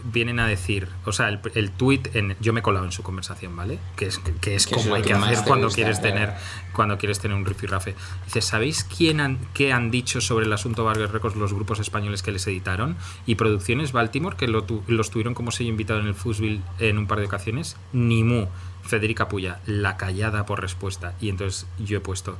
vienen 0.03 0.39
a 0.39 0.47
decir, 0.47 0.87
o 1.05 1.11
sea, 1.11 1.29
el, 1.29 1.39
el 1.53 1.71
tweet, 1.71 2.01
en, 2.13 2.35
yo 2.39 2.53
me 2.53 2.59
he 2.59 2.63
colado 2.63 2.85
en 2.85 2.91
su 2.91 3.03
conversación, 3.03 3.55
¿vale? 3.55 3.79
Que 3.95 4.07
es, 4.07 4.19
que 4.19 4.55
es 4.55 4.67
como 4.67 4.95
hay 4.95 5.01
que 5.01 5.13
hacer 5.13 5.39
cuando 5.45 5.67
gusta, 5.67 5.75
quieres 5.75 5.99
claro. 5.99 6.15
tener 6.15 6.33
cuando 6.73 6.97
quieres 6.97 7.19
tener 7.19 7.37
un 7.37 7.45
rifirrafe. 7.45 7.95
Dice, 8.25 8.41
¿sabéis 8.41 8.83
quién 8.83 9.19
han, 9.21 9.39
qué 9.53 9.71
han 9.73 9.91
dicho 9.91 10.21
sobre 10.21 10.45
el 10.45 10.53
asunto 10.53 10.83
Vargas 10.83 11.11
Records 11.11 11.35
los 11.35 11.53
grupos 11.53 11.79
españoles 11.79 12.21
que 12.23 12.31
les 12.31 12.45
editaron? 12.47 12.97
Y 13.25 13.35
Producciones 13.35 13.91
Baltimore, 13.91 14.35
que 14.35 14.47
lo 14.47 14.63
tu- 14.63 14.83
los 14.87 15.09
tuvieron 15.09 15.33
como 15.33 15.51
sello 15.51 15.69
invitado 15.69 15.99
en 15.99 16.07
el 16.07 16.15
Fuzzville 16.15 16.61
en 16.79 16.97
un 16.97 17.07
par 17.07 17.19
de 17.19 17.25
ocasiones, 17.25 17.77
ni 17.93 18.23
mu. 18.23 18.47
Federica 18.83 19.27
Puya, 19.29 19.59
la 19.65 19.97
callada 19.97 20.45
por 20.45 20.61
respuesta. 20.61 21.15
Y 21.19 21.29
entonces 21.29 21.65
yo 21.79 21.97
he 21.97 22.01
puesto... 22.01 22.37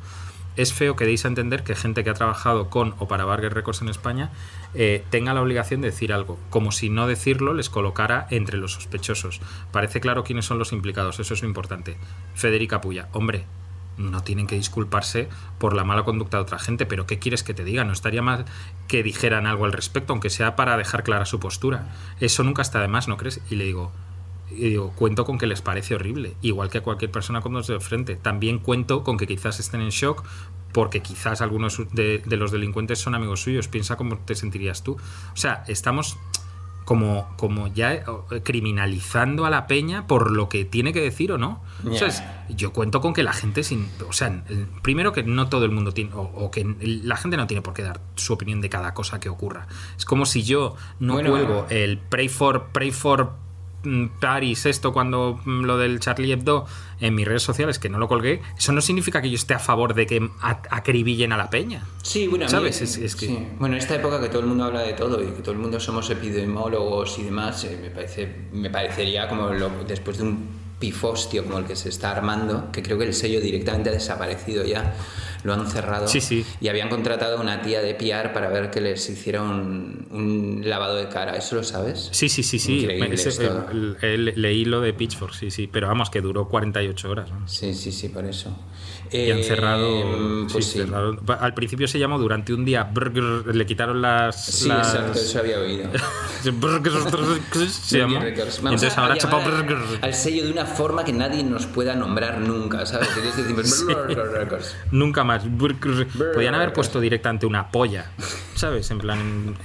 Es 0.58 0.71
feo 0.71 0.95
que 0.95 1.03
deis 1.03 1.25
a 1.25 1.27
entender 1.27 1.65
que 1.65 1.75
gente 1.75 2.05
que 2.05 2.10
ha 2.10 2.13
trabajado 2.13 2.69
con 2.69 2.95
o 2.99 3.10
para 3.10 3.25
Vargas 3.25 3.51
Records 3.51 3.81
en 3.81 3.89
España 3.89 4.29
eh, 4.75 5.03
tenga 5.09 5.33
la 5.33 5.41
obligación 5.41 5.81
de 5.81 5.91
decir 5.91 6.13
algo, 6.13 6.38
como 6.49 6.71
si 6.71 6.89
no 6.89 7.07
decirlo 7.07 7.53
les 7.53 7.69
colocara 7.69 8.27
entre 8.29 8.57
los 8.57 8.73
sospechosos. 8.73 9.41
Parece 9.71 10.01
claro 10.01 10.23
quiénes 10.23 10.45
son 10.45 10.59
los 10.59 10.73
implicados, 10.73 11.19
eso 11.19 11.33
es 11.33 11.41
lo 11.41 11.47
importante. 11.47 11.97
Federica 12.33 12.81
Puya, 12.81 13.07
hombre, 13.13 13.45
no 13.97 14.21
tienen 14.23 14.47
que 14.47 14.55
disculparse 14.55 15.29
por 15.57 15.73
la 15.73 15.83
mala 15.83 16.03
conducta 16.03 16.38
de 16.38 16.43
otra 16.43 16.59
gente, 16.59 16.85
pero 16.85 17.05
¿qué 17.05 17.19
quieres 17.19 17.43
que 17.43 17.53
te 17.53 17.63
diga? 17.63 17.85
No 17.85 17.93
estaría 17.93 18.21
mal 18.21 18.45
que 18.88 19.03
dijeran 19.03 19.47
algo 19.47 19.65
al 19.65 19.73
respecto, 19.73 20.13
aunque 20.13 20.29
sea 20.29 20.55
para 20.55 20.77
dejar 20.77 21.03
clara 21.03 21.25
su 21.25 21.39
postura. 21.39 21.93
Eso 22.19 22.43
nunca 22.43 22.61
está 22.61 22.81
de 22.81 22.88
más, 22.88 23.07
¿no 23.07 23.17
crees? 23.17 23.41
Y 23.49 23.55
le 23.55 23.63
digo, 23.63 23.91
y 24.51 24.69
digo, 24.69 24.91
cuento 24.95 25.25
con 25.25 25.38
que 25.38 25.47
les 25.47 25.61
parece 25.61 25.95
horrible, 25.95 26.35
igual 26.41 26.69
que 26.69 26.79
a 26.79 26.83
cualquier 26.83 27.11
persona 27.11 27.41
cuando 27.41 27.63
se 27.63 27.73
de 27.73 27.79
frente. 27.79 28.15
También 28.15 28.59
cuento 28.59 29.03
con 29.03 29.17
que 29.17 29.27
quizás 29.27 29.59
estén 29.59 29.81
en 29.81 29.89
shock 29.89 30.23
porque 30.75 30.99
quizás 31.01 31.39
algunos 31.39 31.81
de, 31.93 32.21
de 32.25 32.35
los 32.38 32.51
delincuentes 32.51 32.99
son 32.99 33.15
amigos 33.15 33.39
suyos. 33.41 33.69
Piensa 33.69 33.95
cómo 33.95 34.17
te 34.17 34.35
sentirías 34.35 34.83
tú. 34.83 34.97
O 35.33 35.38
sea, 35.38 35.63
estamos 35.69 36.17
como, 36.83 37.33
como 37.38 37.67
ya 37.67 37.93
eh, 37.93 38.03
criminalizando 38.43 39.45
a 39.45 39.49
la 39.49 39.67
peña 39.67 40.05
por 40.05 40.31
lo 40.31 40.49
que 40.49 40.65
tiene 40.65 40.91
que 40.91 40.99
decir 41.01 41.31
o 41.31 41.38
no. 41.38 41.61
Ya. 41.83 41.91
O 41.91 41.95
sea, 41.95 42.07
es- 42.09 42.23
yo 42.49 42.73
cuento 42.73 42.99
con 42.99 43.13
que 43.13 43.23
la 43.23 43.31
gente 43.31 43.63
sin. 43.63 43.89
O 44.07 44.11
sea, 44.13 44.43
primero 44.81 45.13
que 45.13 45.23
no 45.23 45.47
todo 45.47 45.63
el 45.63 45.71
mundo 45.71 45.93
tiene. 45.93 46.13
O, 46.13 46.21
o 46.21 46.51
que 46.51 46.75
la 46.81 47.15
gente 47.15 47.38
no 47.38 47.47
tiene 47.47 47.61
por 47.61 47.73
qué 47.73 47.81
dar 47.81 48.01
su 48.15 48.33
opinión 48.33 48.59
de 48.59 48.69
cada 48.69 48.93
cosa 48.93 49.19
que 49.21 49.29
ocurra. 49.29 49.67
Es 49.97 50.03
como 50.05 50.25
si 50.25 50.43
yo 50.43 50.75
no 50.99 51.13
Bueno, 51.13 51.31
cuelgo 51.31 51.65
el 51.69 51.97
pray 51.97 52.27
for, 52.29 52.65
pray 52.73 52.91
for 52.91 53.31
Paris, 54.19 54.65
esto 54.65 54.91
cuando 54.93 55.39
mm, 55.45 55.63
lo 55.63 55.77
del 55.77 55.99
Charlie 55.99 56.31
Hebdo 56.31 56.65
en 56.99 57.13
mis 57.15 57.27
redes 57.27 57.43
sociales, 57.43 57.77
que 57.79 57.89
no 57.89 57.97
lo 57.99 58.07
colgué. 58.07 58.41
Eso 58.57 58.71
no 58.71 58.81
significa 58.81 59.21
que 59.21 59.29
yo 59.29 59.35
esté 59.35 59.53
a 59.53 59.59
favor 59.59 59.93
de 59.93 60.05
que 60.07 60.29
acribillen 60.69 61.31
a 61.33 61.37
la 61.37 61.49
peña. 61.49 61.83
Sí, 62.03 62.27
bueno, 62.27 62.45
a 62.45 62.47
mí- 62.47 62.51
¿Sabes? 62.51 62.81
Es- 62.81 62.97
es 62.97 63.15
que- 63.15 63.27
sí. 63.27 63.47
Bueno, 63.59 63.75
en 63.75 63.81
esta 63.81 63.95
época 63.95 64.19
que 64.21 64.29
todo 64.29 64.39
el 64.41 64.47
mundo 64.47 64.63
habla 64.65 64.81
de 64.81 64.93
todo 64.93 65.21
y 65.23 65.27
que 65.27 65.41
todo 65.41 65.51
el 65.51 65.59
mundo 65.59 65.79
somos 65.79 66.09
epidemiólogos 66.09 67.17
y 67.19 67.23
demás, 67.23 67.63
eh, 67.65 67.77
me, 67.81 67.89
parece, 67.89 68.47
me 68.51 68.69
parecería 68.69 69.27
como 69.27 69.49
lo- 69.49 69.83
después 69.87 70.17
de 70.17 70.23
un 70.23 70.64
pifostio 70.79 71.43
como 71.45 71.57
el 71.59 71.65
que 71.65 71.75
se 71.75 71.89
está 71.89 72.11
armando, 72.11 72.69
que 72.71 72.83
creo 72.83 72.97
que 72.97 73.05
el 73.05 73.13
sello 73.13 73.39
directamente 73.39 73.89
ha 73.89 73.93
desaparecido 73.93 74.65
ya, 74.65 74.93
lo 75.43 75.53
han 75.53 75.67
cerrado 75.67 76.07
Sí, 76.07 76.21
sí. 76.21 76.45
y 76.59 76.67
habían 76.67 76.89
contratado 76.89 77.38
a 77.38 77.41
una 77.41 77.61
tía 77.61 77.81
de 77.81 77.93
PR 77.95 78.33
para 78.33 78.49
ver 78.49 78.71
que 78.71 78.81
les 78.81 79.07
hiciera 79.09 79.41
un, 79.41 80.07
un 80.11 80.61
lavado 80.65 80.95
de 80.97 81.07
cara, 81.07 81.35
¿eso 81.38 81.55
lo 81.55 81.63
sabes? 81.63 82.09
Sí, 82.11 82.29
sí, 82.29 82.43
sí, 82.43 82.59
sí. 82.59 82.79
Increíble 82.81 83.13
Ese- 83.15 83.29
esto. 83.29 83.67
el- 83.71 83.97
el- 84.01 84.33
leí 84.41 84.65
lo 84.65 84.81
de 84.81 84.93
Pitchfork, 84.93 85.33
sí, 85.33 85.51
sí. 85.51 85.67
Pero 85.71 85.88
vamos, 85.88 86.09
que 86.09 86.21
duró 86.21 86.49
48 86.49 87.09
horas. 87.09 87.29
¿no? 87.31 87.47
Sí, 87.47 87.73
sí, 87.73 87.91
sí, 87.91 88.09
por 88.09 88.25
eso. 88.25 88.57
Y 89.11 89.31
han 89.31 89.39
Eh, 89.39 89.43
cerrado, 89.43 90.47
Pues 90.51 90.65
sí, 90.65 90.71
sí. 90.73 90.77
cerrado. 90.79 91.17
Al 91.39 91.53
principio 91.53 91.87
se 91.87 91.99
llamó 91.99 92.17
durante 92.19 92.53
un 92.53 92.65
día. 92.65 92.83
Burger, 92.83 93.55
le 93.55 93.65
quitaron 93.65 94.01
las. 94.01 94.45
Sí, 94.45 94.67
las- 94.67 94.93
exacto, 94.93 95.19
eso 95.19 95.39
había 95.39 95.59
oído. 95.59 95.89
Se 96.41 97.97
llamó. 97.99 98.19
Entonces 98.21 98.97
ahora 98.97 99.17
chapa 99.17 99.43
al- 99.43 99.99
al 100.01 100.13
sello 100.13 100.45
de 100.45 100.51
una 100.51 100.65
forma 100.65 101.03
que 101.03 101.13
nadie 101.13 101.43
nos 101.43 101.65
pueda 101.65 101.95
nombrar 101.95 102.39
nunca, 102.39 102.85
¿sabes? 102.85 103.09
Entonces 103.09 103.37
decimos 103.37 103.85
Records. 104.33 104.75
Nunca 104.91 105.23
más. 105.23 105.43
Podían 106.33 106.55
haber 106.55 106.73
puesto 106.73 106.99
directamente 106.99 107.45
una 107.45 107.69
polla. 107.71 108.11
¿Sabes? 108.55 108.89
En 108.91 108.99
plan, 108.99 109.55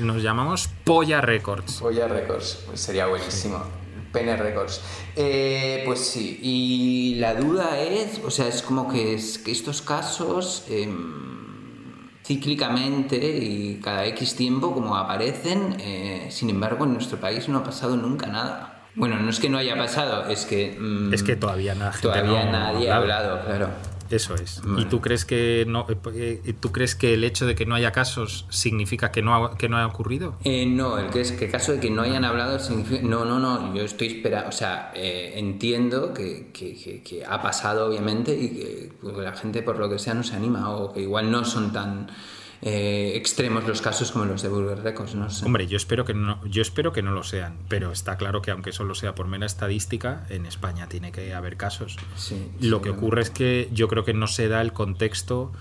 nos 0.00 0.22
llamamos 0.22 0.68
Polla 0.84 1.20
Records. 1.20 1.74
Polla 1.80 2.06
Records, 2.08 2.64
pues 2.66 2.80
sería 2.80 3.06
buenísimo. 3.06 3.64
Pene 4.16 4.34
Records. 4.34 4.80
Eh, 5.14 5.82
pues 5.84 6.00
sí, 6.00 6.38
y 6.42 7.16
la 7.16 7.34
duda 7.34 7.78
es, 7.80 8.20
o 8.24 8.30
sea, 8.30 8.48
es 8.48 8.62
como 8.62 8.88
que, 8.88 9.14
es, 9.14 9.36
que 9.38 9.52
estos 9.52 9.82
casos 9.82 10.64
em, 10.70 12.08
cíclicamente 12.24 13.16
y 13.16 13.78
cada 13.84 14.06
X 14.06 14.34
tiempo 14.36 14.72
como 14.72 14.96
aparecen, 14.96 15.76
eh, 15.80 16.28
sin 16.30 16.48
embargo 16.48 16.86
en 16.86 16.94
nuestro 16.94 17.18
país 17.18 17.46
no 17.48 17.58
ha 17.58 17.64
pasado 17.64 17.96
nunca 17.96 18.26
nada. 18.26 18.84
Bueno, 18.94 19.18
no 19.20 19.28
es 19.28 19.38
que 19.38 19.50
no 19.50 19.58
haya 19.58 19.76
pasado, 19.76 20.30
es 20.30 20.46
que... 20.46 20.74
mm, 20.80 21.12
Es 21.12 21.22
que 21.22 21.36
todavía 21.36 21.74
nada, 21.74 21.92
gente 21.92 22.08
todavía 22.08 22.46
no 22.46 22.52
nadie 22.52 22.90
ha 22.90 22.96
hablado, 22.96 23.44
claro. 23.44 23.68
Eso 24.10 24.34
es. 24.34 24.62
¿Y 24.78 24.84
tú 24.86 25.00
crees 25.00 25.24
que 25.24 25.64
no 25.68 25.86
eh, 25.88 26.40
eh, 26.44 26.52
tú 26.58 26.72
crees 26.72 26.94
que 26.94 27.14
el 27.14 27.24
hecho 27.24 27.46
de 27.46 27.54
que 27.54 27.66
no 27.66 27.74
haya 27.74 27.92
casos 27.92 28.46
significa 28.50 29.10
que 29.10 29.22
no 29.22 29.34
ha, 29.34 29.56
que 29.58 29.68
no 29.68 29.76
ha 29.78 29.86
ocurrido? 29.86 30.36
Eh, 30.44 30.66
no, 30.66 30.98
el 30.98 31.10
que 31.10 31.20
es 31.20 31.32
que 31.32 31.48
caso 31.48 31.72
de 31.72 31.80
que 31.80 31.90
no 31.90 32.02
hayan 32.02 32.24
hablado 32.24 32.58
significa... 32.58 33.02
No, 33.02 33.24
no, 33.24 33.38
no, 33.38 33.74
yo 33.74 33.82
estoy 33.82 34.08
esperando, 34.08 34.48
o 34.48 34.52
sea, 34.52 34.92
eh, 34.94 35.32
entiendo 35.36 36.12
que, 36.14 36.50
que- 36.52 36.76
que- 36.76 37.02
que 37.02 37.24
ha 37.24 37.40
pasado 37.42 37.86
obviamente 37.86 38.32
y 38.34 38.48
que 38.50 38.92
pues, 39.00 39.16
la 39.16 39.32
gente 39.34 39.62
por 39.62 39.78
lo 39.78 39.88
que 39.88 39.98
sea 39.98 40.14
no 40.14 40.22
se 40.22 40.34
anima 40.36 40.70
o 40.70 40.92
que 40.92 41.00
igual 41.02 41.30
no 41.30 41.44
son 41.44 41.72
tan 41.72 42.08
eh, 42.62 43.12
extremos 43.14 43.66
los 43.66 43.82
casos 43.82 44.12
como 44.12 44.24
los 44.24 44.42
de 44.42 44.48
Burger 44.48 44.82
Records, 44.82 45.14
no 45.14 45.28
sé. 45.30 45.44
Hombre, 45.44 45.66
yo 45.66 45.76
espero 45.76 46.04
que 46.04 46.14
no, 46.14 46.44
yo 46.46 46.62
espero 46.62 46.92
que 46.92 47.02
no 47.02 47.12
lo 47.12 47.22
sean, 47.22 47.58
pero 47.68 47.92
está 47.92 48.16
claro 48.16 48.42
que 48.42 48.50
aunque 48.50 48.72
solo 48.72 48.94
sea 48.94 49.14
por 49.14 49.26
mera 49.26 49.46
estadística, 49.46 50.26
en 50.30 50.46
España 50.46 50.88
tiene 50.88 51.12
que 51.12 51.34
haber 51.34 51.56
casos. 51.56 51.96
Sí, 52.16 52.50
Lo 52.60 52.82
que 52.82 52.90
ocurre 52.90 53.22
es 53.22 53.30
que 53.30 53.68
yo 53.72 53.88
creo 53.88 54.04
que 54.04 54.14
no 54.14 54.26
se 54.26 54.48
da 54.48 54.62
el 54.62 54.72
contexto 54.72 55.52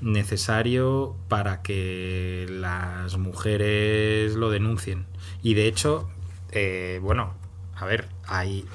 necesario 0.00 1.16
para 1.28 1.62
que 1.62 2.46
las 2.48 3.16
mujeres 3.16 4.34
lo 4.34 4.50
denuncien. 4.50 5.06
Y 5.42 5.54
de 5.54 5.66
hecho, 5.66 6.08
eh, 6.52 7.00
bueno, 7.02 7.34
a 7.74 7.84
ver, 7.86 8.08
hay, 8.26 8.66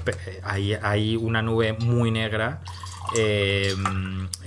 hay, 0.44 0.74
hay 0.74 1.16
una 1.16 1.42
nube 1.42 1.74
muy 1.74 2.12
negra 2.12 2.62
eh, 3.15 3.76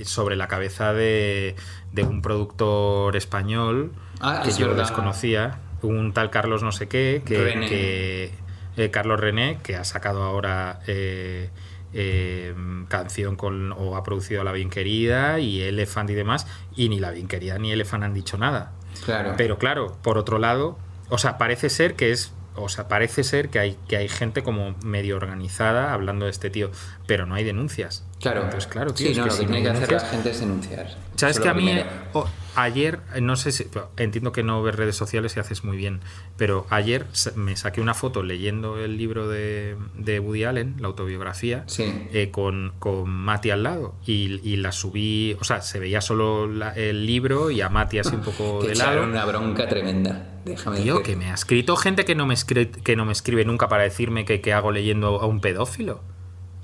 sobre 0.04 0.36
la 0.36 0.48
cabeza 0.48 0.92
de, 0.92 1.56
de 1.92 2.02
un 2.02 2.22
productor 2.22 3.16
español 3.16 3.92
Ah, 4.20 4.40
que 4.42 4.50
es 4.50 4.58
yo 4.58 4.68
verdad. 4.68 4.82
desconocía, 4.84 5.58
un 5.82 6.12
tal 6.12 6.30
Carlos 6.30 6.62
no 6.62 6.72
sé 6.72 6.88
qué, 6.88 7.22
que, 7.26 7.38
René. 7.42 7.68
que- 7.68 8.30
eh, 8.76 8.90
Carlos 8.90 9.20
René, 9.20 9.58
que 9.62 9.76
ha 9.76 9.84
sacado 9.84 10.22
ahora 10.24 10.80
eh, 10.86 11.50
eh, 11.92 12.54
canción 12.88 13.36
con, 13.36 13.72
o 13.72 13.96
ha 13.96 14.02
producido 14.02 14.42
La 14.44 14.50
Bien 14.52 14.68
Querida 14.70 15.38
y 15.40 15.60
Elephant 15.60 16.10
y 16.10 16.14
demás, 16.14 16.46
y 16.74 16.88
ni 16.88 16.98
La 17.00 17.10
Bien 17.12 17.28
Querida 17.28 17.58
ni 17.58 17.70
Elephant 17.70 18.02
han 18.04 18.14
dicho 18.14 18.36
nada. 18.38 18.72
Claro. 19.04 19.34
Pero 19.36 19.58
claro, 19.58 19.96
por 20.02 20.18
otro 20.18 20.38
lado, 20.38 20.78
o 21.08 21.18
sea, 21.18 21.38
parece 21.38 21.68
ser 21.70 21.94
que 21.94 22.10
es. 22.12 22.32
O 22.56 22.68
sea, 22.68 22.86
parece 22.86 23.24
ser 23.24 23.48
que 23.48 23.58
hay, 23.58 23.76
que 23.88 23.96
hay 23.96 24.08
gente 24.08 24.44
como 24.44 24.76
medio 24.84 25.16
organizada 25.16 25.92
hablando 25.92 26.26
de 26.26 26.30
este 26.30 26.50
tío, 26.50 26.70
pero 27.04 27.26
no 27.26 27.34
hay 27.34 27.42
denuncias. 27.42 28.04
Claro. 28.20 28.42
Entonces, 28.44 28.70
claro, 28.70 28.94
tío, 28.94 29.06
sí, 29.06 29.12
es 29.12 29.18
no, 29.18 29.24
que 29.24 29.30
lo 29.30 29.34
si 29.36 29.40
que 29.42 29.46
tiene 29.52 29.62
que 29.62 29.68
hacer 29.70 29.92
la 29.92 30.00
gente 30.00 30.30
es 30.30 30.40
denunciar. 30.40 30.86
¿Sabes 31.16 31.38
que 31.40 31.48
a 31.48 31.54
mí 31.54 31.64
primero. 31.66 31.86
o- 32.14 32.26
ayer, 32.56 33.00
no 33.20 33.36
sé 33.36 33.52
si, 33.52 33.66
entiendo 33.98 34.32
que 34.32 34.42
no 34.42 34.62
ves 34.62 34.74
redes 34.76 34.96
sociales 34.96 35.36
y 35.36 35.40
haces 35.40 35.62
muy 35.62 35.76
bien, 35.76 36.00
pero 36.38 36.66
ayer 36.70 37.06
me 37.34 37.54
saqué 37.56 37.80
una 37.82 37.92
foto 37.92 38.22
leyendo 38.22 38.78
el 38.78 38.96
libro 38.96 39.28
de, 39.28 39.76
de 39.98 40.20
Woody 40.20 40.44
Allen, 40.44 40.76
la 40.78 40.86
autobiografía, 40.88 41.64
Sí. 41.66 41.84
eh, 42.12 42.30
con, 42.30 42.72
con 42.78 43.10
Mati 43.10 43.50
al 43.50 43.62
lado 43.64 43.94
y, 44.06 44.40
y 44.48 44.56
la 44.56 44.72
subí, 44.72 45.36
o 45.40 45.44
sea, 45.44 45.60
se 45.60 45.78
veía 45.78 46.00
solo 46.00 46.46
la- 46.46 46.72
el 46.74 47.06
libro 47.06 47.50
y 47.50 47.60
a 47.60 47.68
Mati 47.68 47.98
así 47.98 48.14
un 48.14 48.22
poco 48.22 48.60
Que 48.60 48.68
de 48.68 48.74
lado. 48.76 49.02
una 49.04 49.24
bronca 49.26 49.68
tremenda. 49.68 50.30
Déjame 50.46 50.80
Tío, 50.80 50.98
decir. 50.98 51.12
que 51.12 51.16
me 51.16 51.30
ha 51.30 51.34
escrito 51.34 51.76
gente 51.76 52.04
que 52.06 52.14
no 52.14 52.26
me, 52.26 52.34
escri- 52.34 52.70
que 52.70 52.96
no 52.96 53.04
me 53.04 53.12
escribe 53.12 53.44
nunca 53.44 53.68
para 53.68 53.82
decirme 53.82 54.24
que, 54.24 54.40
que 54.40 54.52
hago 54.52 54.72
leyendo 54.72 55.20
a 55.20 55.26
un 55.26 55.40
pedófilo. 55.40 56.00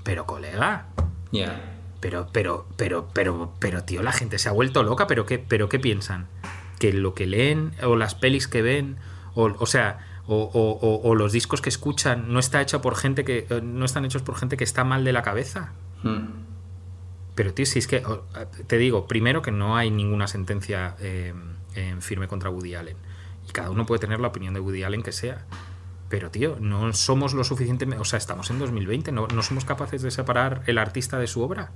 Pero, 0.03 0.25
colega, 0.25 0.87
Pero, 1.99 2.27
pero, 2.31 2.65
pero, 2.77 3.07
pero, 3.13 3.53
pero, 3.59 3.83
tío, 3.83 4.01
la 4.03 4.11
gente 4.11 4.39
se 4.39 4.49
ha 4.49 4.51
vuelto 4.51 4.83
loca, 4.83 5.07
pero 5.07 5.25
qué, 5.25 5.37
pero 5.39 5.69
qué 5.69 5.79
piensan? 5.79 6.27
Que 6.79 6.93
lo 6.93 7.13
que 7.13 7.27
leen, 7.27 7.73
o 7.83 7.95
las 7.95 8.15
pelis 8.15 8.47
que 8.47 8.61
ven, 8.63 8.97
o, 9.35 9.43
o 9.59 9.65
sea, 9.67 9.99
o, 10.25 10.35
o- 10.35 10.79
o- 10.87 11.01
o 11.09 11.15
los 11.15 11.31
discos 11.31 11.61
que 11.61 11.69
escuchan, 11.69 12.31
no 12.33 12.39
está 12.39 12.61
hecho 12.61 12.81
por 12.81 12.95
gente 12.95 13.23
que. 13.23 13.45
eh, 13.49 13.61
no 13.63 13.85
están 13.85 14.03
hechos 14.05 14.21
por 14.23 14.35
gente 14.35 14.57
que 14.57 14.63
está 14.63 14.83
mal 14.83 15.03
de 15.03 15.13
la 15.13 15.21
cabeza. 15.21 15.73
Mm. 16.03 16.27
Pero, 17.35 17.53
tío, 17.53 17.65
si 17.65 17.79
es 17.79 17.87
que. 17.87 18.03
Te 18.67 18.77
digo, 18.77 19.07
primero 19.07 19.41
que 19.41 19.51
no 19.51 19.77
hay 19.77 19.91
ninguna 19.91 20.27
sentencia 20.27 20.95
eh, 20.99 21.33
en 21.75 22.01
firme 22.01 22.27
contra 22.27 22.49
Woody 22.49 22.75
Allen. 22.75 22.97
Y 23.47 23.51
cada 23.51 23.69
uno 23.69 23.85
puede 23.85 23.99
tener 23.99 24.19
la 24.19 24.27
opinión 24.29 24.53
de 24.53 24.59
Woody 24.59 24.83
Allen 24.83 25.03
que 25.03 25.11
sea. 25.11 25.45
Pero, 26.11 26.29
tío, 26.29 26.57
no 26.59 26.93
somos 26.93 27.33
lo 27.33 27.43
suficientemente. 27.43 27.99
O 28.01 28.05
sea, 28.05 28.17
estamos 28.17 28.51
en 28.51 28.59
2020, 28.59 29.11
no, 29.11 29.25
no 29.27 29.41
somos 29.41 29.65
capaces 29.65 30.03
de 30.03 30.11
separar 30.11 30.61
el 30.67 30.77
artista 30.77 31.17
de 31.17 31.25
su 31.25 31.41
obra. 31.41 31.71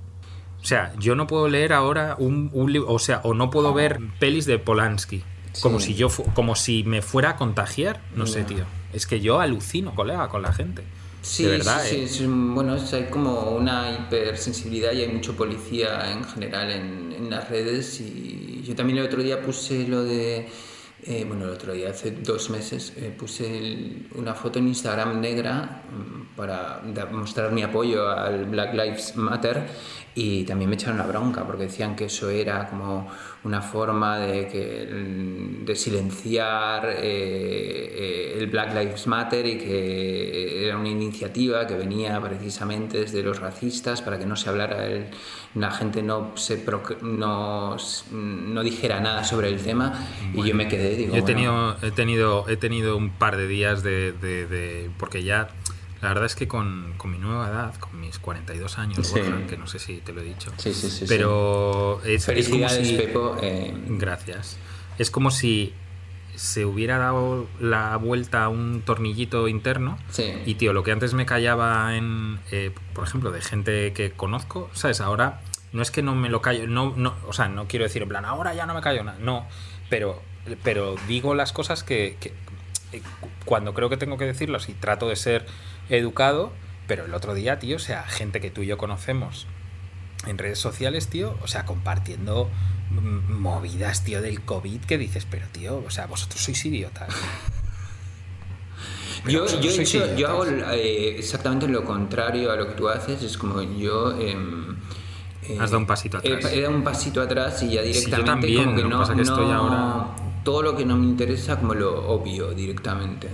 O 0.62 0.64
sea, 0.64 0.92
yo 0.98 1.14
no 1.16 1.26
puedo 1.26 1.48
leer 1.48 1.72
ahora 1.72 2.14
un, 2.18 2.50
un 2.52 2.72
libro. 2.72 2.92
O 2.92 2.98
sea, 2.98 3.20
o 3.24 3.34
no 3.34 3.50
puedo 3.50 3.72
ver 3.74 3.98
pelis 4.20 4.46
de 4.46 4.58
Polanski. 4.58 5.24
Como 5.62 5.80
Sí. 5.80 5.86
si 5.86 5.94
yo 5.94 6.08
como 6.34 6.54
si 6.54 6.84
me 6.84 7.00
fuera 7.02 7.30
a 7.30 7.36
contagiar. 7.36 8.02
No 8.14 8.26
sé, 8.26 8.44
tío. 8.44 8.64
Es 8.92 9.06
que 9.06 9.20
yo 9.20 9.40
alucino, 9.40 9.94
colega, 9.94 10.28
con 10.28 10.42
la 10.42 10.52
gente. 10.52 10.82
Sí, 11.22 11.42
de 11.44 11.50
verdad, 11.52 11.82
sí, 11.82 11.88
sí, 11.88 11.96
¿eh? 11.96 12.04
es 12.04 12.20
un- 12.20 12.54
bueno, 12.54 12.74
hay 12.92 13.06
como 13.10 13.50
una 13.52 13.90
hipersensibilidad 13.90 14.92
y 14.92 15.00
hay 15.02 15.08
mucho 15.08 15.34
policía 15.34 16.12
en 16.12 16.22
general 16.24 16.70
en, 16.70 17.12
en 17.16 17.30
las 17.30 17.48
redes 17.48 18.00
y 18.00 18.62
yo 18.64 18.76
también 18.76 18.98
el 19.00 19.06
otro 19.06 19.22
día 19.22 19.40
puse 19.42 19.88
lo 19.88 20.04
de, 20.04 20.46
eh, 21.02 21.24
bueno, 21.26 21.44
el 21.44 21.50
otro 21.50 21.72
día, 21.72 21.90
hace 21.90 22.10
dos 22.10 22.50
meses, 22.50 22.92
eh, 22.96 23.14
puse 23.16 24.06
una 24.14 24.34
foto 24.34 24.58
en 24.58 24.68
Instagram 24.68 25.20
negra 25.20 25.82
mm, 25.90 26.36
para 26.36 26.82
mostrar 27.12 27.52
mi 27.52 27.62
apoyo 27.62 28.08
al 28.08 28.46
Black 28.46 28.72
Lives 28.72 29.16
Matter 29.16 29.66
y 30.18 30.44
también 30.44 30.70
me 30.70 30.76
echaron 30.76 30.96
la 30.96 31.06
bronca 31.06 31.44
porque 31.46 31.64
decían 31.64 31.94
que 31.94 32.06
eso 32.06 32.30
era 32.30 32.68
como 32.68 33.06
una 33.44 33.60
forma 33.60 34.18
de, 34.18 34.48
que, 34.48 34.88
de 35.64 35.76
silenciar 35.76 36.86
eh, 36.86 36.96
eh, 37.02 38.38
el 38.38 38.46
Black 38.46 38.74
Lives 38.74 39.06
Matter 39.06 39.46
y 39.46 39.58
que 39.58 40.66
era 40.66 40.78
una 40.78 40.88
iniciativa 40.88 41.66
que 41.66 41.74
venía 41.74 42.18
precisamente 42.20 42.98
desde 43.00 43.22
los 43.22 43.40
racistas 43.40 44.00
para 44.02 44.18
que 44.18 44.24
no 44.26 44.36
se 44.36 44.48
hablara, 44.48 44.86
el- 44.86 45.06
la 45.54 45.70
gente 45.70 46.02
no, 46.02 46.32
se 46.36 46.64
proc- 46.66 47.00
no, 47.02 47.76
no 48.12 48.62
dijera 48.62 49.00
nada 49.00 49.22
sobre 49.22 49.48
el 49.48 49.60
tema. 49.60 50.06
Y 50.34 50.42
yo 50.42 50.54
me 50.54 50.66
quedé, 50.68 50.96
digo, 50.96 51.14
he 51.14 51.20
bueno, 51.20 51.26
tenido, 51.26 51.76
he 51.82 51.90
tenido, 51.90 52.48
he 52.48 52.56
tenido 52.56 52.96
un 52.96 53.10
par 53.10 53.36
de 53.36 53.46
días 53.48 53.82
de, 53.82 54.12
de- 54.12 54.46
de- 54.46 54.90
porque 54.98 55.22
ya, 55.22 55.48
la 56.02 56.08
verdad 56.08 56.26
es 56.26 56.34
que 56.36 56.46
con, 56.46 56.94
con 56.96 57.10
mi 57.10 57.18
nueva 57.18 57.48
edad, 57.48 57.74
con 57.76 57.98
mis 58.00 58.18
42 58.18 58.78
años, 58.78 59.06
Sí. 59.06 59.14
Borja, 59.20 59.46
que 59.46 59.56
no 59.56 59.66
sé 59.66 59.78
si 59.78 59.98
te 59.98 60.12
lo 60.12 60.20
he 60.20 60.24
dicho, 60.24 60.52
Sí, 60.58 60.72
sí, 60.74 60.90
sí, 60.90 61.04
pero 61.08 62.00
es, 62.04 62.28
es 62.28 62.48
como 62.48 62.68
si, 62.68 62.96
Pepo. 62.96 63.36
eh, 63.42 63.72
gracias, 63.88 64.58
es 64.98 65.10
como 65.10 65.30
si 65.30 65.72
se 66.34 66.66
hubiera 66.66 66.98
dado 66.98 67.46
la 67.60 67.96
vuelta 67.96 68.44
a 68.44 68.48
un 68.50 68.82
tornillito 68.82 69.48
interno 69.48 69.96
Sí. 70.10 70.34
y 70.44 70.56
tío, 70.56 70.74
lo 70.74 70.82
que 70.82 70.92
antes 70.92 71.14
me 71.14 71.24
callaba 71.24 71.96
en, 71.96 72.38
eh, 72.50 72.72
por 72.92 73.04
ejemplo, 73.08 73.30
de 73.30 73.40
gente 73.40 73.92
que 73.94 74.12
conozco, 74.12 74.68
¿sabes? 74.74 75.00
Ahora 75.00 75.40
no 75.72 75.80
es 75.80 75.90
que 75.90 76.02
no 76.02 76.14
me 76.14 76.28
lo 76.28 76.42
callo, 76.42 76.66
no, 76.66 76.92
no, 76.94 77.14
o 77.26 77.32
sea, 77.32 77.48
no 77.48 77.66
quiero 77.68 77.84
decir 77.84 78.02
en 78.02 78.08
plan, 78.10 78.24
ahora 78.26 78.52
ya 78.54 78.66
no 78.66 78.74
me 78.74 78.82
callo 78.82 79.02
nada, 79.02 79.16
no, 79.18 79.46
pero, 79.88 80.20
pero 80.62 80.94
digo 81.08 81.34
las 81.34 81.52
cosas 81.54 81.82
que, 81.82 82.18
que, 82.20 82.34
eh, 82.92 83.00
cu- 83.20 83.28
cuando 83.46 83.72
creo 83.72 83.88
que 83.88 83.96
tengo 83.96 84.18
que 84.18 84.26
decirlas 84.26 84.68
y 84.68 84.74
trato 84.74 85.08
de 85.08 85.16
ser 85.16 85.46
educado, 85.88 86.52
pero 86.86 87.04
el 87.04 87.14
otro 87.14 87.34
día, 87.34 87.58
tío, 87.58 87.76
o 87.76 87.80
sea, 87.80 88.04
gente 88.04 88.40
que 88.40 88.50
tú 88.50 88.62
y 88.62 88.66
yo 88.66 88.78
conocemos 88.78 89.46
en 90.26 90.38
redes 90.38 90.58
sociales, 90.58 91.08
tío, 91.08 91.36
o 91.42 91.46
sea, 91.48 91.64
compartiendo 91.64 92.48
movidas, 92.90 94.04
tío, 94.04 94.22
del 94.22 94.40
COVID 94.42 94.80
que 94.82 94.96
dices, 94.98 95.26
pero 95.30 95.46
tío, 95.52 95.82
o 95.86 95.90
sea, 95.90 96.06
vosotros 96.06 96.40
sois 96.40 96.64
idiotas. 96.64 97.08
Yo, 99.26 99.44
yo, 99.60 99.70
sois 99.72 99.90
yo- 100.16 100.28
hago 100.28 100.44
eh, 100.46 101.16
exactamente 101.18 101.66
lo 101.66 101.84
contrario 101.84 102.52
a 102.52 102.56
lo 102.56 102.68
que 102.68 102.74
tú 102.74 102.88
haces. 102.88 103.20
Es 103.24 103.36
como 103.36 103.60
yo. 103.60 104.12
em, 104.20 104.76
eh, 105.42 105.56
Has 105.58 105.70
dado 105.70 105.78
un 105.78 105.86
pasito 105.86 106.18
he- 106.22 106.34
atrás. 106.36 106.52
He, 106.52 106.60
dado 106.60 106.74
un 106.76 106.84
pasito 106.84 107.20
atrás 107.22 107.60
y 107.64 107.70
ya 107.70 107.80
yo 107.82 107.88
directamente 107.88 108.24
también, 108.30 108.64
como 108.64 108.76
que 108.76 108.82
lo 108.82 108.88
que 108.88 108.94
no, 108.94 109.00
pasa 109.00 109.14
que 109.16 109.22
estoy 109.22 109.46
no- 109.46 109.52
ahora- 109.54 110.06
todo 110.44 110.62
lo 110.62 110.76
que 110.76 110.84
no 110.84 110.96
me 110.96 111.06
interesa 111.06 111.58
como 111.58 111.74
lo 111.74 112.06
obvio 112.08 112.50
directamente. 112.52 113.28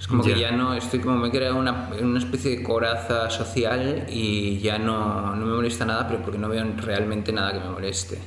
Es 0.00 0.06
como 0.08 0.22
que 0.24 0.38
Ya. 0.38 0.50
no 0.50 0.72
estoy 0.74 0.98
como 1.00 1.18
me 1.18 1.28
he 1.28 1.30
creado 1.30 1.56
una, 1.56 1.90
una 2.00 2.18
especie 2.18 2.56
de 2.56 2.62
coraza 2.62 3.28
social 3.28 4.06
y 4.08 4.58
ya 4.58 4.78
no, 4.78 5.36
no 5.36 5.44
me 5.46 5.52
molesta 5.54 5.84
nada, 5.84 6.08
pero 6.08 6.22
porque 6.22 6.38
no 6.38 6.48
veo 6.48 6.64
realmente 6.78 7.32
nada 7.32 7.52
que 7.52 7.60
me 7.60 7.68
moleste. 7.70 8.18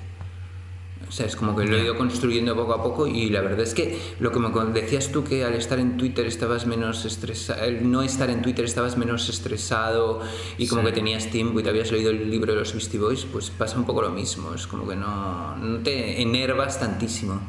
O 1.08 1.12
sea, 1.16 1.26
es 1.28 1.36
como 1.36 1.56
que 1.56 1.66
lo 1.66 1.76
he 1.78 1.84
ido 1.84 1.96
construyendo 1.96 2.56
poco 2.56 2.74
a 2.74 2.82
poco 2.82 3.06
y 3.08 3.30
la 3.30 3.42
verdad 3.42 3.60
es 3.62 3.74
que 3.76 4.00
lo 4.20 4.32
que 4.32 4.40
me 4.40 4.50
decías 4.72 5.12
tú 5.12 5.24
que 5.24 5.44
al 5.46 5.54
estar 5.54 5.78
en 5.80 5.98
Twitter 5.98 6.26
estabas 6.26 6.66
menos 6.66 7.06
estresado, 7.06 7.64
el 7.66 7.92
no 7.92 8.02
estar 8.02 8.30
en 8.32 8.42
Twitter 8.42 8.66
estabas 8.66 8.98
menos 8.98 9.28
estresado 9.30 10.22
y 10.58 10.68
como 10.68 10.82
Sí. 10.82 10.88
que 10.88 10.94
tenías 10.94 11.28
tiempo 11.30 11.60
y 11.60 11.64
te 11.64 11.70
habías 11.70 11.92
leído 11.92 12.10
el 12.10 12.32
libro 12.32 12.54
de 12.54 12.60
los 12.60 12.74
Beastie 12.74 13.00
Boys, 13.00 13.26
pues 13.32 13.50
pasa 13.52 13.78
un 13.78 13.86
poco 13.86 14.02
lo 14.02 14.10
mismo, 14.12 14.54
es 14.56 14.66
como 14.66 14.88
que 14.88 14.96
no, 14.96 15.56
no 15.58 15.80
te 15.80 16.22
enervas 16.22 16.80
tantísimo. 16.80 17.42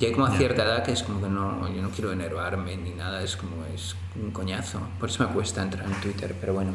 Y 0.00 0.06
hay 0.06 0.12
como 0.12 0.24
a 0.24 0.30
cierta 0.34 0.64
edad 0.64 0.82
que 0.82 0.92
es 0.92 1.02
como 1.02 1.20
que 1.20 1.28
no, 1.28 1.70
yo 1.74 1.82
no 1.82 1.90
quiero 1.90 2.10
enervarme 2.10 2.74
ni 2.74 2.92
nada, 2.92 3.22
es 3.22 3.36
como 3.36 3.66
es 3.66 3.94
un 4.16 4.30
coñazo. 4.30 4.80
Por 4.98 5.10
eso 5.10 5.26
me 5.28 5.34
cuesta 5.34 5.62
entrar 5.62 5.84
en 5.84 5.92
Twitter, 6.00 6.34
pero 6.40 6.54
bueno. 6.54 6.72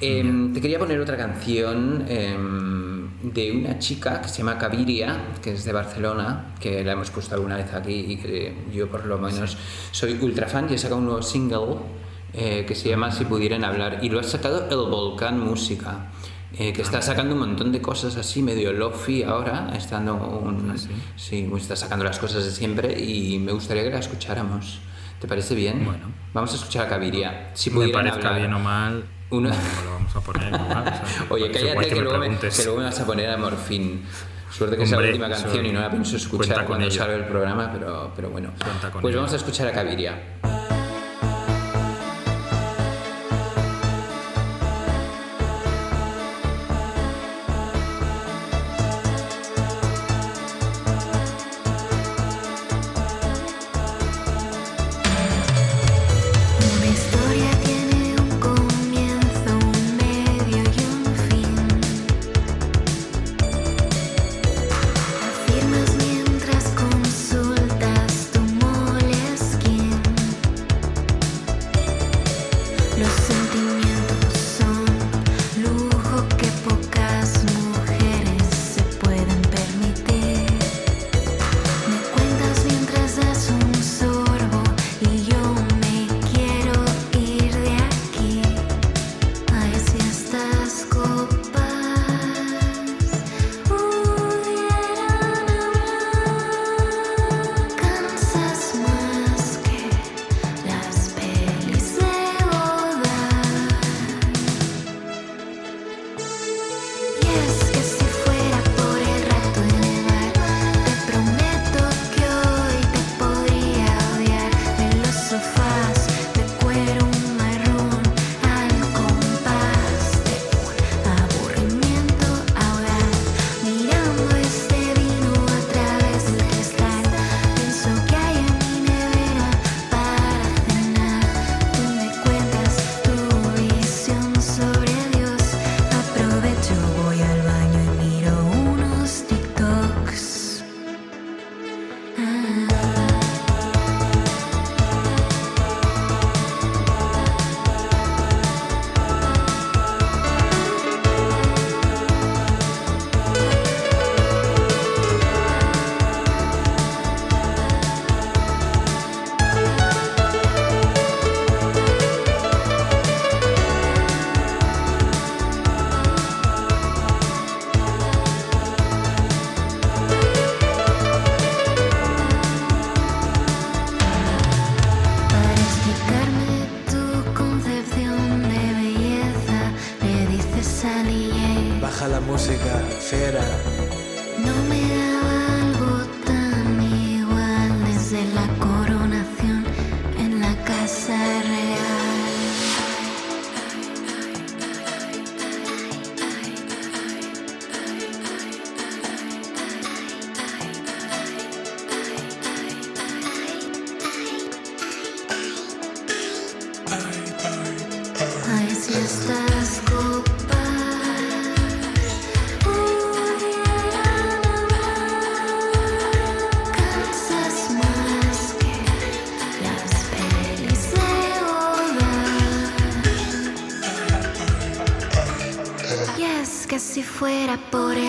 Em, 0.00 0.52
te 0.52 0.60
quería 0.60 0.76
poner 0.80 0.98
otra 0.98 1.16
canción 1.16 2.04
em, 2.08 3.10
de 3.22 3.52
una 3.52 3.78
chica 3.78 4.20
que 4.20 4.28
se 4.28 4.38
llama 4.38 4.58
Caviria, 4.58 5.36
que 5.40 5.52
es 5.52 5.64
de 5.64 5.72
Barcelona, 5.72 6.54
que 6.58 6.82
la 6.82 6.92
hemos 6.92 7.10
puesto 7.10 7.36
alguna 7.36 7.56
vez 7.56 7.72
aquí 7.72 7.94
y 7.94 8.16
que 8.16 8.52
yo 8.72 8.88
por 8.88 9.06
lo 9.06 9.18
menos 9.18 9.56
soy 9.92 10.18
ultra 10.20 10.48
fan 10.48 10.66
y 10.68 10.74
he 10.74 10.78
sacado 10.78 10.98
un 10.98 11.06
nuevo 11.06 11.22
single 11.22 11.76
eh, 12.32 12.64
que 12.66 12.74
se 12.74 12.88
llama 12.88 13.12
Si 13.12 13.24
pudieran 13.24 13.64
hablar 13.64 14.00
y 14.02 14.08
lo 14.10 14.18
ha 14.18 14.24
sacado 14.24 14.68
El 14.68 14.90
Volcán 14.90 15.38
Música. 15.38 16.10
Eh, 16.56 16.72
que 16.72 16.82
está 16.82 17.02
sacando 17.02 17.34
un 17.34 17.40
montón 17.40 17.72
de 17.72 17.80
cosas 17.82 18.16
así, 18.16 18.42
medio 18.42 18.72
lofi 18.72 19.22
ahora, 19.22 19.70
estando 19.76 20.14
un, 20.14 20.70
¿Ah, 20.70 20.78
sí? 20.78 20.88
Sí, 21.16 21.46
pues 21.50 21.62
está 21.64 21.76
sacando 21.76 22.04
las 22.04 22.18
cosas 22.18 22.44
de 22.44 22.50
siempre 22.50 22.98
y 22.98 23.38
me 23.38 23.52
gustaría 23.52 23.82
que 23.84 23.90
la 23.90 23.98
escucháramos. 23.98 24.80
¿Te 25.20 25.26
parece 25.28 25.54
bien? 25.54 25.84
Bueno. 25.84 26.06
Vamos 26.32 26.52
a 26.52 26.56
escuchar 26.56 26.86
a 26.86 26.88
Caviria. 26.88 27.50
Si 27.54 27.70
me 27.70 27.88
parezca 27.88 28.18
hablar. 28.28 28.38
bien 28.38 28.54
o 28.54 28.58
mal, 28.60 29.04
Uno- 29.30 29.50
no 29.50 29.84
lo 29.84 29.90
vamos 29.92 30.16
a 30.16 30.20
poner. 30.20 30.52
¿no? 30.52 30.58
O 30.68 30.70
sea, 30.70 31.26
Oye, 31.28 31.50
cállate 31.50 31.88
que, 31.88 31.94
me 31.96 32.00
luego 32.02 32.18
me, 32.18 32.38
que 32.38 32.64
luego 32.64 32.78
me 32.78 32.84
vas 32.84 33.00
a 33.00 33.04
poner 33.06 33.28
a 33.30 33.36
Morfín. 33.36 34.02
Suerte 34.50 34.76
que 34.78 34.84
es 34.84 34.90
la 34.90 34.96
Hombre, 34.96 35.10
última 35.10 35.28
canción 35.28 35.66
y 35.66 35.72
no 35.72 35.80
la 35.80 35.90
pienso 35.90 36.16
escuchar 36.16 36.64
cuando 36.64 36.86
ello. 36.86 36.96
salga 36.96 37.14
el 37.16 37.24
programa, 37.26 37.70
pero, 37.72 38.12
pero 38.16 38.30
bueno. 38.30 38.50
Pues 39.02 39.12
ello. 39.12 39.16
vamos 39.18 39.32
a 39.32 39.36
escuchar 39.36 39.68
a 39.68 39.72
Caviria. 39.72 40.38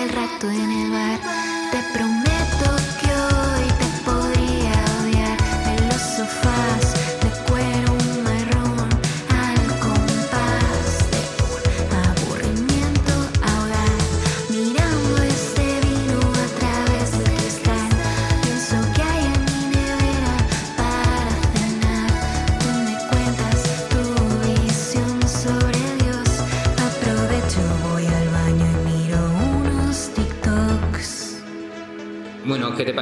El 0.03 0.09
rato 0.09 0.49
en 0.49 0.71
el 0.71 0.91
bar, 0.91 1.19
te 1.71 1.93
prometo 1.93 2.18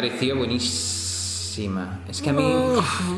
pareció? 0.01 0.35
Buenísima. 0.35 2.01
Es 2.07 2.21
que 2.21 2.29
a 2.29 2.33
mí 2.33 2.43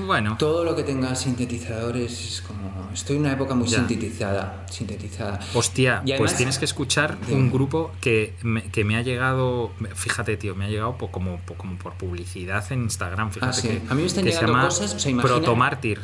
bueno. 0.06 0.38
todo 0.38 0.64
lo 0.64 0.76
que 0.76 0.84
tenga 0.84 1.14
sintetizadores 1.16 2.12
es 2.36 2.42
como... 2.42 2.90
Estoy 2.94 3.18
en 3.18 3.24
una 3.24 3.34
época 3.34 3.54
muy 3.54 3.68
Ya. 3.68 3.80
sintetizada. 3.80 4.66
Sintetizada. 4.72 5.40
Hostia, 5.54 6.04
pues 6.18 6.36
tienes 6.38 6.58
que 6.58 6.66
escuchar 6.66 7.18
un 7.30 7.52
grupo 7.52 7.92
que 8.02 8.34
me, 8.42 8.64
que 8.64 8.84
me 8.86 8.96
ha 8.96 9.02
llegado, 9.02 9.72
fíjate 9.94 10.38
tío, 10.38 10.56
me 10.56 10.66
ha 10.66 10.70
llegado 10.70 10.98
como, 11.12 11.38
po- 11.42 11.56
como 11.56 11.78
por 11.78 11.94
publicidad 11.96 12.64
en 12.72 12.84
Instagram, 12.84 13.32
fíjate 13.32 13.50
Ah, 13.50 13.54
sí. 13.62 13.68
que, 13.68 13.82
A 13.90 13.94
mí 13.94 14.02
me 14.02 14.08
están 14.08 14.24
que 14.24 14.32
se 14.32 14.38
llegando 14.38 14.54
llama 14.54 14.66
cosas, 14.70 14.94
o 14.96 15.00
sea, 15.00 15.12
imagina- 15.12 15.36
Protomártir, 15.36 16.00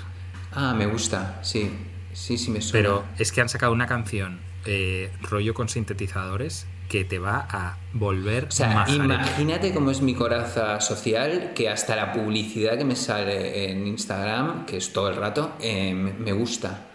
Ah, 0.53 0.73
me 0.77 0.85
gusta. 0.87 1.39
Sí. 1.41 1.69
Sí, 2.13 2.37
sí 2.37 2.49
me 2.51 2.61
suena. 2.61 2.71
pero 2.89 3.03
es 3.17 3.31
que 3.33 3.41
han 3.41 3.49
sacado 3.49 3.73
una 3.73 3.87
canción 3.87 4.39
eh, 4.65 5.11
rollo 5.21 5.53
con 5.53 5.67
sintetizadores 5.69 6.65
que 6.89 7.05
te 7.05 7.19
va 7.19 7.47
a 7.49 7.77
volver 7.93 8.45
O 8.45 8.51
sea, 8.51 8.85
imagínate 8.87 9.73
cómo 9.73 9.91
es 9.91 10.01
mi 10.01 10.13
coraza 10.13 10.79
social, 10.81 11.53
que 11.55 11.69
hasta 11.69 11.95
la 11.95 12.13
publicidad 12.13 12.77
que 12.77 12.85
me 12.85 12.95
sale 12.95 13.71
en 13.71 13.87
Instagram, 13.87 14.65
que 14.65 14.77
es 14.77 14.93
todo 14.93 15.09
el 15.09 15.15
rato, 15.15 15.51
eh, 15.59 15.93
me 15.93 16.31
gusta. 16.31 16.87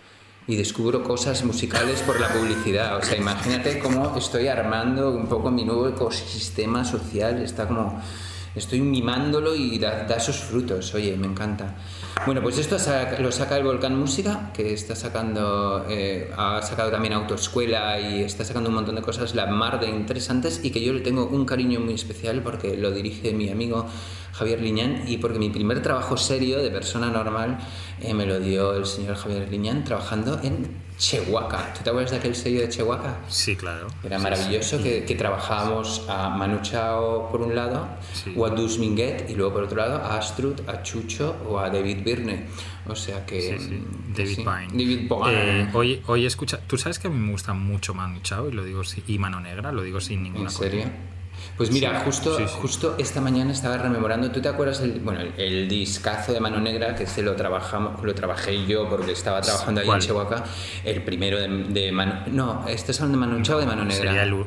Y 0.47 0.57
descubro 0.57 1.05
cosas 1.05 1.45
musicales 1.45 2.03
por 2.03 2.19
la 2.19 2.29
publicidad. 2.29 2.97
O 2.97 3.03
sea, 3.03 3.17
imagínate 3.17 3.79
cómo 3.79 4.17
estoy 4.17 4.49
armando 4.49 5.13
un 5.13 5.29
poco 5.29 5.51
mi 5.51 5.65
nuevo 5.65 5.89
ecosistema 5.89 6.85
social. 6.85 7.41
Está 7.43 7.69
como... 7.69 8.03
Estoy 8.55 8.81
mimándolo 8.81 9.55
y 9.55 9.79
da, 9.79 10.19
sus 10.19 10.37
frutos. 10.37 10.93
Oye, 10.95 11.17
me 11.17 11.27
encanta. 11.27 11.77
Bueno, 12.27 12.43
pues 12.43 12.59
esto 12.59 12.77
lo 13.21 13.31
saca 13.31 13.57
el 13.57 13.65
Volcán 13.65 13.97
Música, 13.97 14.51
que 14.53 14.73
está 14.73 14.97
sacando, 14.97 15.87
eh, 15.89 16.31
ha 16.37 16.61
sacado 16.61 16.91
también 16.91 17.15
Autoescuela 17.15 18.01
y 18.01 18.23
está 18.23 18.45
sacando 18.45 18.69
un 18.69 18.75
montón 18.75 18.97
de 18.97 19.03
cosas, 19.03 19.35
la 19.35 19.47
mar 19.47 19.79
de 19.79 19.89
interesantes, 19.89 20.61
y 20.65 20.71
que 20.71 20.83
yo 20.83 20.93
le 20.93 21.01
tengo 21.01 21.27
un 21.27 21.45
cariño 21.45 21.81
muy 21.81 21.95
especial 21.95 22.43
porque 22.43 22.77
lo 22.77 22.91
dirige 22.91 23.33
mi 23.33 23.51
amigo 23.51 23.87
Javier 24.33 24.61
Liñán 24.61 25.05
y 25.07 25.19
porque 25.19 25.39
mi 25.39 25.51
primer 25.51 25.83
trabajo 25.83 26.17
serio 26.17 26.59
de 26.59 26.71
persona 26.71 27.11
normal 27.11 27.59
eh, 28.01 28.15
me 28.15 28.27
lo 28.27 28.41
dio 28.41 28.75
el 28.75 28.87
señor 28.87 29.17
Javier 29.17 29.49
Liñán 29.51 29.85
trabajando 29.85 30.41
en 30.43 30.90
Chehuaca. 31.01 31.73
¿Tú 31.73 31.81
te 31.83 31.89
acuerdas 31.89 32.11
de 32.11 32.19
aquel 32.19 32.35
sello 32.37 32.61
de 32.61 32.69
Chehuaca? 32.69 33.21
Sí, 33.29 33.57
claro. 33.57 33.87
Era 34.05 34.19
Sí, 34.19 34.23
maravilloso 34.23 34.77
sí. 34.77 34.83
que, 34.85 35.05
que 35.07 35.15
trabajábamos 35.15 36.05
a 36.11 36.29
Manu 36.29 36.61
Chao 36.61 37.31
por 37.31 37.41
un 37.41 37.55
lado, 37.57 37.89
Sí. 38.13 38.35
o 38.37 38.45
a 38.45 38.51
Dus 38.51 38.79
Minguet, 38.79 39.25
y 39.31 39.35
luego 39.35 39.55
por 39.55 39.63
otro 39.65 39.79
lado 39.79 39.97
a 39.97 40.19
Astrud, 40.19 40.61
a 40.69 40.83
Chucho 40.83 41.35
o 41.49 41.59
a 41.59 41.71
David 41.71 42.05
Birne. 42.05 42.45
O 42.87 42.95
sea 42.95 43.25
que. 43.25 43.59
Mm, 43.59 44.13
David. 44.15 44.37
Pine. 44.37 44.69
David 44.85 45.09
Pine. 45.09 45.63
Eh, 45.63 45.69
hoy, 45.73 46.03
hoy 46.07 46.27
escucha, 46.27 46.61
tú 46.67 46.77
sabes 46.77 46.99
que 46.99 47.09
a 47.09 47.11
mí 47.11 47.17
me 47.19 47.33
gusta 47.33 47.55
mucho 47.55 47.95
Manu 47.95 48.21
Chao 48.21 48.49
y 48.51 48.53
lo 48.53 48.63
digo 48.63 48.83
y 49.07 49.19
Mano 49.19 49.41
Negra, 49.41 49.73
lo 49.73 49.83
digo 49.83 50.01
sin 50.01 50.23
ninguna 50.23 50.45
¿En 50.45 50.51
serio? 50.51 50.83
coña. 50.83 50.93
Pues 51.61 51.71
mira, 51.73 51.91
Sí, 51.99 52.05
justo, 52.07 52.37
sí, 52.39 52.45
sí. 52.49 52.55
justo 52.59 52.95
esta 52.97 53.21
mañana 53.21 53.53
estaba 53.53 53.77
rememorando, 53.77 54.31
¿tú 54.31 54.41
te 54.41 54.49
acuerdas 54.49 54.81
el, 54.81 54.99
bueno, 55.01 55.21
el, 55.21 55.35
el 55.37 55.69
discazo 55.69 56.33
de 56.33 56.41
Mano 56.41 56.59
Negra 56.59 56.95
que 56.95 57.07
se 57.07 57.23
lo 57.23 57.37
trabajamos, 57.37 58.03
lo 58.03 58.15
trabajé 58.15 58.65
yo 58.67 58.89
porque 58.89 59.13
estaba 59.13 59.43
trabajando 59.43 59.83
ahí 59.83 59.87
¿Cuál? 59.87 60.01
en 60.01 60.07
Chihuahua? 60.07 60.45
El 60.87 61.03
primero 61.03 61.39
de, 61.39 61.49
de 61.49 61.93
Mano, 61.93 62.15
no, 62.29 62.67
¿estás 62.67 62.99
hablando 63.03 63.21
de 63.27 63.27
Manu 63.33 63.43
Chao 63.45 63.59
o 63.59 63.61
de 63.61 63.67
Mano 63.67 63.85
Negra? 63.85 63.95
Sería 64.11 64.23
el, 64.23 64.47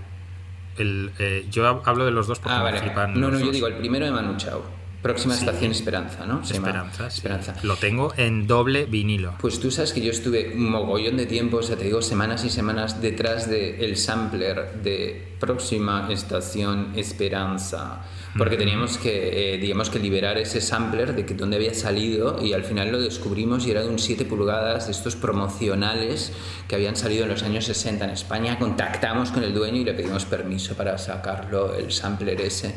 el, 0.78 1.12
eh, 1.20 1.46
yo 1.52 1.66
hab- 1.66 1.84
hablo 1.86 2.04
de 2.06 2.10
los 2.12 2.26
dos 2.26 2.40
porque 2.40 2.56
Ah, 2.56 2.58
me 2.58 2.64
vale. 2.64 2.80
flipan. 2.80 3.14
No, 3.14 3.30
los 3.30 3.34
no, 3.34 3.40
yo 3.42 3.46
dos. 3.46 3.54
digo 3.54 3.68
el 3.68 3.76
primero 3.76 4.06
de 4.08 4.12
Manu 4.12 4.36
Chao. 4.38 4.64
Próxima 5.04 5.36
Sí. 5.36 5.42
estación 5.42 5.72
Esperanza, 5.72 6.26
¿no? 6.26 6.44
Se 6.46 6.54
Esperanza, 6.54 7.10
sí. 7.12 7.18
Esperanza. 7.18 7.56
Lo 7.62 7.76
tengo 7.76 8.14
en 8.18 8.48
doble 8.48 8.86
vinilo. 8.86 9.36
Pues 9.40 9.60
tú 9.60 9.70
sabes 9.70 9.94
que 9.94 10.02
yo 10.02 10.10
estuve 10.12 10.54
un 10.56 10.72
mogollón 10.72 11.18
de 11.18 11.26
tiempo, 11.28 11.58
o 11.58 11.62
sea, 11.64 11.76
te 11.76 11.84
digo 11.84 12.02
semanas 12.02 12.44
y 12.46 12.50
semanas 12.50 13.02
detrás 13.02 13.48
del 13.50 13.96
sampler 13.98 14.82
de 14.82 15.36
próxima 15.40 16.08
estación 16.10 16.94
Esperanza, 16.96 18.02
porque 18.38 18.58
teníamos 18.58 18.98
que, 18.98 19.54
eh, 19.54 19.58
digamos 19.58 19.90
que 19.90 20.00
liberar 20.00 20.38
ese 20.38 20.60
sampler 20.62 21.14
de 21.16 21.26
que 21.26 21.34
dónde 21.36 21.58
había 21.58 21.74
salido 21.74 22.44
y 22.44 22.54
al 22.54 22.64
final 22.64 22.92
lo 22.92 23.00
descubrimos 23.00 23.66
y 23.68 23.72
era 23.72 23.82
de 23.84 23.90
un 23.90 24.00
7 24.00 24.26
pulgadas 24.26 24.86
de 24.88 24.92
estos 24.92 25.16
promocionales 25.16 26.34
que 26.68 26.76
habían 26.76 26.96
salido 26.96 27.24
en 27.24 27.30
los 27.30 27.44
años 27.44 27.66
60 27.66 28.06
en 28.06 28.12
España. 28.12 28.58
Contactamos 28.60 29.32
con 29.32 29.44
el 29.44 29.54
dueño 29.54 29.78
y 29.82 29.84
le 29.84 29.94
pedimos 29.94 30.26
permiso 30.26 30.76
para 30.76 30.98
sacarlo, 30.98 31.76
el 31.76 31.92
sampler 31.92 32.42
ese, 32.42 32.74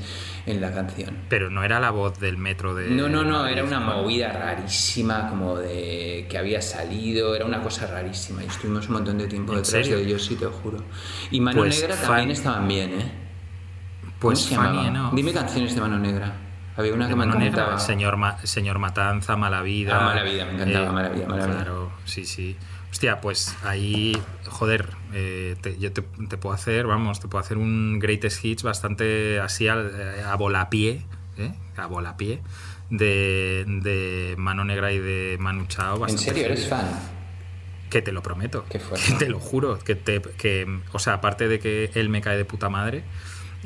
en 0.47 0.61
la 0.61 0.73
canción. 0.73 1.17
Pero 1.29 1.51
no 1.51 1.65
era 1.65 1.81
la 1.81 1.91
voz 1.91 2.19
del 2.19 2.37
metro 2.39 2.75
de. 2.75 2.89
No, 2.91 3.09
no, 3.09 3.25
no, 3.25 3.47
era 3.47 3.65
una 3.65 3.81
movida 3.81 4.33
rarísima, 4.33 5.29
como 5.31 5.57
de 5.59 6.27
que 6.29 6.39
había 6.39 6.61
salido, 6.63 7.35
era 7.35 7.45
una 7.45 7.63
cosa 7.63 7.87
rarísima. 7.87 8.43
Y 8.45 8.47
estuvimos 8.47 8.87
un 8.89 8.95
montón 8.95 9.19
de 9.19 9.27
tiempo 9.27 9.53
¿En 9.53 9.59
detrás 9.63 9.71
serio? 9.85 9.97
de 9.97 10.03
ellos, 10.05 10.25
sí, 10.25 10.37
te 10.37 10.45
lo 10.45 10.53
juro. 10.53 10.79
Y 11.31 11.41
Mano 11.41 11.61
Pues 11.61 11.81
Negra 11.81 11.97
fan- 11.97 12.07
también 12.09 12.31
estaban 12.31 12.69
bien, 12.69 12.91
¿eh? 13.01 13.26
Pues 14.27 14.51
Enough. 14.53 15.14
Dime 15.14 15.33
canciones 15.33 15.74
de 15.74 15.81
Mano 15.81 15.99
Negra. 15.99 16.33
Había 16.77 16.93
una 16.95 17.05
De 17.07 17.11
que 17.11 17.16
me 17.16 17.24
Mano 17.27 17.39
Negra, 17.39 17.62
encantaba. 17.62 17.79
señor, 17.81 18.16
Ma- 18.16 18.39
señor 18.45 18.79
Matanza, 18.79 19.37
Mala 19.37 19.62
Vida. 19.62 19.93
eh, 19.93 19.97
Ah, 19.99 20.05
Mala 20.05 20.22
Vida, 20.22 20.45
me 20.45 20.53
encantaba, 20.55 20.93
Mala 20.93 21.09
Vida, 21.09 21.27
Mala 21.27 21.47
Vida. 21.47 21.57
Claro, 21.57 21.93
sí, 22.05 22.27
sí. 22.27 22.57
Hostia, 22.91 23.20
pues 23.20 23.57
ahí, 23.64 24.16
joder, 24.49 24.91
eh, 25.12 25.57
te- 25.61 25.79
yo 25.79 25.93
te, 25.93 26.03
te 26.03 26.37
puedo 26.39 26.55
hacer, 26.55 26.87
vamos, 26.87 27.20
te 27.20 27.29
puedo 27.29 27.43
hacer 27.43 27.57
un 27.59 27.99
greatest 27.99 28.45
hits 28.45 28.62
bastante 28.62 29.41
así 29.41 29.68
al- 29.68 29.91
eh, 29.95 30.22
a, 30.22 30.35
volapié, 30.37 31.03
¿eh? 31.39 31.55
A 31.77 31.87
volapié 31.87 32.41
de, 32.91 33.64
de 33.66 34.35
Mano 34.39 34.64
Negra 34.64 34.93
y 34.93 34.99
de 34.99 35.37
Manu 35.41 35.66
Chao. 35.66 36.07
¿En 36.07 36.18
serio 36.18 36.45
eres 36.47 36.68
fan? 36.68 36.87
Que 37.91 38.03
te 38.03 38.12
lo 38.12 38.22
prometo. 38.22 38.64
Qué 38.68 38.79
fuerte. 38.81 39.12
Te 39.18 39.29
lo 39.29 39.41
juro. 39.41 39.79
Que 39.79 39.95
te, 39.95 40.20
que, 40.20 40.81
o 40.93 40.99
sea, 40.99 41.14
aparte 41.14 41.49
de 41.49 41.59
que 41.59 41.91
él 41.95 42.09
me 42.09 42.20
cae 42.20 42.37
de 42.37 42.45
puta 42.45 42.68
madre, 42.68 43.05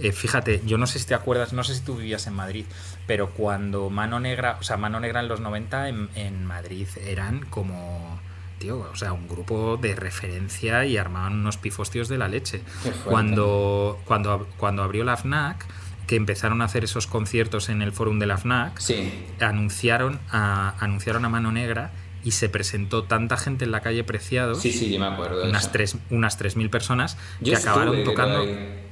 eh, 0.03 0.13
fíjate, 0.13 0.63
yo 0.65 0.79
no 0.79 0.87
sé 0.87 0.99
si 0.99 1.07
te 1.07 1.15
acuerdas, 1.15 1.53
no 1.53 1.65
sé 1.65 1.75
si 1.75 1.81
tú 1.83 1.97
vivías 1.97 2.27
en 2.27 2.35
Madrid, 2.35 2.65
pero 3.07 3.31
cuando 3.31 3.91
Mano 3.91 4.21
Negra, 4.21 4.57
o 4.61 4.63
sea, 4.63 4.77
Mano 4.77 5.01
Negra 5.01 5.21
en 5.21 5.29
los 5.29 5.41
90 5.41 5.89
en, 5.89 6.09
en 6.15 6.45
Madrid 6.47 6.87
eran 7.07 7.41
como, 7.51 8.21
tío, 8.59 8.79
o 8.93 8.97
sea, 8.97 9.13
un 9.13 9.29
grupo 9.29 9.77
de 9.77 9.95
referencia 9.97 10.85
y 10.85 10.97
armaban 10.97 11.35
unos 11.35 11.57
pifostios 11.57 12.09
de 12.09 12.19
la 12.19 12.29
leche. 12.29 12.63
Cuando, 13.05 13.99
cuando, 14.05 14.47
cuando 14.57 14.83
abrió 14.83 15.05
la 15.05 15.17
FNAC, 15.17 15.67
que 16.07 16.17
empezaron 16.17 16.61
a 16.61 16.65
hacer 16.65 16.83
esos 16.85 17.07
conciertos 17.07 17.69
en 17.69 17.83
el 17.83 17.93
forum 17.93 18.19
de 18.19 18.27
la 18.27 18.37
FNAC, 18.37 18.79
Sí. 18.79 19.27
anunciaron 19.41 20.19
a, 20.31 20.75
anunciaron 20.81 21.25
a 21.25 21.29
Mano 21.29 21.53
Negra 21.53 21.93
y 22.25 22.33
se 22.33 22.49
presentó 22.49 23.05
tanta 23.05 23.37
gente 23.37 23.65
en 23.65 23.71
la 23.71 23.81
calle 23.81 24.05
Preciados, 24.05 24.61
Sí, 24.61 24.73
sí, 24.73 24.91
yo 24.93 25.01
me 25.01 25.07
acuerdo 25.07 25.45
unas 25.45 25.73
tres, 25.73 25.97
unas 26.11 26.39
3.000 26.39 26.69
personas, 26.69 27.17
Yo 27.41 27.53
que 27.53 27.59
acabaron 27.59 28.05
tocando... 28.05 28.41
ahí. 28.43 28.87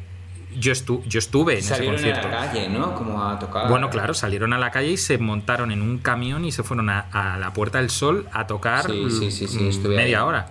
Yo, 0.59 0.73
estu- 0.73 1.03
yo 1.07 1.19
estuve 1.19 1.59
en 1.59 1.63
Salieron 1.63 1.95
ese 1.97 2.13
a 2.13 2.17
la 2.17 2.23
concierto. 2.23 2.53
calle, 2.53 2.69
¿no? 2.69 2.95
Como 2.95 3.23
a 3.23 3.39
tocar. 3.39 3.69
Bueno, 3.69 3.91
claro, 3.91 4.15
salieron 4.15 4.53
a 4.53 4.59
la 4.59 4.71
calle 4.71 4.93
y 4.93 4.97
se 4.97 5.19
montaron 5.19 5.71
en 5.73 5.83
un 5.83 5.99
camión 5.99 6.45
y 6.45 6.53
se 6.53 6.63
fueron 6.63 6.91
a, 6.91 7.01
a 7.13 7.39
la 7.39 7.53
Puerta 7.53 7.79
del 7.79 7.91
Sol 7.91 8.27
a 8.33 8.47
tocar 8.47 8.87
Sí, 8.87 9.31
sí, 9.31 9.47
sí, 9.47 9.71
mm, 9.79 9.89
media 9.89 10.19
ahí. 10.19 10.25
hora. 10.25 10.49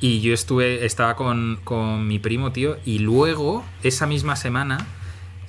Y 0.00 0.20
yo 0.20 0.32
estuve, 0.32 0.84
estaba 0.84 1.16
con, 1.16 1.58
con 1.64 2.06
mi 2.06 2.18
primo, 2.18 2.52
tío, 2.52 2.76
y 2.84 3.00
luego, 3.00 3.64
esa 3.82 4.06
misma 4.06 4.36
semana, 4.36 4.86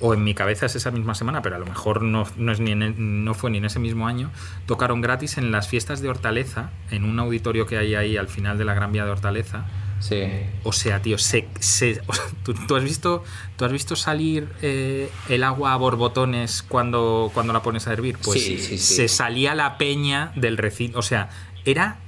o 0.00 0.12
en 0.14 0.24
mi 0.24 0.34
cabeza 0.34 0.66
es 0.66 0.74
esa 0.76 0.90
misma 0.90 1.14
semana, 1.14 1.40
pero 1.42 1.56
a 1.56 1.58
lo 1.58 1.66
mejor 1.66 2.02
no, 2.02 2.24
no, 2.36 2.50
es 2.52 2.58
ni 2.58 2.72
en 2.72 2.82
el- 2.82 2.94
no 3.24 3.34
fue 3.34 3.50
ni 3.50 3.58
en 3.58 3.66
ese 3.66 3.78
mismo 3.78 4.08
año, 4.08 4.30
tocaron 4.66 5.00
gratis 5.02 5.38
en 5.38 5.52
las 5.52 5.68
fiestas 5.68 6.00
de 6.00 6.08
Hortaleza, 6.08 6.70
en 6.90 7.04
un 7.04 7.20
auditorio 7.20 7.66
que 7.66 7.76
hay 7.78 7.94
ahí 7.94 8.16
al 8.16 8.26
final 8.28 8.58
de 8.58 8.64
la 8.64 8.74
Gran 8.74 8.90
Vía 8.92 9.04
de 9.04 9.10
Hortaleza. 9.12 9.66
Sí. 10.00 10.22
O 10.64 10.72
sea, 10.72 11.00
tío, 11.02 11.18
se, 11.18 11.46
se- 11.60 12.00
o 12.06 12.12
sea, 12.14 12.24
¿tú, 12.42 12.54
tú 12.66 12.74
has 12.74 12.82
visto, 12.82 13.22
¿tú 13.56 13.64
has 13.66 13.70
visto 13.72 13.94
salir 13.96 14.48
eh, 14.62 15.08
el 15.28 15.44
agua 15.44 15.74
a 15.74 15.76
borbotones 15.76 16.62
cuando, 16.62 17.30
cuando 17.34 17.52
la 17.52 17.62
pones 17.62 17.86
a 17.86 17.92
hervir? 17.92 18.16
Pues 18.24 18.42
Sí, 18.42 18.78
se 18.78 19.08
salía 19.08 19.54
la 19.54 19.76
peña 19.78 20.32
del 20.36 20.56
recinto. 20.56 20.98
O 20.98 21.02
sea, 21.02 21.28
era, 21.66 21.98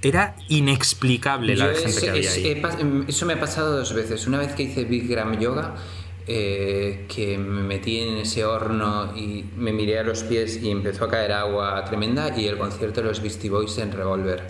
era 0.00 0.36
inexplicable 0.48 1.56
la 1.56 1.68
de 1.68 1.74
gente 1.74 1.90
eso, 1.90 2.00
que 2.02 2.10
había 2.10 2.30
es- 2.30 2.36
ahí. 2.36 2.62
em, 2.80 3.04
eso 3.08 3.26
me 3.26 3.32
ha 3.34 3.40
pasado 3.40 3.76
dos 3.76 3.92
veces. 3.94 4.26
Una 4.26 4.38
vez 4.38 4.52
que 4.54 4.62
hice 4.64 4.84
Big 4.84 5.08
Gram 5.08 5.38
Yoga, 5.40 5.74
eh, 6.26 7.06
que 7.14 7.36
me 7.36 7.62
metí 7.62 7.98
en 8.00 8.16
ese 8.18 8.44
horno 8.44 9.12
y 9.16 9.44
me 9.56 9.72
miré 9.72 9.98
a 9.98 10.02
los 10.04 10.22
pies 10.22 10.62
y 10.62 10.70
empezó 10.70 11.04
a 11.04 11.10
caer 11.10 11.32
agua 11.32 11.84
tremenda, 11.84 12.32
y 12.38 12.46
el 12.46 12.56
concierto 12.58 13.02
de 13.02 13.08
los 13.08 13.20
Beastie 13.20 13.50
Boys 13.50 13.76
en 13.78 13.92
Revolver, 13.92 14.42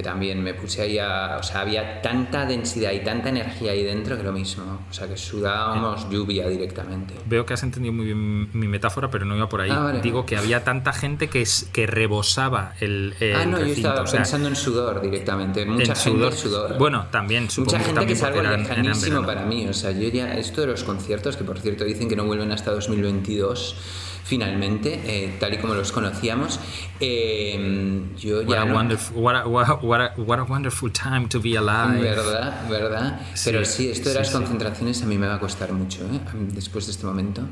que 0.00 0.04
también 0.04 0.42
me 0.42 0.54
puse 0.54 0.80
ahí 0.80 0.98
a... 0.98 1.36
O 1.38 1.42
sea, 1.42 1.60
había 1.60 2.00
tanta 2.00 2.46
densidad 2.46 2.92
y 2.92 3.00
tanta 3.00 3.28
energía 3.28 3.72
ahí 3.72 3.82
dentro 3.84 4.16
que 4.16 4.22
lo 4.22 4.32
mismo. 4.32 4.80
O 4.88 4.92
sea, 4.94 5.06
que 5.06 5.16
sudábamos 5.18 6.08
lluvia 6.08 6.48
directamente. 6.48 7.12
Veo 7.26 7.44
que 7.44 7.52
has 7.52 7.62
entendido 7.62 7.92
muy 7.92 8.06
bien 8.06 8.48
mi 8.58 8.66
metáfora, 8.66 9.10
pero 9.10 9.26
no 9.26 9.36
iba 9.36 9.46
por 9.50 9.60
ahí. 9.60 9.70
Ah, 9.70 9.80
vale. 9.80 10.00
Digo 10.00 10.24
que 10.24 10.38
había 10.38 10.64
tanta 10.64 10.94
gente 10.94 11.28
que, 11.28 11.42
es- 11.42 11.68
que 11.70 11.86
rebosaba 11.86 12.72
el, 12.80 13.14
el 13.20 13.36
ah, 13.36 13.44
no, 13.44 13.58
yo 13.58 13.64
recinto. 13.64 13.88
estaba 13.88 14.02
o 14.02 14.06
sea, 14.06 14.20
pensando 14.20 14.48
en 14.48 14.56
sudor 14.56 15.02
directamente. 15.02 15.66
Mucha 15.66 15.92
en 15.92 15.96
gente 15.98 16.02
sudor. 16.02 16.32
sudor. 16.32 16.78
Bueno, 16.78 17.06
también 17.10 17.50
supongo 17.50 17.76
Mucha 17.76 17.84
gente 17.86 18.06
que 18.06 18.12
es 18.14 18.22
algo 18.22 18.40
lejanísimo 18.42 19.26
para 19.26 19.44
mí. 19.44 19.68
O 19.68 19.74
sea, 19.74 19.90
yo 19.90 20.08
ya, 20.08 20.32
esto 20.38 20.62
de 20.62 20.68
los 20.68 20.82
conciertos, 20.82 21.36
que 21.36 21.44
por 21.44 21.58
cierto 21.60 21.84
dicen 21.84 22.08
que 22.08 22.16
no 22.16 22.24
vuelven 22.24 22.52
hasta 22.52 22.70
2022, 22.70 23.76
finalmente, 24.24 25.00
eh, 25.04 25.36
tal 25.40 25.54
y 25.54 25.58
como 25.58 25.74
los 25.74 25.92
conocíamos, 25.92 26.60
eh, 27.00 28.02
yo 28.18 28.38
What 28.42 28.48
ya 28.48 28.62
a, 28.62 28.64
no- 28.66 28.74
wonderful, 28.74 29.16
what, 29.16 29.34
a, 29.36 29.46
what 29.46 29.68
a- 29.70 30.14
what 30.20 30.38
a- 30.38 30.42
wonderful 30.44 30.90
time 30.92 31.26
to 31.28 31.40
be 31.40 31.56
alive. 31.56 32.00
Verdad, 32.00 32.68
verdad. 32.68 33.20
Pero 33.44 33.64
Sí, 33.64 33.72
sí, 33.84 33.90
esto 33.90 34.08
de 34.08 34.14
sí, 34.14 34.18
las 34.18 34.28
sí. 34.28 34.34
concentraciones 34.34 35.02
a 35.02 35.06
mí 35.06 35.18
me 35.18 35.26
va 35.26 35.36
a 35.36 35.40
costar 35.40 35.72
mucho, 35.72 36.02
¿eh? 36.04 36.20
Después 36.52 36.86
de 36.86 36.92
este 36.92 37.06
momento. 37.06 37.42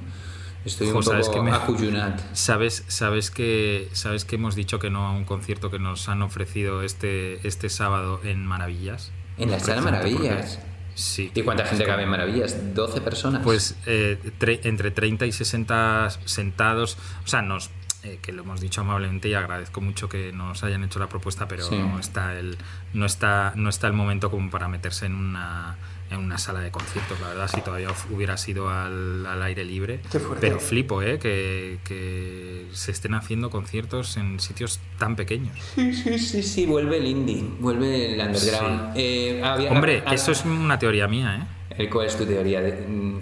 Estoy 0.64 0.88
un 0.88 1.02
¿sabes 1.02 1.28
poco 1.28 1.38
qué 1.44 1.50
me- 1.50 1.56
acuyunat. 1.56 2.20
¿Sabes, 2.34 2.84
sabes, 2.88 3.30
que, 3.30 3.88
¿Sabes 3.92 4.24
que 4.24 4.36
hemos 4.36 4.54
dicho 4.54 4.78
que 4.78 4.90
no 4.90 5.06
a 5.06 5.12
un 5.12 5.24
concierto 5.24 5.70
que 5.70 5.78
nos 5.78 6.08
han 6.08 6.20
ofrecido 6.20 6.82
este, 6.82 7.46
este 7.46 7.68
sábado 7.70 8.20
en 8.24 8.44
Maravillas? 8.44 9.10
En 9.38 9.50
la 9.52 9.60
sala 9.60 9.80
Maravillas. 9.82 10.58
Sí. 10.98 11.30
¿Y 11.34 11.42
cuánta 11.42 11.64
gente 11.64 11.84
cabe 11.84 12.02
en 12.02 12.08
Maravillas? 12.08 12.56
¿12 12.74 13.00
personas? 13.02 13.42
Pues 13.44 13.76
eh, 13.86 14.18
tre- 14.40 14.60
entre 14.64 14.90
30 14.90 15.26
y 15.26 15.32
60 15.32 16.08
sentados, 16.24 16.96
o 17.24 17.28
sea, 17.28 17.40
nos 17.42 17.70
eh, 18.04 18.18
que 18.22 18.32
lo 18.32 18.42
hemos 18.42 18.60
dicho 18.60 18.80
amablemente 18.80 19.28
y 19.28 19.34
agradezco 19.34 19.80
mucho 19.80 20.08
que 20.08 20.32
nos 20.32 20.62
hayan 20.64 20.82
hecho 20.84 20.98
la 20.98 21.08
propuesta, 21.08 21.46
pero 21.48 21.64
Sí. 21.68 21.76
no 21.76 21.98
está 21.98 22.38
el 22.38 22.56
no 22.94 23.06
está 23.06 23.52
no 23.56 23.68
está 23.68 23.86
el 23.88 23.92
momento 23.92 24.30
como 24.30 24.50
para 24.50 24.68
meterse 24.68 25.06
en 25.06 25.14
una 25.14 25.76
en 26.10 26.18
una 26.18 26.38
sala 26.38 26.60
de 26.60 26.70
conciertos, 26.70 27.20
la 27.20 27.28
verdad, 27.28 27.48
si 27.48 27.60
todavía 27.60 27.88
hubiera 28.10 28.36
sido 28.36 28.68
al, 28.70 29.26
al 29.26 29.42
aire 29.42 29.64
libre. 29.64 30.00
Pero 30.40 30.58
flipo, 30.60 31.02
¿eh? 31.02 31.18
Que, 31.18 31.78
que 31.84 32.66
se 32.72 32.92
estén 32.92 33.14
haciendo 33.14 33.50
conciertos 33.50 34.16
en 34.16 34.40
sitios 34.40 34.80
tan 34.98 35.16
pequeños. 35.16 35.56
Sí, 35.74 35.92
sí, 35.94 36.18
sí, 36.18 36.42
sí, 36.42 36.66
vuelve 36.66 36.98
el 36.98 37.06
indie, 37.06 37.44
vuelve 37.60 38.14
el 38.14 38.20
underground. 38.26 38.92
Eh, 38.96 39.42
había- 39.44 39.70
Hombre, 39.70 40.02
eso 40.12 40.32
es 40.32 40.44
una 40.44 40.78
teoría 40.78 41.06
mía, 41.08 41.48
¿eh? 41.76 41.88
¿Cuál 41.90 42.06
es 42.06 42.16
tu 42.16 42.24
teoría? 42.24 42.60
De- 42.60 42.86
mm, 42.88 43.18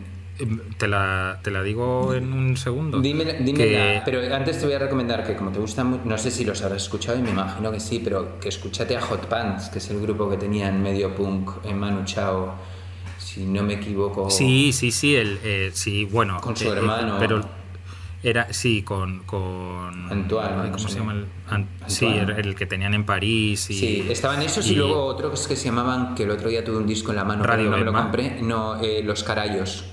Te 0.76 0.86
la, 0.86 1.40
te 1.42 1.50
la 1.50 1.62
digo 1.62 2.12
en 2.14 2.30
un 2.32 2.58
segundo. 2.58 3.00
Dímela, 3.00 3.38
Que- 3.38 3.42
dímela, 3.42 4.02
pero 4.04 4.20
antes 4.34 4.58
te 4.60 4.66
voy 4.66 4.74
a 4.74 4.78
recomendar 4.78 5.26
que 5.26 5.34
como 5.34 5.50
te 5.50 5.58
gusta, 5.58 5.82
no 5.82 6.18
sé 6.18 6.30
si 6.30 6.44
los 6.44 6.60
habrás 6.62 6.82
escuchado 6.82 7.18
y 7.18 7.22
me 7.22 7.30
imagino 7.30 7.72
que 7.72 7.80
sí, 7.80 8.00
pero 8.04 8.38
que 8.38 8.50
escúchate 8.50 8.94
a 8.96 9.00
Hot 9.00 9.28
Pants, 9.28 9.70
que 9.70 9.78
es 9.78 9.88
el 9.88 9.98
grupo 10.00 10.28
que 10.28 10.36
tenía 10.36 10.68
en 10.68 10.82
medio 10.82 11.14
punk 11.14 11.52
en 11.64 11.78
Manu 11.78 12.04
Chao, 12.04 12.54
si 13.36 13.44
no 13.44 13.62
me 13.62 13.74
equivoco. 13.74 14.30
Sí, 14.30 14.72
sí, 14.72 14.90
sí, 14.90 15.14
el, 15.14 15.38
eh, 15.44 15.70
sí, 15.74 16.06
bueno. 16.06 16.40
Con 16.40 16.56
su 16.56 16.68
eh, 16.68 16.78
hermano. 16.78 17.16
Pero 17.18 17.42
era, 18.22 18.50
sí, 18.50 18.82
con. 18.82 19.24
con 19.24 20.10
Antoine. 20.10 20.70
¿Cómo 20.70 20.88
se 20.88 20.98
llama? 20.98 21.12
El, 21.12 21.66
sí, 21.86 22.06
el, 22.06 22.30
el 22.30 22.54
que 22.54 22.64
tenían 22.64 22.94
en 22.94 23.04
París. 23.04 23.68
Y, 23.68 23.74
Sí, 23.74 24.06
estaban 24.08 24.40
esos 24.40 24.66
y, 24.70 24.76
luego 24.76 25.04
otros 25.04 25.46
que 25.46 25.54
se 25.54 25.66
llamaban, 25.66 26.14
que 26.14 26.22
el 26.22 26.30
otro 26.30 26.48
día 26.48 26.64
tuve 26.64 26.78
un 26.78 26.86
disco 26.86 27.10
en 27.10 27.16
la 27.16 27.24
mano, 27.24 27.44
Radio 27.44 27.70
pero 27.70 27.84
no 27.84 27.92
me 27.92 27.92
lo 27.92 28.04
compré, 28.04 28.40
no, 28.40 28.80
eh, 28.80 29.02
Los 29.04 29.22
Carayos. 29.22 29.84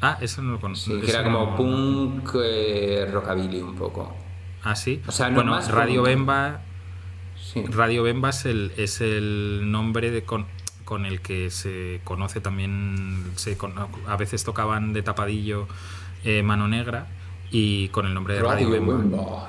Ah, 0.00 0.16
eso 0.22 0.40
no 0.40 0.52
lo 0.52 0.60
conozco. 0.60 0.90
Sí, 0.90 1.00
que 1.02 1.10
era 1.10 1.22
como 1.22 1.54
punk 1.54 2.30
eh, 2.42 3.06
rockabilly 3.12 3.60
un 3.60 3.74
poco. 3.74 4.16
Ah, 4.62 4.74
sí. 4.74 5.02
O 5.06 5.12
sea, 5.12 5.28
no 5.28 5.34
bueno, 5.34 5.50
más 5.50 5.70
Radio 5.70 6.02
punk. 6.02 6.06
Bemba. 6.06 6.62
Sí. 7.36 7.62
Radio 7.66 8.04
Bemba 8.04 8.30
es 8.30 8.46
el, 8.46 8.72
es 8.78 9.02
el 9.02 9.70
nombre 9.70 10.10
de 10.10 10.24
con, 10.24 10.46
con 10.84 11.06
el 11.06 11.20
que 11.20 11.50
se 11.50 12.00
conoce 12.04 12.40
también. 12.40 13.24
Se, 13.36 13.56
a 14.06 14.16
veces 14.16 14.44
tocaban 14.44 14.92
de 14.92 15.02
tapadillo 15.02 15.68
eh, 16.24 16.42
Mano 16.42 16.68
Negra 16.68 17.06
y 17.50 17.88
con 17.88 18.06
el 18.06 18.14
nombre 18.14 18.34
de 18.34 18.40
Radio, 18.40 18.68
Radio. 18.70 18.70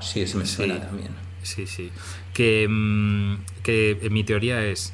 Sí, 0.01 0.21
eso 0.21 0.37
me 0.37 0.45
suena 0.45 0.79
también. 0.81 1.09
Sí, 1.43 1.67
sí. 1.67 1.91
Que, 2.33 2.67
mm, 2.69 3.35
que 3.63 3.99
eh, 4.01 4.09
mi 4.09 4.23
teoría 4.23 4.63
es. 4.65 4.93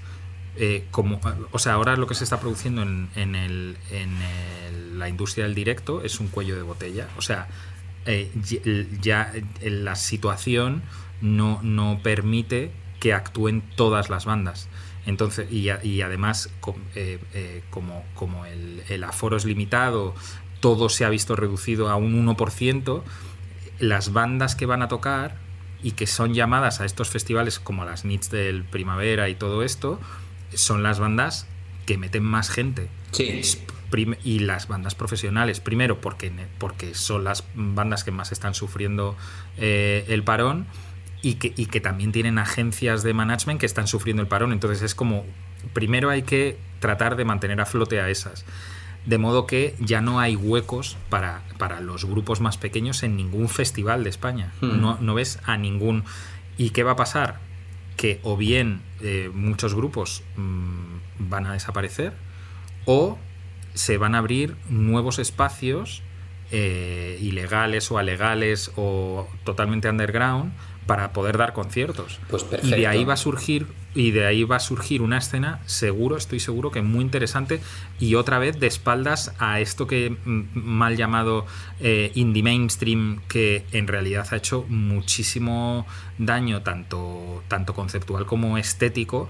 eh, 0.61 0.85
como, 0.91 1.21
o 1.51 1.59
sea, 1.59 1.73
ahora 1.73 1.95
lo 1.95 2.05
que 2.05 2.15
se 2.15 2.23
está 2.25 2.39
produciendo 2.41 2.81
en, 2.81 3.07
en 3.15 3.35
el- 3.35 3.77
en 3.91 4.09
el- 4.21 4.99
la 4.99 5.07
industria 5.07 5.45
del 5.45 5.55
directo 5.55 6.01
es 6.03 6.19
un 6.19 6.27
cuello 6.27 6.55
de 6.57 6.63
botella. 6.63 7.07
O 7.17 7.21
sea, 7.21 7.47
eh, 8.05 8.29
ya 8.99 9.31
la 9.63 9.95
situación 9.95 10.81
no, 11.21 11.61
no 11.63 11.99
permite 12.03 12.71
que 12.99 13.13
actúen 13.13 13.61
todas 13.77 14.09
las 14.09 14.25
bandas. 14.25 14.67
Entonces, 15.09 15.51
y, 15.51 15.69
a- 15.69 15.83
y 15.83 16.01
además, 16.01 16.49
com- 16.61 16.75
eh, 16.95 17.19
eh, 17.33 17.63
como, 17.71 18.05
como 18.15 18.45
el, 18.45 18.83
el 18.89 19.03
aforo 19.03 19.35
es 19.37 19.43
limitado, 19.45 20.13
todo 20.59 20.87
se 20.89 21.03
ha 21.05 21.09
visto 21.09 21.35
reducido 21.35 21.89
a 21.89 21.95
un 21.95 22.25
1%, 22.27 23.01
las 23.79 24.13
bandas 24.13 24.55
que 24.55 24.65
van 24.65 24.81
a 24.81 24.87
tocar 24.87 25.35
y 25.81 25.91
que 25.91 26.05
son 26.07 26.33
llamadas 26.33 26.79
a 26.81 26.85
estos 26.85 27.09
festivales 27.09 27.59
como 27.59 27.85
las 27.85 28.03
NITs 28.05 28.29
del 28.29 28.63
Primavera 28.65 29.29
y 29.29 29.35
todo 29.35 29.63
esto, 29.63 29.99
son 30.53 30.83
las 30.83 30.99
bandas 30.99 31.47
que 31.85 31.97
meten 31.97 32.23
más 32.23 32.49
gente. 32.49 32.87
Sí. 33.11 33.41
Y 34.23 34.39
las 34.39 34.67
bandas 34.67 34.93
profesionales, 34.93 35.61
primero 35.61 35.99
porque, 35.99 36.31
porque 36.59 36.93
son 36.93 37.23
las 37.23 37.43
bandas 37.55 38.03
que 38.03 38.11
más 38.11 38.31
están 38.31 38.53
sufriendo 38.53 39.15
eh, 39.57 40.05
el 40.09 40.23
parón 40.23 40.67
y 41.21 41.35
que, 41.35 41.53
y 41.55 41.65
que 41.65 41.81
también 41.81 42.11
tienen 42.11 42.37
agencias 42.37 43.03
de 43.03 43.13
management 43.13 43.59
que 43.59 43.65
están 43.65 43.87
sufriendo 43.87 44.21
el 44.21 44.27
parón. 44.27 44.53
Entonces 44.53 44.81
es 44.81 44.95
como, 44.95 45.25
primero 45.73 46.09
hay 46.09 46.23
que 46.23 46.57
tratar 46.79 47.15
de 47.15 47.25
mantener 47.25 47.59
a 47.61 47.65
flote 47.65 47.99
a 47.99 48.09
esas. 48.09 48.45
De 49.05 49.17
modo 49.17 49.45
que 49.45 49.75
ya 49.79 50.01
no 50.01 50.19
hay 50.19 50.35
huecos 50.35 50.97
para, 51.09 51.41
para 51.57 51.81
los 51.81 52.05
grupos 52.05 52.41
más 52.41 52.57
pequeños 52.57 53.03
en 53.03 53.15
ningún 53.15 53.49
festival 53.49 54.03
de 54.03 54.09
España. 54.09 54.53
Hmm. 54.61 54.79
No, 54.79 54.97
no 54.99 55.13
ves 55.13 55.39
a 55.45 55.57
ningún... 55.57 56.03
¿Y 56.57 56.71
qué 56.71 56.83
va 56.83 56.91
a 56.91 56.95
pasar? 56.95 57.39
Que 57.95 58.19
o 58.23 58.37
bien 58.37 58.81
eh, 59.01 59.29
muchos 59.33 59.73
grupos 59.73 60.23
mm, 60.35 61.29
van 61.29 61.45
a 61.47 61.53
desaparecer 61.53 62.13
o 62.85 63.17
se 63.73 63.97
van 63.97 64.15
a 64.15 64.19
abrir 64.19 64.55
nuevos 64.69 65.19
espacios 65.19 66.01
eh, 66.51 67.17
ilegales 67.21 67.91
o 67.91 67.97
alegales 67.97 68.71
o 68.75 69.27
totalmente 69.43 69.89
underground 69.89 70.51
para 70.89 71.13
poder 71.13 71.37
dar 71.37 71.53
conciertos. 71.53 72.19
Pues 72.31 72.43
y 72.63 72.71
de 72.71 72.87
ahí 72.87 73.05
va 73.05 73.13
a 73.13 73.17
surgir 73.17 73.67
y 73.93 74.11
de 74.11 74.25
ahí 74.25 74.43
va 74.43 74.55
a 74.57 74.59
surgir 74.59 75.01
una 75.01 75.17
escena 75.19 75.59
seguro, 75.65 76.15
estoy 76.17 76.39
seguro 76.39 76.69
que 76.71 76.81
muy 76.81 77.01
interesante 77.03 77.59
y 77.99 78.15
otra 78.15 78.37
vez 78.39 78.59
de 78.59 78.67
espaldas 78.67 79.33
a 79.39 79.59
esto 79.59 79.85
que 79.87 80.11
mm, 80.25 80.43
mal 80.53 80.95
llamado 80.97 81.45
eh, 81.79 82.11
indie 82.15 82.41
mainstream 82.43 83.19
que 83.27 83.65
en 83.71 83.87
realidad 83.87 84.27
ha 84.31 84.35
hecho 84.35 84.65
muchísimo 84.69 85.85
daño 86.17 86.61
tanto 86.61 87.43
tanto 87.47 87.73
conceptual 87.73 88.25
como 88.25 88.57
estético 88.57 89.29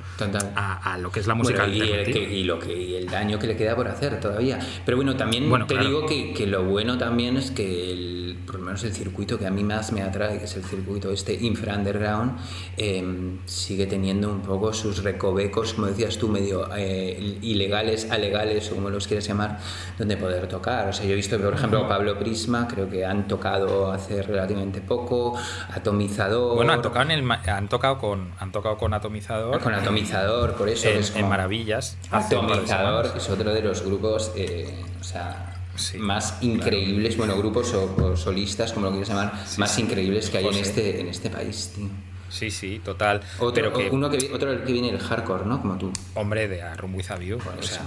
a, 0.56 0.94
a 0.94 0.98
lo 0.98 1.12
que 1.12 1.20
es 1.22 1.28
la 1.28 1.36
música 1.36 1.66
Bueno, 1.66 1.76
y, 1.86 1.90
el, 1.92 2.06
que- 2.14 2.34
y 2.40 2.44
lo 2.44 2.60
que, 2.60 2.76
y 2.82 2.96
el 2.96 3.08
daño 3.08 3.38
que 3.40 3.48
le 3.48 3.56
queda 3.56 3.76
por 3.76 3.88
hacer 3.88 4.20
todavía. 4.20 4.60
Pero 4.86 4.98
bueno, 4.98 5.16
también 5.16 5.50
Bueno, 5.50 5.68
te 5.68 5.76
claro. 5.76 5.88
digo 5.90 6.06
que, 6.06 6.34
que 6.34 6.48
lo 6.48 6.64
bueno 6.64 6.98
también 6.98 7.38
es 7.38 7.52
que 7.52 7.92
el- 7.94 8.19
por 8.50 8.60
lo 8.60 8.66
menos 8.66 8.84
el 8.84 8.94
circuito 8.94 9.38
que 9.38 9.46
a 9.46 9.52
mí 9.52 9.64
más 9.64 9.92
me 9.92 10.02
atrae, 10.02 10.40
que 10.40 10.46
es 10.46 10.56
el 10.56 10.64
circuito 10.64 11.12
este 11.12 11.36
infra 11.36 11.76
underground, 11.76 12.40
eh, 12.78 13.38
sigue 13.46 13.86
teniendo 13.86 14.32
un 14.32 14.42
poco 14.42 14.74
sus 14.74 15.04
recovecos, 15.04 15.76
como 15.76 15.86
decías 15.86 16.18
tú, 16.18 16.30
medio 16.30 16.68
eh, 16.76 17.38
ilegales, 17.44 18.10
alegales 18.10 18.72
o 18.72 18.76
como 18.76 18.90
los 18.90 19.06
quieras 19.06 19.28
llamar, 19.28 19.60
donde 20.00 20.18
poder 20.18 20.48
tocar. 20.48 20.90
O 20.90 20.94
sea, 20.94 21.06
yo 21.06 21.12
he 21.12 21.16
visto 21.16 21.38
que, 21.38 21.44
por 21.44 21.54
ejemplo, 21.54 21.88
Pablo 21.88 22.18
Prisma, 22.18 22.68
creo 22.68 22.90
que 22.90 23.06
han 23.06 23.28
tocado 23.28 23.92
hace 23.92 24.24
relativamente 24.24 24.82
poco, 24.82 25.38
Atomizador. 25.72 26.56
Bueno, 26.56 26.74
han 26.74 26.82
tocado, 26.82 27.06
en 27.06 27.12
el, 27.12 27.32
han 27.32 27.70
tocado 27.70 28.00
con 28.00 28.32
han 28.40 28.52
tocado 28.52 28.78
con 28.78 28.96
Atomizador. 28.96 29.62
Con 29.62 29.76
Atomizador, 29.76 30.56
por 30.56 30.70
eso. 30.70 30.90
En, 30.90 31.04
que 31.04 31.24
Maravillas. 31.24 32.00
Atomizador 32.10 33.06
semanas. 33.06 33.16
es 33.16 33.30
otro 33.30 33.54
de 33.54 33.62
los 33.62 33.86
grupos, 33.86 34.32
eh, 34.36 34.84
o 35.00 35.04
sea, 35.04 35.49
Sí, 35.80 35.98
más 35.98 36.38
increíbles, 36.42 37.16
bueno, 37.18 37.38
grupos 37.38 37.74
o, 37.74 37.96
o 38.12 38.18
solistas, 38.18 38.74
como 38.74 38.86
lo 38.88 38.92
quieras 38.92 39.10
llamar, 39.10 39.34
más 39.58 39.80
increíbles 39.80 40.30
que 40.30 40.38
hay 40.40 40.48
en 40.48 40.56
este, 40.56 41.00
en 41.02 41.08
este 41.08 41.30
país, 41.30 41.72
tío. 41.76 41.88
Sí, 42.30 42.52
sí, 42.52 42.80
total. 42.86 43.22
Otro, 43.40 43.54
pero 43.54 43.74
que, 43.74 43.90
uno 43.90 44.10
que, 44.10 44.32
otro 44.32 44.64
que 44.64 44.72
viene 44.72 44.90
el 44.90 45.00
hardcore, 45.00 45.46
¿no? 45.46 45.60
Como 45.62 45.78
tú. 45.78 45.92
hombre, 46.14 46.48
de 46.48 46.62
A 46.62 46.76
Room 46.76 46.94
With 46.96 47.10
a 47.10 47.16
View, 47.16 47.40
o 47.40 47.64
sea, 47.64 47.82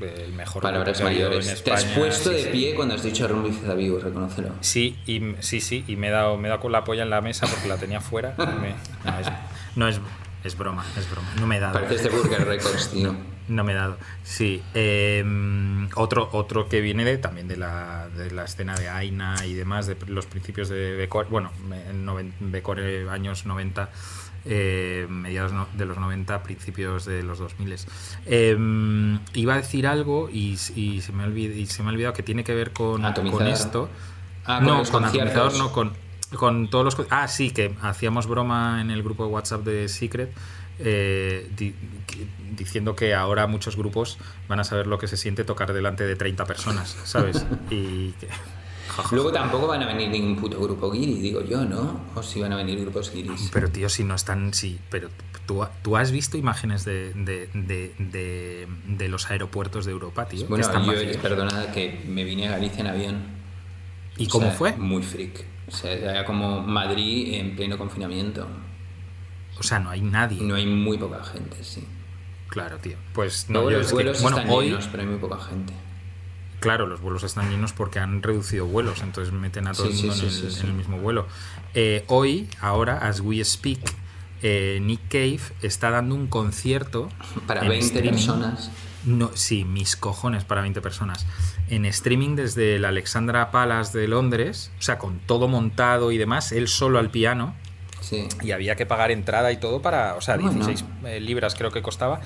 el 0.00 0.32
mejor 0.32 0.62
Palabras 0.62 1.00
mayores. 1.00 1.46
en 1.48 1.62
Te 1.62 1.72
has 1.72 1.82
España, 1.84 1.98
puesto 2.00 2.30
sí, 2.30 2.36
de 2.36 2.42
sí. 2.42 2.48
pie 2.50 2.74
cuando 2.74 2.94
has 2.96 3.02
dicho 3.04 3.28
Rumbo 3.28 3.48
y 3.48 3.76
Vivo, 3.76 4.00
reconócelo. 4.00 4.48
Sí, 4.60 4.98
y, 5.06 5.20
sí, 5.40 5.60
sí, 5.60 5.84
y 5.86 5.94
me 5.94 6.08
he, 6.08 6.10
dado, 6.10 6.36
me 6.36 6.48
he 6.48 6.50
dado 6.50 6.60
con 6.60 6.72
la 6.72 6.82
polla 6.82 7.04
en 7.04 7.10
la 7.10 7.20
mesa 7.20 7.46
porque 7.46 7.68
la 7.68 7.76
tenía 7.76 8.00
fuera. 8.00 8.34
me- 8.38 8.74
no, 9.08 9.18
es, 9.20 9.28
no 9.76 9.86
es, 9.88 10.00
es 10.42 10.58
broma, 10.58 10.84
es 10.98 11.08
broma. 11.08 11.28
No 11.38 11.46
me 11.46 11.58
he 11.58 11.60
dado. 11.60 11.74
Pareces 11.74 12.02
de 12.02 12.08
Burger 12.08 12.44
Records, 12.46 12.90
tío. 12.90 13.14
No 13.48 13.62
me 13.64 13.72
he 13.72 13.74
dado. 13.74 13.98
Sí. 14.22 14.62
eh, 14.72 15.22
otro, 15.96 16.28
otro 16.32 16.68
que 16.68 16.80
viene 16.80 17.04
de, 17.04 17.18
también 17.18 17.46
de 17.48 17.56
la, 17.58 18.08
de 18.16 18.30
la 18.30 18.44
escena 18.44 18.74
de 18.74 18.88
Aina 18.88 19.36
y 19.46 19.52
demás, 19.54 19.86
de 19.86 19.96
los 20.06 20.26
principios 20.26 20.68
de 20.70 20.94
Becore, 20.96 21.28
bueno, 21.28 21.50
noven- 21.92 22.32
Becore 22.40 23.08
años 23.10 23.44
90, 23.44 23.90
eh, 24.46 25.06
mediados 25.10 25.52
no- 25.52 25.68
de 25.76 25.84
los 25.84 25.98
90, 25.98 26.42
principios 26.42 27.04
de 27.04 27.22
los 27.22 27.38
2000. 27.38 27.76
Eh, 28.26 28.56
iba 29.34 29.54
a 29.54 29.56
decir 29.58 29.86
algo 29.86 30.28
y, 30.30 30.58
y 30.74 31.00
se 31.02 31.12
me 31.12 31.24
ha 31.24 31.26
olvid- 31.26 31.54
y 31.54 31.66
se 31.66 31.82
me 31.82 31.90
ha 31.90 31.92
olvidado 31.92 32.14
que 32.14 32.22
tiene 32.22 32.44
que 32.44 32.54
ver 32.54 32.72
con, 32.72 33.04
esto. 33.46 33.88
Ah, 34.46 34.56
con 34.58 34.66
no, 34.66 34.78
los 34.78 34.90
con. 34.90 35.04
Atomizador, 35.04 35.54
no, 35.58 35.70
con, 35.72 35.92
con 36.36 36.68
todos 36.68 36.84
los... 36.96 37.06
Ah, 37.10 37.28
sí, 37.28 37.50
que 37.50 37.74
hacíamos 37.82 38.26
broma 38.26 38.80
en 38.80 38.90
el 38.90 39.02
grupo 39.02 39.24
de 39.26 39.30
WhatsApp 39.32 39.62
de 39.64 39.88
Secret 39.88 40.32
eh, 40.78 41.48
di- 41.56 41.74
diciendo 42.56 42.94
que 42.96 43.14
ahora 43.14 43.46
muchos 43.46 43.76
grupos 43.76 44.18
van 44.48 44.60
a 44.60 44.64
saber 44.64 44.86
lo 44.86 44.98
que 44.98 45.08
se 45.08 45.16
siente 45.16 45.44
tocar 45.44 45.72
delante 45.72 46.04
de 46.04 46.16
30 46.16 46.44
personas, 46.46 46.96
¿sabes? 47.04 47.44
Y 47.70 48.12
que... 48.12 48.28
Luego 49.10 49.32
tampoco 49.32 49.66
van 49.66 49.82
a 49.82 49.86
venir 49.86 50.08
ningún 50.10 50.36
puto 50.36 50.60
grupo 50.60 50.88
guiri, 50.92 51.14
digo 51.20 51.42
yo, 51.44 51.64
¿no? 51.64 52.00
O 52.14 52.22
si 52.22 52.40
van 52.40 52.52
a 52.52 52.56
venir 52.56 52.78
grupos 52.80 53.10
guiris. 53.12 53.50
Pero 53.52 53.68
tío, 53.68 53.88
si 53.88 54.04
no 54.04 54.14
están, 54.14 54.54
sí, 54.54 54.78
pero 54.88 55.08
tú, 55.46 55.64
tú 55.82 55.96
has 55.96 56.12
visto 56.12 56.36
imágenes 56.36 56.84
de, 56.84 57.12
de, 57.14 57.48
de, 57.54 58.68
de- 58.86 59.08
los 59.08 59.30
aeropuertos 59.32 59.84
de 59.84 59.90
Europa, 59.92 60.26
tío. 60.28 60.46
Bueno, 60.46 60.64
están 60.64 60.84
yo, 60.84 60.92
vacíos. 60.92 61.16
perdona, 61.16 61.72
que 61.72 62.04
me 62.06 62.22
vine 62.22 62.46
a 62.46 62.52
Galicia 62.52 62.80
en 62.82 62.86
avión. 62.86 63.22
¿Y 64.16 64.26
O 64.26 64.30
cómo 64.30 64.46
sea, 64.48 64.56
fue? 64.56 64.72
Muy 64.76 65.02
freak. 65.02 65.44
O 65.66 65.72
sea, 65.72 65.90
era 65.92 66.24
como 66.24 66.60
Madrid 66.62 67.34
en 67.34 67.56
pleno 67.56 67.76
confinamiento. 67.76 68.46
O 69.58 69.62
sea, 69.62 69.78
no 69.78 69.90
hay 69.90 70.00
nadie. 70.00 70.42
No 70.42 70.54
hay 70.54 70.66
muy 70.66 70.98
poca 70.98 71.22
gente, 71.24 71.62
sí. 71.62 71.86
Claro, 72.48 72.78
tío. 72.78 72.96
Pues 73.12 73.46
no, 73.48 73.62
yo 73.70 73.78
los 73.78 73.80
es 73.82 73.86
que- 73.88 73.94
vuelos 73.94 74.22
bueno, 74.22 74.38
están 74.38 74.52
hoy, 74.52 74.66
llenos, 74.66 74.86
pero 74.88 75.02
hay 75.02 75.08
muy 75.08 75.18
poca 75.18 75.38
gente. 75.42 75.72
Claro, 76.60 76.86
los 76.86 77.00
vuelos 77.00 77.22
están 77.24 77.50
llenos 77.50 77.72
porque 77.72 77.98
han 77.98 78.22
reducido 78.22 78.64
vuelos, 78.66 79.02
entonces 79.02 79.32
meten 79.34 79.66
a 79.66 79.72
todo 79.72 79.86
Sí, 79.86 79.92
el 79.92 79.98
sí, 79.98 80.06
mundo 80.08 80.24
en, 80.26 80.46
el, 80.46 80.56
en 80.60 80.66
el 80.66 80.72
mismo 80.72 80.98
vuelo. 80.98 81.26
Eh, 81.74 82.04
hoy, 82.08 82.48
ahora, 82.60 82.98
as 83.06 83.20
we 83.20 83.44
speak, 83.44 83.80
eh, 84.42 84.78
Nick 84.82 85.00
Cave 85.08 85.40
está 85.62 85.90
dando 85.90 86.14
un 86.14 86.26
concierto 86.26 87.08
Para 87.46 87.62
en 87.62 87.68
20 87.68 87.86
streaming. 87.86 88.10
personas. 88.12 88.70
No, 89.04 89.30
sí, 89.34 89.64
mis 89.66 89.96
cojones 89.96 90.44
para 90.44 90.62
20 90.62 90.80
personas. 90.80 91.26
En 91.68 91.84
streaming 91.84 92.36
desde 92.36 92.78
la 92.78 92.88
Alexandra 92.88 93.50
Palace 93.50 93.98
de 93.98 94.08
Londres, 94.08 94.70
o 94.78 94.82
sea, 94.82 94.98
con 94.98 95.18
todo 95.18 95.46
montado 95.48 96.10
y 96.12 96.16
demás, 96.16 96.52
él 96.52 96.68
solo 96.68 96.98
al 96.98 97.10
piano. 97.10 97.54
Sí. 98.04 98.28
Y 98.42 98.50
había 98.52 98.76
que 98.76 98.84
pagar 98.86 99.10
entrada 99.10 99.50
y 99.50 99.56
todo 99.56 99.80
para, 99.80 100.14
o 100.14 100.20
sea, 100.20 100.36
Bueno. 100.36 100.52
16 100.52 100.84
eh, 101.06 101.20
libras 101.20 101.54
creo 101.54 101.70
que 101.70 101.80
costaba. 101.82 102.20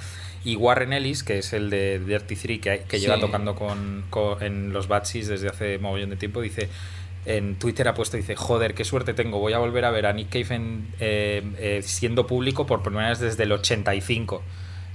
Y 0.44 0.56
Warren 0.56 0.92
Ellis, 0.92 1.22
que 1.22 1.38
es 1.38 1.52
el 1.52 1.70
de 1.70 1.98
Dirty 2.00 2.34
Three, 2.36 2.58
que, 2.58 2.70
hay- 2.70 2.80
que 2.80 2.98
Sí. 2.98 3.04
lleva 3.04 3.18
tocando 3.20 3.54
con, 3.54 4.04
con- 4.10 4.42
en 4.42 4.72
los 4.72 4.88
Batsies 4.88 5.28
desde 5.28 5.48
hace 5.48 5.78
mogollón 5.78 6.10
de 6.10 6.16
tiempo, 6.16 6.40
dice, 6.40 6.68
en 7.26 7.56
Twitter 7.56 7.86
ha 7.88 7.94
puesto, 7.94 8.16
dice, 8.16 8.34
joder, 8.36 8.74
qué 8.74 8.84
suerte 8.84 9.12
tengo, 9.14 9.38
voy 9.38 9.52
a 9.52 9.58
volver 9.58 9.84
a 9.84 9.90
ver 9.90 10.06
a 10.06 10.12
Nick 10.12 10.30
Cave 10.30 10.54
en, 10.56 10.88
eh, 11.00 11.42
eh, 11.58 11.80
siendo 11.82 12.26
público 12.26 12.66
por 12.66 12.82
primera 12.82 13.08
vez 13.10 13.18
desde 13.20 13.42
el 13.44 13.52
85. 13.52 14.42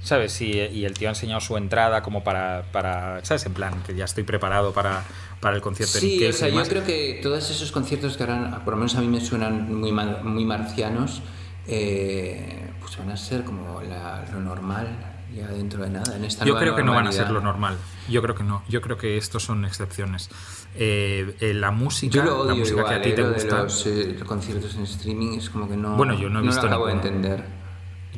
¿Sabes? 0.04 0.40
Y, 0.42 0.52
y 0.60 0.84
el 0.84 0.94
tío 0.94 1.08
ha 1.08 1.12
enseñado 1.12 1.40
su 1.40 1.56
entrada 1.56 2.02
como 2.02 2.22
para, 2.22 2.64
para, 2.72 3.24
¿sabes? 3.24 3.46
En 3.46 3.54
plan, 3.54 3.82
que 3.86 3.94
ya 3.94 4.04
estoy 4.04 4.22
preparado 4.22 4.72
para, 4.72 5.02
para 5.40 5.56
el 5.56 5.62
concierto 5.62 5.94
de 5.94 6.00
Sí, 6.00 6.26
o 6.26 6.32
sea, 6.32 6.48
yo 6.48 6.62
creo 6.64 6.84
que 6.84 7.20
todos 7.22 7.50
esos 7.50 7.72
conciertos 7.72 8.16
que 8.16 8.22
ahora, 8.24 8.60
por 8.64 8.74
lo 8.74 8.76
menos 8.78 8.94
a 8.96 9.00
mí 9.00 9.08
me 9.08 9.20
suenan 9.20 9.74
muy, 9.74 9.90
muy 9.92 10.44
marcianos, 10.44 11.22
eh, 11.66 12.70
pues 12.80 12.96
van 12.98 13.10
a 13.10 13.16
ser 13.16 13.44
como 13.44 13.80
la- 13.82 14.24
lo 14.32 14.40
normal 14.40 14.86
ya 15.34 15.48
dentro 15.48 15.82
de 15.82 15.90
nada. 15.90 16.14
En 16.16 16.24
esta 16.24 16.44
Yo 16.44 16.56
creo 16.58 16.76
que 16.76 16.82
no 16.84 16.92
van 16.94 17.08
a 17.08 17.12
ser 17.12 17.22
normalidad. 17.30 17.34
lo 17.34 17.40
normal. 17.52 17.78
Yo 18.08 18.22
creo 18.22 18.34
que 18.34 18.44
no. 18.44 18.62
Yo 18.68 18.80
creo 18.82 18.98
que 18.98 19.16
estos 19.16 19.42
son 19.42 19.64
excepciones. 19.64 20.28
Eh, 20.76 21.34
eh, 21.40 21.54
la 21.54 21.70
música, 21.70 22.14
Yo 22.14 22.22
lo 22.24 22.40
odio 22.40 22.48
la 22.50 22.54
música 22.56 22.78
igual, 22.80 22.88
que 22.92 22.94
a 23.00 23.02
ti 23.02 23.08
eh, 23.10 23.12
te 23.14 23.22
de 23.24 23.32
gusta. 23.32 23.62
los 23.62 23.86
eh, 23.86 24.16
conciertos 24.26 24.74
en 24.76 24.82
streaming 24.82 25.38
es 25.38 25.48
como 25.50 25.68
que 25.68 25.76
no, 25.76 25.96
Bueno, 25.96 26.14
yo 26.14 26.28
no 26.28 26.40
he 26.40 26.42
visto 26.42 26.60
lo 26.62 26.66
acabo 26.68 26.86
de 26.88 26.94
ninguno. 26.94 27.16
entender. 27.16 27.63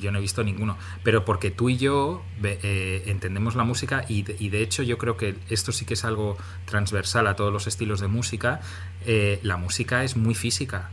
Yo 0.01 0.11
no 0.12 0.18
he 0.18 0.20
visto 0.20 0.42
ninguno. 0.44 0.76
Pero 1.03 1.24
porque 1.24 1.51
tú 1.51 1.68
y 1.68 1.76
yo 1.76 2.22
eh, 2.42 3.03
entendemos 3.07 3.55
la 3.57 3.64
música 3.64 4.05
y 4.09 4.22
de, 4.22 4.36
y 4.38 4.49
de 4.51 4.62
hecho 4.62 4.82
yo 4.82 4.99
creo 4.99 5.16
que 5.16 5.36
esto 5.51 5.72
sí 5.72 5.84
que 5.84 5.94
es 5.94 6.05
algo 6.05 6.36
transversal 6.66 7.26
a 7.26 7.36
todos 7.36 7.53
los 7.53 7.66
estilos 7.66 8.01
de 8.01 8.09
música. 8.09 8.61
eh, 9.07 9.38
la 9.42 9.57
música 9.57 10.05
es 10.05 10.16
muy 10.16 10.34
física. 10.34 10.90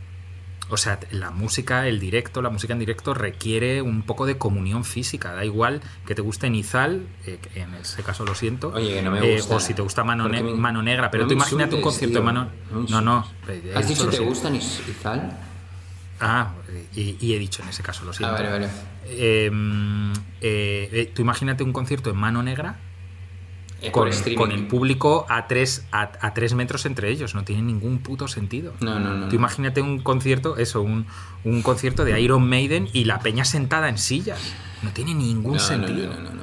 O 0.70 0.78
sea, 0.78 0.98
la 1.10 1.30
música, 1.30 1.86
el 1.86 2.00
directo, 2.00 2.40
la 2.40 2.48
música 2.48 2.72
en 2.72 2.78
directo 2.78 3.12
requiere 3.12 3.82
un 3.82 4.00
poco 4.02 4.24
de 4.24 4.38
comunión 4.38 4.84
física. 4.86 5.32
Da 5.34 5.44
igual 5.44 5.82
que 6.06 6.14
te 6.14 6.22
guste 6.22 6.48
Nizal, 6.48 7.06
eh, 7.26 7.38
en 7.54 7.74
ese 7.74 8.02
caso 8.02 8.24
lo 8.24 8.34
siento, 8.34 8.72
Oye, 8.74 8.94
que 8.94 9.02
no 9.02 9.10
me 9.10 9.18
eh, 9.18 9.36
gusta. 9.36 9.56
o 9.56 9.60
si 9.60 9.74
te 9.74 9.82
gusta 9.82 10.04
Mano, 10.04 10.24
Porque 10.24 10.38
Ne- 10.42 10.52
me- 10.52 10.54
Mano 10.58 10.82
Negra. 10.82 11.10
Pero 11.10 11.24
no 11.24 11.28
tú 11.28 11.34
imagínate 11.34 11.74
un 11.76 11.82
concierto 11.82 12.18
de. 12.18 12.24
Mano... 12.24 12.48
No 12.88 13.00
No, 13.02 13.28
eh, 13.46 13.74
¿Has 13.76 13.86
dicho 13.88 14.06
te 14.06 14.12
siento. 14.12 14.28
gustan 14.30 14.56
Is- 14.56 14.80
Izal? 14.88 15.36
Ah, 16.20 16.52
y, 16.94 17.18
y 17.20 17.34
he 17.34 17.38
dicho 17.38 17.62
en 17.62 17.68
ese 17.68 17.82
caso, 17.82 18.04
lo 18.06 18.12
siento. 18.14 18.34
Ah, 18.34 18.38
vale, 18.38 18.50
vale. 18.50 18.66
Eh, 18.66 18.70
eh, 19.06 19.50
eh, 20.40 21.10
tú 21.14 21.22
imagínate 21.22 21.62
un 21.64 21.72
concierto 21.72 22.10
en 22.10 22.16
mano 22.16 22.42
negra 22.42 22.76
Eh, 23.82 23.90
con, 23.92 24.08
el 24.50 24.66
público 24.66 25.26
a 25.28 25.46
tres, 25.46 25.84
a, 25.92 26.10
a 26.20 26.32
tres 26.32 26.54
metros 26.54 26.86
entre 26.86 27.10
ellos. 27.10 27.34
No 27.34 27.44
tiene 27.44 27.60
ningún 27.62 27.98
puto 27.98 28.28
sentido. 28.28 28.72
No, 28.80 28.98
no, 28.98 29.14
no. 29.14 29.28
Tú 29.28 29.36
imagínate 29.36 29.82
un 29.82 29.98
concierto, 30.00 30.56
eso, 30.56 30.80
un, 30.80 31.04
un 31.44 31.60
concierto 31.62 32.04
de 32.06 32.18
Iron 32.20 32.48
Maiden 32.48 32.88
y 32.94 33.04
la 33.04 33.18
peña 33.18 33.44
sentada 33.44 33.88
en 33.90 33.98
sillas. 33.98 34.40
No 34.82 34.90
tiene 34.90 35.12
ningún 35.14 35.54
No, 35.54 35.58
sentido. 35.58 36.14
no, 36.14 36.30
no. 36.30 36.42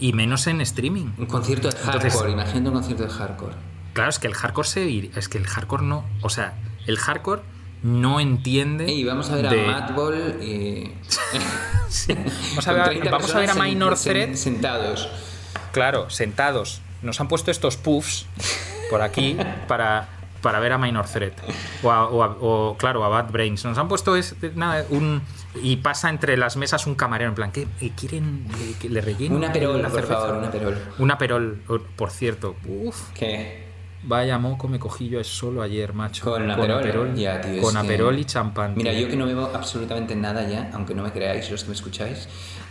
Y 0.00 0.12
menos 0.12 0.46
en 0.48 0.60
streaming. 0.60 1.12
Un 1.16 1.26
concierto 1.26 1.68
de 1.70 1.76
hardcore, 1.76 2.08
Entonces- 2.08 2.32
imagínate 2.32 2.68
un 2.68 2.74
concierto 2.74 3.04
de 3.04 3.10
hardcore. 3.10 3.54
Claro, 3.94 4.10
es 4.10 4.18
que 4.18 4.26
el 4.26 4.34
hardcore 4.34 4.68
se 4.68 5.10
es 5.18 5.28
que 5.28 5.38
el 5.38 5.46
hardcore 5.46 5.84
no, 5.84 6.04
o 6.22 6.28
sea, 6.28 6.54
el 6.86 6.98
hardcore 6.98 7.42
no 7.82 8.20
entiende. 8.20 8.90
Y 8.92 9.04
vamos 9.04 9.30
a 9.30 9.36
ver 9.36 9.48
de- 9.48 9.64
a 9.68 9.80
Madball 9.80 10.38
y. 10.42 10.92
Sí. 11.88 12.14
Vamos 12.50 12.66
a 12.68 12.72
ver, 12.72 12.84
30 12.84 13.10
vamos 13.10 13.34
a 13.34 13.38
ver 13.40 13.50
a 13.50 13.54
Minor 13.54 13.94
sen- 13.94 14.10
Threat. 14.10 14.34
Sentados. 14.34 15.08
Claro, 15.72 16.08
sentados. 16.10 16.80
Nos 17.02 17.20
han 17.20 17.28
puesto 17.28 17.50
estos 17.50 17.76
puffs 17.76 18.26
por 18.90 19.02
aquí 19.02 19.36
para, 19.68 20.08
para 20.40 20.58
ver 20.60 20.72
a 20.72 20.78
Minor 20.78 21.06
Threat. 21.06 21.34
O, 21.82 21.90
a- 21.90 22.08
o 22.08 22.22
a- 22.22 22.36
o, 22.40 22.76
claro, 22.78 23.04
a 23.04 23.08
Bad 23.08 23.30
Brains. 23.30 23.64
Nos 23.64 23.76
han 23.76 23.88
puesto 23.88 24.16
es, 24.16 24.34
nada, 24.54 24.84
un. 24.90 25.20
Y 25.62 25.76
pasa 25.76 26.08
entre 26.08 26.38
las 26.38 26.56
mesas 26.56 26.86
un 26.86 26.94
camarero, 26.94 27.28
en 27.28 27.34
plan, 27.34 27.52
¿qué 27.52 27.66
eh, 27.82 27.92
quieren 27.94 28.46
eh, 28.58 28.74
que 28.80 28.88
le 28.88 29.02
relleno? 29.02 29.36
Una 29.36 29.52
perol, 29.52 29.82
por 29.82 29.90
cerveza?". 29.90 30.14
favor, 30.14 30.36
una 30.38 30.50
perol. 30.50 30.78
Una 30.98 31.18
perol, 31.18 31.62
por 31.96 32.10
cierto. 32.10 32.56
Uf, 32.66 33.10
¿Qué? 33.14 33.70
Vaya 34.04 34.38
moco 34.38 34.68
me 34.68 34.78
cogí 34.78 35.08
yo 35.08 35.22
solo 35.24 35.62
ayer, 35.62 35.92
macho. 35.94 36.24
Con 36.24 36.50
aperol. 36.50 37.14
Ya, 37.14 37.40
tío, 37.40 37.62
con 37.62 37.72
que- 37.72 37.78
aperol 37.78 38.18
y 38.18 38.24
champán. 38.24 38.74
Mira, 38.76 38.92
yo 38.92 39.08
que 39.08 39.16
no 39.16 39.26
bebo 39.26 39.50
absolutamente 39.54 40.14
nada 40.16 40.48
ya, 40.48 40.70
aunque 40.74 40.94
no 40.94 41.02
me 41.02 41.12
creáis 41.12 41.50
los 41.50 41.62
que 41.62 41.68
me 41.70 41.74
escucháis, 41.74 42.28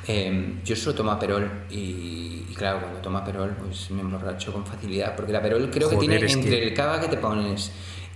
eh, 0.08 0.56
yo 0.66 0.76
solo 0.76 0.96
tomo 0.96 1.12
aperol 1.12 1.50
y, 1.70 2.46
y 2.50 2.54
claro, 2.56 2.80
cuando 2.82 3.00
tomo 3.00 3.18
aperol 3.20 3.56
pues 3.64 3.92
me 3.92 4.02
emborracho 4.02 4.52
con 4.52 4.66
facilidad, 4.66 5.16
porque 5.16 5.32
el 5.32 5.38
aperol 5.38 5.70
creo 5.72 5.90
que 5.90 5.96
tiene 5.98 6.16
entre 6.34 6.52
que- 6.60 6.68
el 6.68 6.74
cava 6.74 7.00
que 7.00 7.08
te 7.08 7.18
pones 7.18 7.72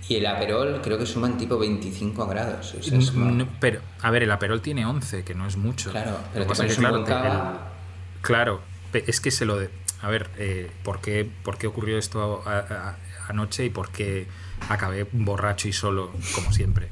y 0.08 0.16
el 0.16 0.26
aperol 0.26 0.80
creo 0.82 0.98
que 0.98 1.06
suman 1.06 1.36
tipo 1.38 1.58
25 1.58 2.26
grados. 2.26 2.74
O 2.74 2.82
sea, 2.82 2.98
es 2.98 3.10
como- 3.10 3.30
No, 3.30 3.48
pero, 3.60 3.80
a 4.02 4.10
ver, 4.10 4.22
el 4.24 4.30
aperol 4.30 4.60
tiene 4.60 4.84
11, 4.86 5.24
que 5.24 5.34
no 5.34 5.46
es 5.46 5.56
mucho. 5.56 5.90
Claro, 5.90 6.18
pero 6.32 6.46
te 6.46 6.54
pones 6.54 6.74
que, 6.74 6.80
claro, 6.80 7.04
cava. 7.04 7.70
el- 8.16 8.20
claro, 8.22 8.60
es 8.92 9.20
que 9.20 9.30
se 9.30 9.44
lo 9.46 9.58
de- 9.58 9.70
a 10.02 10.08
ver, 10.08 10.28
eh, 10.38 10.70
¿por, 10.84 11.00
qué, 11.00 11.28
¿por 11.42 11.56
qué 11.58 11.66
ocurrió 11.66 11.98
esto 11.98 12.42
a- 12.46 12.58
a- 12.58 12.96
anoche 13.28 13.64
y 13.64 13.70
por 13.70 13.90
qué 13.90 14.26
acabé 14.68 15.06
borracho 15.12 15.68
y 15.68 15.72
solo, 15.72 16.12
como 16.34 16.52
siempre, 16.52 16.88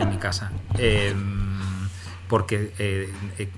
en 0.00 0.08
mi 0.08 0.16
casa? 0.18 0.52
Eh, 0.78 1.14
porque 2.28 2.72
eh, 2.78 3.12
eh, 3.38 3.48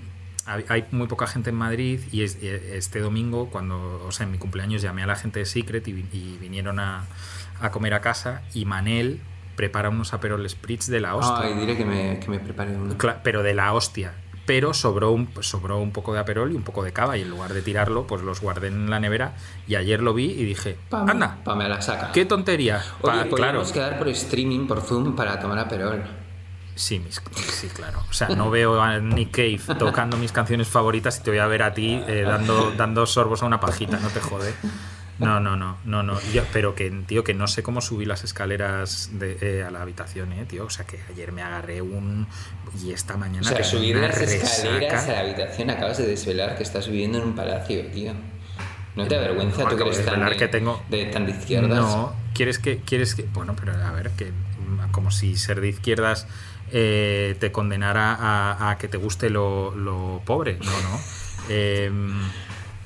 hay 0.68 0.85
muy 0.93 1.07
poca 1.09 1.26
gente 1.26 1.51
en 1.51 1.57
Madrid 1.57 2.01
y 2.12 2.22
es- 2.22 2.39
eh, 2.43 2.74
este 2.76 3.01
domingo, 3.01 3.51
cuando, 3.51 4.03
o 4.07 4.12
sea, 4.12 4.26
en 4.26 4.33
mi 4.33 4.39
cumpleaños 4.39 4.83
llamé 4.83 5.03
a 5.03 5.07
la 5.07 5.16
gente 5.16 5.39
de 5.41 5.47
Secret 5.47 5.87
y, 5.89 5.93
vi- 5.93 6.07
y 6.12 6.37
vinieron 6.41 6.79
a, 6.81 7.05
a 7.61 7.70
comer 7.70 7.95
a 7.95 8.01
casa 8.01 8.43
y 8.55 8.64
Manel 8.64 9.20
prepara 9.57 9.89
unos 9.89 10.12
Aperol 10.14 10.49
Spritz 10.49 10.87
de 10.87 11.01
la 11.01 11.16
hostia. 11.16 11.47
Ay, 11.49 11.55
diré 11.55 11.76
que 11.76 11.85
me, 11.85 12.18
que 12.20 12.29
me 12.29 12.39
prepare 12.39 12.76
uno. 12.76 12.95
Pero 13.24 13.43
de 13.43 13.55
la 13.55 13.72
hostia. 13.72 14.12
Pero 14.49 14.72
sobró 14.72 15.11
un, 15.12 15.28
sobró 15.42 15.76
un 15.78 15.92
poco 15.92 16.14
de 16.14 16.20
aperol 16.20 16.51
y 16.51 16.57
un 16.57 16.62
poco 16.62 16.82
de 16.82 16.90
cava 16.94 17.18
y 17.18 17.20
en 17.22 17.28
lugar 17.28 17.53
de 17.53 17.61
tirarlo, 17.61 18.07
pues 18.07 18.22
los 18.22 18.40
guardé 18.40 18.68
en 18.68 18.88
la 18.88 18.99
nevera 18.99 19.34
y 19.66 19.74
ayer 19.74 20.03
lo 20.03 20.14
vi 20.14 20.24
y 20.30 20.42
dije, 20.44 20.78
Pame, 20.88 21.11
anda, 21.12 21.36
pame 21.44 21.64
a 21.64 21.68
la 21.68 21.82
saca. 21.82 22.12
qué 22.12 22.24
tontería. 22.24 22.82
Oye, 23.03 23.26
Pa- 23.26 23.36
claro, 23.36 23.62
quedar 23.70 23.99
por 23.99 24.09
streaming, 24.09 24.66
por 24.66 24.80
Zoom, 24.80 25.14
para 25.14 25.38
tomar 25.38 25.59
aperol. 25.59 26.03
sí, 26.74 26.99
mis- 26.99 27.20
sí, 27.53 27.68
claro. 27.68 28.03
O 28.09 28.12
sea, 28.14 28.30
no 28.30 28.49
veo 28.51 28.80
a 28.80 28.99
Nick 29.01 29.32
Cave 29.32 29.61
tocando 29.78 30.16
mis 30.16 30.32
canciones 30.32 30.66
favoritas 30.66 31.18
y 31.18 31.22
te 31.24 31.30
voy 31.30 31.40
a 31.40 31.46
ver 31.46 31.62
a 31.62 31.74
ti 31.74 32.03
eh, 32.09 32.24
dando, 32.26 32.72
dando 32.72 33.05
sorbos 33.05 33.42
a 33.42 33.46
una 33.46 33.61
pajita, 33.61 33.99
no 34.01 34.09
te 34.09 34.20
jode. 34.20 34.55
No, 35.19 35.41
no, 35.41 35.57
no, 35.57 35.79
no, 35.85 36.03
no. 36.03 36.21
Yo- 36.33 36.45
pero 36.53 36.75
que, 36.75 36.91
tío, 37.07 37.25
que 37.25 37.35
no 37.35 37.47
sé 37.49 37.62
cómo 37.62 37.81
subí 37.81 38.05
las 38.05 38.23
escaleras 38.25 39.11
de, 39.14 39.37
eh, 39.41 39.64
a 39.64 39.71
la 39.71 39.83
habitación, 39.83 40.33
eh, 40.33 40.45
tío. 40.47 40.64
O 40.66 40.71
sea, 40.71 40.87
que 40.87 41.01
ayer 41.12 41.33
me 41.33 41.43
agarré 41.43 41.83
un... 41.83 42.27
Y 42.83 42.93
esta 42.93 43.16
mañana... 43.16 43.41
O 43.41 43.45
sea, 43.55 43.64
subir 43.64 43.97
las 43.97 44.16
escaleras 44.21 44.93
resaca. 44.93 45.11
a 45.11 45.14
la 45.14 45.21
habitación 45.31 45.71
acabas 45.71 45.99
de 45.99 46.07
desvelar 46.07 46.57
que 46.57 46.62
estás 46.62 46.87
viviendo 46.89 47.19
en 47.19 47.25
un 47.25 47.35
palacio, 47.35 47.85
tío. 47.89 48.12
¿No 48.95 49.07
te 49.07 49.16
avergüenza 49.16 49.62
Acabo 49.62 49.71
tú 49.71 49.77
que 49.85 49.91
eres 49.91 50.05
tan 50.05 50.25
de, 50.25 50.37
que 50.37 50.49
tengo- 50.49 50.83
de, 50.89 51.07
tan 51.07 51.25
de 51.27 51.33
izquierdas? 51.33 51.79
No, 51.79 52.14
¿quieres 52.35 52.59
que, 52.59 52.79
quieres 52.79 53.14
que. 53.14 53.23
Bueno, 53.33 53.55
pero 53.59 53.73
a 53.85 53.93
ver, 53.93 54.11
que 54.11 54.33
como 54.93 55.11
si 55.11 55.37
ser 55.37 55.61
de 55.61 55.69
izquierdas 55.69 56.27
eh, 56.73 57.37
te 57.39 57.53
condenara 57.53 58.14
a, 58.14 58.71
a 58.71 58.79
que 58.79 58.89
te 58.89 58.97
guste 58.97 59.31
lo, 59.31 59.75
lo 59.75 60.21
pobre. 60.25 60.59
No, 60.59 60.71
no. 60.71 61.01
Em, 61.51 62.12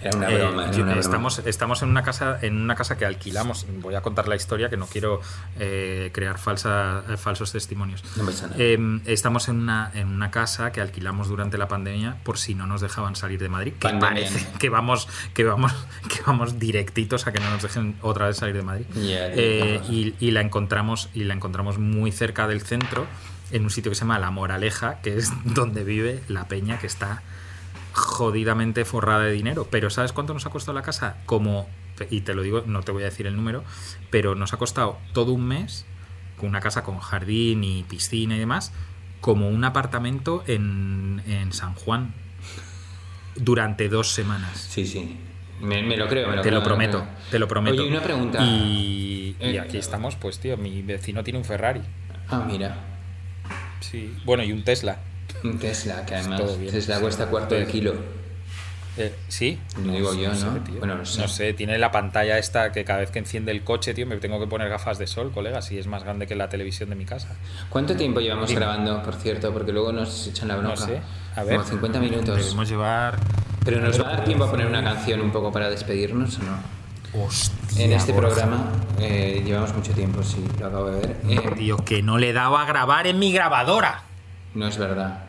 Era 0.02 0.16
una 0.16 0.30
eh, 0.30 0.34
era 0.34 0.50
broma. 0.50 0.70
estamos, 0.98 1.38
estamos 1.44 1.82
en 1.82 1.88
una 1.88 2.02
casa 2.02 2.38
en 2.42 2.60
una 2.60 2.74
casa 2.74 2.96
que 2.96 3.04
alquilamos. 3.04 3.66
Voy 3.80 3.94
a 3.94 4.00
contar 4.00 4.28
la 4.28 4.36
historia 4.36 4.68
que 4.68 4.76
no 4.76 4.86
quiero 4.86 5.20
eh, 5.58 6.10
crear 6.12 6.38
falsa, 6.38 7.04
eh, 7.08 7.16
falsos 7.16 7.52
testimonios. 7.52 8.02
No. 8.16 8.28
Eh, 8.58 9.00
estamos 9.06 9.48
en 9.48 9.56
una, 9.56 9.90
en 9.94 10.08
una 10.08 10.30
casa 10.30 10.72
que 10.72 10.80
alquilamos 10.80 11.28
durante 11.28 11.58
la 11.58 11.68
pandemia 11.68 12.16
por 12.24 12.38
si 12.38 12.54
no 12.54 12.66
nos 12.66 12.80
dejaban 12.80 13.16
salir 13.16 13.40
de 13.40 13.48
Madrid. 13.48 13.72
Que 13.74 13.88
Pandemia. 13.88 14.08
parece 14.08 14.46
que 14.58 14.68
vamos, 14.68 15.08
que 15.34 15.44
vamos, 15.44 15.72
que 16.08 16.20
vamos 16.26 16.58
directitos 16.58 17.26
a 17.26 17.32
que 17.32 17.40
no 17.40 17.50
nos 17.50 17.62
dejen 17.62 17.96
otra 18.02 18.26
vez 18.26 18.36
salir 18.36 18.56
de 18.56 18.62
Madrid. 18.62 18.86
Y 18.94 20.30
la 20.30 20.40
encontramos, 20.40 21.08
y 21.14 21.24
la 21.24 21.34
encontramos 21.34 21.78
muy 21.78 22.12
cerca 22.12 22.46
del 22.48 22.62
centro, 22.62 23.06
en 23.52 23.64
un 23.64 23.70
sitio 23.70 23.90
que 23.90 23.94
se 23.94 24.00
llama 24.00 24.18
La 24.18 24.30
Moraleja, 24.30 25.00
que 25.02 25.16
es 25.16 25.30
donde 25.44 25.84
vive 25.84 26.22
la 26.28 26.48
peña 26.48 26.78
que 26.78 26.86
está 26.86 27.22
jodidamente 27.92 28.84
forrada 28.84 29.24
de 29.24 29.32
dinero. 29.32 29.66
Pero 29.70 29.90
¿sabes 29.90 30.12
cuánto 30.12 30.34
nos 30.34 30.46
ha 30.46 30.50
costado 30.50 30.74
la 30.74 30.82
casa? 30.82 31.16
Como, 31.26 31.68
y 32.10 32.20
te 32.22 32.34
lo 32.34 32.42
digo, 32.42 32.62
no 32.66 32.82
te 32.82 32.92
voy 32.92 33.02
a 33.02 33.06
decir 33.06 33.26
el 33.26 33.36
número, 33.36 33.64
pero 34.10 34.34
nos 34.34 34.52
ha 34.52 34.56
costado 34.56 34.98
todo 35.12 35.32
un 35.32 35.46
mes, 35.46 35.84
con 36.38 36.48
una 36.48 36.60
casa 36.60 36.82
con 36.82 36.98
jardín 36.98 37.64
y 37.64 37.82
piscina 37.84 38.36
y 38.36 38.38
demás, 38.38 38.72
como 39.20 39.48
un 39.48 39.64
apartamento 39.64 40.42
en, 40.46 41.22
en 41.26 41.52
San 41.52 41.74
Juan 41.74 42.12
durante 43.36 43.88
dos 43.88 44.08
semanas. 44.12 44.58
Sí, 44.70 44.86
sí. 44.86 45.18
Me, 45.60 45.80
me 45.82 45.96
lo 45.96 46.08
creo, 46.08 46.28
me 46.28 46.36
lo 46.36 46.42
Te 46.42 46.48
creo. 46.48 46.54
lo 46.58 46.60
me 46.60 46.66
prometo, 46.66 46.98
creo. 47.02 47.14
te 47.30 47.38
lo 47.38 47.46
prometo. 47.48 47.82
Oye, 47.82 47.90
una 47.90 48.02
pregunta. 48.02 48.42
Y, 48.44 49.36
y 49.38 49.44
Eh, 49.46 49.60
aquí 49.60 49.78
estamos, 49.78 50.16
pues 50.16 50.40
tío, 50.40 50.56
mi 50.56 50.82
vecino 50.82 51.22
tiene 51.22 51.38
un 51.38 51.44
Ferrari. 51.44 51.82
Ah, 52.28 52.44
mira. 52.46 52.76
Sí. 53.80 54.12
Bueno, 54.24 54.42
y 54.42 54.50
un 54.50 54.64
Tesla. 54.64 54.98
Tesla, 55.58 56.04
que 56.06 56.14
además 56.14 56.58
bien. 56.58 56.72
Tesla 56.72 57.00
cuesta 57.00 57.26
cuarto 57.26 57.54
de 57.54 57.66
kilo. 57.66 57.94
Eh, 58.98 59.14
sí. 59.28 59.58
Lo 59.82 59.92
digo 59.92 60.14
yo, 60.14 60.34
sé, 60.34 60.44
¿no? 60.46 60.52
tío. 60.60 60.78
Bueno, 60.78 60.96
no 60.96 61.04
sé. 61.04 61.54
tiene 61.54 61.78
la 61.78 61.90
pantalla 61.90 62.36
esta 62.38 62.72
que 62.72 62.84
cada 62.84 62.98
vez 63.00 63.10
que 63.10 63.18
enciende 63.20 63.50
el 63.50 63.64
coche, 63.64 63.94
tío, 63.94 64.06
me 64.06 64.16
tengo 64.18 64.38
que 64.38 64.46
poner 64.46 64.68
gafas 64.68 64.98
de 64.98 65.06
sol, 65.06 65.32
colega, 65.32 65.62
si 65.62 65.78
es 65.78 65.86
más 65.86 66.04
grande 66.04 66.26
que 66.26 66.34
la 66.34 66.48
televisión 66.50 66.90
de 66.90 66.96
mi 66.96 67.06
casa. 67.06 67.28
¿Cuánto 67.70 67.96
tiempo 67.96 68.20
llevamos 68.20 68.48
Dime. 68.48 68.60
grabando, 68.60 69.02
por 69.02 69.14
cierto? 69.14 69.50
Porque 69.52 69.72
luego 69.72 69.92
nos 69.92 70.26
echan 70.26 70.48
la 70.48 70.56
bronca. 70.56 70.80
No 70.80 70.86
sé. 70.86 71.00
A 71.36 71.42
ver. 71.42 71.56
Como 71.56 71.68
50 71.68 72.00
minutos. 72.00 72.36
Debemos 72.36 72.68
llevar. 72.68 73.18
Pero 73.64 73.80
nos 73.80 73.98
va 73.98 74.08
a 74.08 74.16
dar 74.16 74.24
tiempo 74.24 74.44
a 74.44 74.50
poner 74.50 74.66
una 74.66 74.84
canción 74.84 75.20
un 75.22 75.30
poco 75.32 75.50
para 75.52 75.70
despedirnos 75.70 76.38
o 76.38 76.42
no? 76.42 77.24
Hostia, 77.24 77.84
En 77.84 77.92
este 77.92 78.12
programa 78.12 78.72
eh, 78.98 79.42
llevamos 79.44 79.74
mucho 79.74 79.92
tiempo, 79.92 80.22
sí, 80.22 80.42
lo 80.58 80.66
acabo 80.66 80.90
de 80.90 81.00
ver. 81.06 81.16
Eh, 81.28 81.40
Tío, 81.56 81.76
que 81.78 82.02
no 82.02 82.18
le 82.18 82.32
daba 82.32 82.62
a 82.62 82.66
grabar 82.66 83.06
en 83.06 83.18
mi 83.18 83.32
grabadora. 83.32 84.02
no 84.54 84.66
es 84.66 84.76
verdad. 84.78 85.24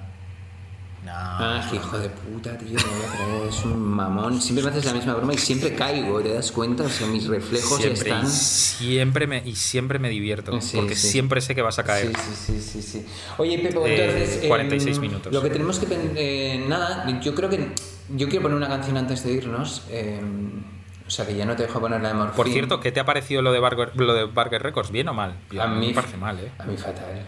No. 1.06 1.12
Ah, 1.16 1.70
hijo 1.74 1.98
de 2.00 2.10
puta, 2.10 2.58
tío, 2.58 2.70
me 2.70 2.76
voy 2.76 3.06
a 3.06 3.12
creer, 3.18 3.48
es 3.50 3.66
un 3.66 3.78
mamón. 3.82 4.42
Siempre 4.42 4.64
me 4.64 4.70
haces 4.72 4.86
la 4.86 4.94
misma 4.94 5.14
broma 5.16 5.34
y 5.34 5.38
siempre 5.38 5.74
caigo, 5.76 6.22
¿te 6.22 6.34
das 6.34 6.52
cuenta? 6.52 6.84
O 6.84 6.90
sea, 6.90 7.08
mis 7.08 7.28
reflejos 7.28 7.78
siempre, 7.82 8.10
están... 8.10 8.26
y 8.26 8.30
siempre 8.30 9.28
me 9.28 9.42
y 9.46 9.56
siempre 9.56 10.00
me 10.00 10.10
divierto 10.10 10.62
Sí, 10.62 10.78
porque 10.78 10.96
sí. 10.96 11.10
siempre 11.10 11.42
sé 11.42 11.56
que 11.56 11.62
vas 11.62 11.78
a 11.80 11.84
caer. 11.84 12.08
Sí, 12.08 12.14
sí, 12.16 12.54
sí, 12.56 12.62
sí, 12.62 12.82
sí. 12.82 13.06
Oye, 13.38 13.60
Pepo, 13.60 13.86
Eh, 13.86 14.06
entonces... 14.06 14.48
46 14.48 14.96
em, 14.96 15.02
minutos. 15.02 15.34
Lo 15.34 15.42
que 15.42 15.50
tenemos 15.50 15.78
que... 15.80 15.88
eh, 16.16 16.66
nada, 16.68 17.06
yo 17.22 17.36
creo 17.36 17.50
que... 17.50 17.74
Yo 18.16 18.28
quiero 18.30 18.44
poner 18.44 18.58
una 18.58 18.68
canción 18.68 18.96
antes 18.98 19.24
de 19.24 19.32
irnos. 19.34 19.84
em, 19.90 20.64
o 21.06 21.10
sea, 21.10 21.28
que 21.28 21.36
ya 21.36 21.46
no 21.46 21.56
te 21.56 21.64
dejo 21.64 21.82
poner 21.82 22.02
la 22.02 22.08
de 22.10 22.14
Morphine. 22.14 22.36
Por 22.38 22.48
cierto, 22.50 22.80
¿qué 22.80 22.92
te 22.94 23.00
ha 23.02 23.06
parecido 23.06 23.42
lo 23.42 23.52
de 23.52 23.60
Barger, 23.60 23.92
lo 23.96 24.14
de 24.14 24.24
Barger 24.26 24.64
Records? 24.64 24.90
¿Bien 24.90 25.08
o 25.10 25.14
mal? 25.14 25.36
A 25.60 25.68
mí 25.68 25.88
me 25.88 25.94
parece 25.94 26.16
mal, 26.18 26.40
¿eh? 26.40 26.50
A 26.58 26.64
mí 26.64 26.78
fatal. 26.78 27.26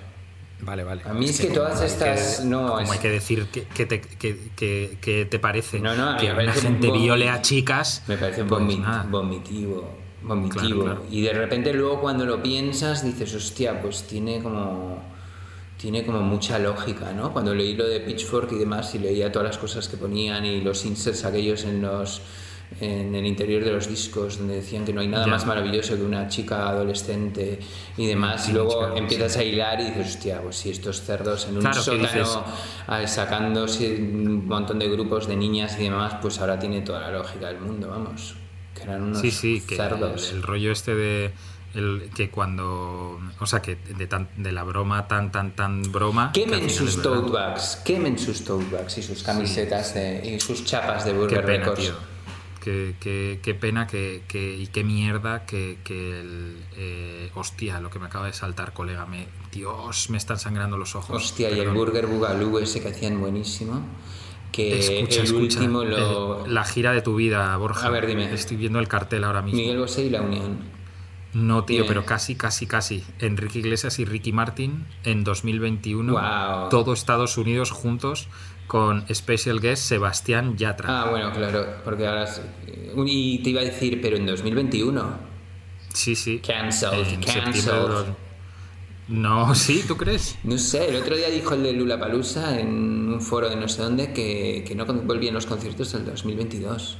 Vale, 0.61 0.83
vale. 0.83 1.01
A 1.05 1.13
mí 1.13 1.25
es 1.25 1.39
que 1.41 1.47
todas 1.47 1.81
estas- 1.81 2.39
que- 2.39 2.45
no, 2.45 2.67
como 2.67 2.79
es- 2.81 2.91
hay 2.91 2.99
que 2.99 3.09
decir 3.09 3.45
que, 3.51 3.63
que 3.65 3.85
te, 3.85 4.01
que, 4.01 5.27
te 5.29 5.39
parece 5.39 5.79
No, 5.79 5.95
no, 5.95 6.17
que 6.17 6.31
parece 6.31 6.61
gente 6.61 6.87
un- 6.89 7.01
viole 7.01 7.29
a 7.29 7.41
chicas. 7.41 8.03
Me 8.07 8.17
parece 8.17 8.43
pues 8.45 8.77
nada. 8.79 9.05
vomitivo. 9.09 9.87
Vomitivo. 10.23 10.59
Claro, 10.61 10.81
claro. 10.83 11.03
Y 11.11 11.21
de 11.21 11.33
repente 11.33 11.71
luego 11.73 12.01
cuando 12.01 12.25
lo 12.25 12.41
piensas 12.41 13.03
dices, 13.03 13.33
hostia, 13.35 13.81
pues 13.81 14.03
tiene 14.03 14.41
como. 14.41 15.03
Tiene 15.77 16.05
como 16.05 16.21
mucha 16.21 16.57
lógica, 16.57 17.11
¿no? 17.11 17.33
Cuando 17.33 17.53
leí 17.53 17.75
lo 17.75 17.85
de 17.85 17.99
Pitchfork 17.99 18.49
y 18.53 18.55
demás 18.55 18.95
y 18.95 18.99
leía 18.99 19.29
todas 19.31 19.49
las 19.49 19.57
cosas 19.57 19.89
que 19.89 19.97
ponían 19.97 20.45
y 20.45 20.61
los 20.61 20.85
inserts 20.85 21.25
aquellos 21.25 21.65
en 21.65 21.81
los 21.81 22.21
en 22.81 23.15
el 23.15 23.25
interior 23.25 23.63
de 23.63 23.71
los 23.71 23.87
discos 23.87 24.37
donde 24.37 24.55
decían 24.55 24.83
que 24.83 24.91
no 24.91 24.99
hay 25.01 25.07
nada 25.07 25.25
Ya. 25.25 25.31
más 25.31 25.45
maravilloso 25.45 25.95
que 25.95 26.01
una 26.03 26.27
chica 26.27 26.67
adolescente 26.67 27.59
y 27.95 28.05
demás 28.05 28.43
y 28.43 28.47
Sí, 28.47 28.51
luego 28.53 28.79
claro, 28.79 28.97
empiezas 28.97 29.37
a 29.37 29.43
hilar 29.43 29.79
y 29.79 29.85
dices 29.85 30.07
hostia 30.15 30.41
pues 30.41 30.57
si 30.57 30.71
estos 30.71 31.01
cerdos 31.01 31.47
en 31.47 31.55
un 31.55 31.61
Claro, 31.61 31.77
¿qué 31.77 31.81
sótano 31.83 32.43
ah, 32.87 33.07
sacándose 33.07 33.95
un 33.95 34.45
montón 34.47 34.79
de 34.79 34.89
grupos 34.89 35.27
de 35.27 35.35
niñas 35.37 35.77
y 35.79 35.83
demás 35.83 36.15
pues 36.21 36.39
ahora 36.39 36.59
tiene 36.59 36.81
toda 36.81 36.99
la 36.99 37.11
lógica 37.11 37.47
del 37.47 37.59
mundo 37.61 37.87
vamos 37.89 38.35
que 38.73 38.83
eran 38.83 39.03
unos 39.03 39.19
Sí, 39.21 39.31
sí, 39.31 39.63
que 39.65 39.75
el, 39.75 39.81
cerdos 39.81 40.31
el 40.33 40.43
rollo 40.43 40.71
este 40.71 40.95
de 40.95 41.31
el, 41.75 42.09
que 42.15 42.29
cuando 42.29 43.19
o 43.39 43.45
sea 43.45 43.61
que 43.61 43.75
de, 43.75 44.07
tan- 44.07 44.27
de 44.37 44.51
la 44.51 44.63
broma 44.63 45.07
tan 45.07 45.31
tan 45.31 45.55
tan 45.55 45.81
broma 45.93 46.31
Quemen 46.33 46.69
sus 46.69 47.01
tote 47.01 47.31
bags, 47.31 47.81
quemen 47.85 48.17
sus 48.19 48.43
tote 48.43 48.65
bags 48.71 48.97
y 48.97 49.01
sus 49.03 49.23
camisetas 49.23 49.93
de, 49.93 50.25
y 50.35 50.39
sus 50.41 50.65
chapas 50.65 51.05
de 51.05 51.13
Burger 51.13 51.45
Records. 51.45 51.79
tío. 51.79 52.14
Qué, 52.65 52.95
qué- 52.99 53.39
qué 53.43 53.53
pena 53.53 53.85
que, 53.85 54.23
que- 54.27 54.55
y 54.57 54.65
qué 54.65 54.83
mierda 54.83 55.45
que, 55.45 55.77
que 55.83 56.19
el. 56.19 56.57
eh, 56.75 57.29
hostia, 57.35 57.79
lo 57.79 57.91
que 57.91 57.99
me 57.99 58.07
acaba 58.07 58.25
de 58.25 58.33
saltar, 58.33 58.73
colega. 58.73 59.05
Me, 59.05 59.27
Dios, 59.51 60.09
me 60.09 60.17
están 60.17 60.39
sangrando 60.39 60.75
los 60.75 60.95
ojos. 60.95 61.15
Hostia, 61.23 61.51
y 61.51 61.59
el. 61.59 61.69
Burger 61.69 62.07
Boogaloo 62.07 62.57
ese 62.57 62.81
que 62.81 62.87
hacían 62.87 63.19
buenísimo. 63.21 63.85
Que 64.51 64.79
Escucha, 64.79 65.19
el 65.19 65.25
escucha. 65.25 65.59
último 65.59 65.83
lo. 65.83 66.45
Eh, 66.47 66.49
la 66.49 66.63
gira 66.63 66.91
de 66.91 67.03
tu 67.03 67.15
vida, 67.15 67.55
Borja. 67.57 67.85
A 67.85 67.91
ver, 67.91 68.07
dime. 68.07 68.33
Estoy 68.33 68.57
viendo 68.57 68.79
el 68.79 68.87
cartel 68.87 69.25
ahora 69.25 69.43
mismo. 69.43 69.59
Miguel 69.59 69.77
Bosé 69.77 70.05
y 70.05 70.09
La 70.09 70.23
Unión. 70.23 70.57
No, 71.35 71.65
tío, 71.65 71.85
pero 71.85 72.05
casi, 72.05 72.35
casi, 72.35 72.65
casi. 72.65 73.03
Enrique 73.19 73.59
Iglesias 73.59 73.99
y 73.99 74.05
Ricky 74.05 74.31
Martin 74.31 74.85
en 75.03 75.23
2021. 75.25 76.13
Guau. 76.13 76.69
Todo 76.69 76.93
Estados 76.93 77.37
Unidos 77.37 77.71
juntos 77.71 78.29
con 78.67 79.05
Special 79.13 79.59
Guest 79.59 79.83
Sebastián 79.83 80.55
Yatra. 80.57 80.87
Ah, 81.03 81.09
bueno, 81.11 81.31
claro, 81.33 81.65
porque 81.83 82.07
ahora. 82.07 82.23
es- 82.23 82.41
Y 83.05 83.39
te 83.43 83.49
iba 83.49 83.59
a 83.61 83.65
decir, 83.65 83.99
pero 84.01 84.15
en 84.17 84.25
2021. 84.25 85.03
sí, 85.93 86.15
sí. 86.15 86.39
Cancelled, 86.39 87.23
cancelled. 87.25 88.05
No, 89.07 89.53
sí, 89.55 89.83
¿tú 89.87 89.97
crees? 89.97 90.37
No 90.43 90.57
sé, 90.57 90.89
el 90.89 90.95
otro 90.95 91.15
día 91.15 91.29
dijo 91.29 91.53
el 91.53 91.63
de 91.63 91.73
Lula 91.73 91.99
Palusa 91.99 92.59
en 92.59 92.69
un 93.13 93.21
foro 93.21 93.49
de 93.49 93.55
no 93.55 93.67
sé 93.67 93.81
dónde 93.83 94.13
que, 94.13 94.63
que 94.67 94.73
no 94.73 94.85
volvían 94.85 95.33
los 95.35 95.45
conciertos 95.45 95.93
el 95.93 96.05
2022. 96.05 96.97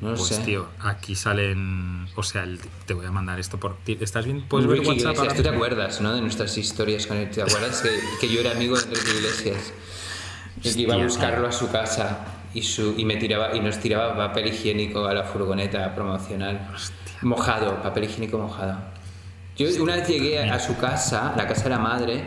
No 0.00 0.14
Pues 0.14 0.28
sé. 0.28 0.42
tío, 0.42 0.66
aquí 0.80 1.14
salen. 1.14 2.06
O 2.16 2.22
sea, 2.22 2.44
el- 2.44 2.58
te 2.86 2.94
voy 2.94 3.04
a 3.06 3.10
mandar 3.10 3.38
esto 3.38 3.58
por. 3.60 3.76
¿Estás 3.86 4.24
bien? 4.24 4.44
¿Puedes 4.48 4.66
ver 4.66 4.78
Enrique 4.78 4.92
WhatsApp 5.04 5.14
Iglesias, 5.16 5.36
¿tú 5.36 5.42
te 5.42 5.48
acuerdas, 5.50 6.00
no? 6.00 6.14
De 6.14 6.20
nuestras 6.22 6.56
historias 6.56 7.06
con 7.06 7.18
él. 7.18 7.30
¿Te 7.30 7.42
acuerdas 7.42 7.82
que, 7.82 7.90
que 8.20 8.32
yo 8.32 8.40
era 8.40 8.52
amigo 8.52 8.76
de 8.76 8.84
Enrique 8.84 9.10
Iglesias? 9.18 9.72
Y 10.62 10.74
que 10.74 10.80
iba 10.80 10.94
a 10.94 10.96
Hostia, 10.96 11.06
buscarlo 11.06 11.46
a 11.48 11.52
su 11.52 11.70
casa 11.70 12.18
y, 12.54 12.62
su, 12.62 12.94
y 12.96 13.04
me 13.04 13.16
tiraba 13.16 13.54
y 13.54 13.60
nos 13.60 13.78
tiraba 13.78 14.16
papel 14.16 14.46
higiénico 14.48 15.04
a 15.06 15.12
la 15.14 15.24
furgoneta 15.24 15.94
promocional. 15.94 16.68
Mojado, 17.22 17.82
papel 17.82 18.04
higiénico 18.04 18.38
mojado. 18.38 18.78
Yo 19.56 19.68
una 19.82 19.96
vez 19.96 20.08
llegué 20.08 20.42
a, 20.42 20.54
a 20.54 20.58
su 20.58 20.76
casa, 20.78 21.34
la 21.36 21.46
casa 21.46 21.64
de 21.64 21.70
la 21.70 21.78
madre 21.78 22.24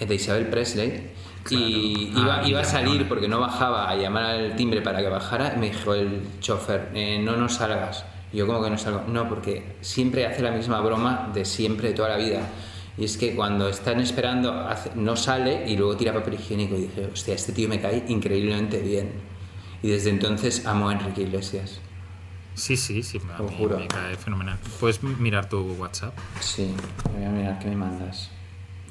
eh, 0.00 0.06
de 0.06 0.14
Isabel 0.16 0.48
Presley, 0.48 1.10
y 1.50 2.12
Ah, 2.16 2.20
iba, 2.42 2.48
iba 2.48 2.60
a 2.60 2.64
salir 2.64 3.08
porque 3.08 3.28
no 3.28 3.40
bajaba 3.40 3.88
a 3.90 3.96
llamar 3.96 4.24
al 4.24 4.56
timbre 4.56 4.80
para 4.82 5.00
que 5.00 5.08
bajara. 5.08 5.54
y 5.56 5.58
Me 5.58 5.70
dijo 5.70 5.94
el 5.94 6.22
chofer, 6.40 6.90
eh, 6.94 7.18
no 7.22 7.36
nos 7.36 7.54
salgas. 7.54 8.04
Y 8.32 8.38
yo, 8.38 8.46
como 8.46 8.62
que 8.62 8.70
no 8.70 8.78
salgo? 8.78 9.02
No, 9.08 9.28
porque 9.28 9.76
siempre 9.80 10.26
hace 10.26 10.42
la 10.42 10.50
misma 10.50 10.80
broma 10.80 11.30
de 11.32 11.44
siempre, 11.44 11.88
de 11.88 11.94
toda 11.94 12.08
la 12.10 12.16
vida. 12.16 12.40
Y 12.96 13.04
es 13.04 13.16
que 13.16 13.34
cuando 13.34 13.68
están 13.68 14.00
esperando, 14.00 14.52
hace- 14.52 14.90
no 14.94 15.16
sale 15.16 15.68
y 15.68 15.76
luego 15.76 15.96
tira 15.96 16.12
papel 16.12 16.34
higiénico. 16.34 16.74
Y 16.76 16.82
dije, 16.82 17.08
hostia, 17.12 17.34
este 17.34 17.52
tío 17.52 17.68
me 17.68 17.80
cae 17.80 18.04
increíblemente 18.08 18.80
bien. 18.80 19.12
Y 19.82 19.88
desde 19.90 20.10
entonces 20.10 20.66
amo 20.66 20.88
a 20.88 20.92
Enrique 20.94 21.22
Iglesias. 21.22 21.80
Sí, 22.54 22.76
sí, 22.76 23.02
sí, 23.02 23.20
a 23.34 23.38
Lo 23.38 23.48
mí 23.48 23.54
juro. 23.58 23.78
me 23.78 23.88
cae 23.88 24.14
fenomenal. 24.16 24.56
¿Puedes 24.78 25.02
mirar 25.02 25.48
tu 25.48 25.60
WhatsApp? 25.74 26.16
Sí, 26.40 26.72
voy 27.12 27.24
a 27.24 27.28
mirar 27.28 27.58
qué 27.58 27.66
me 27.68 27.76
mandas. 27.76 28.30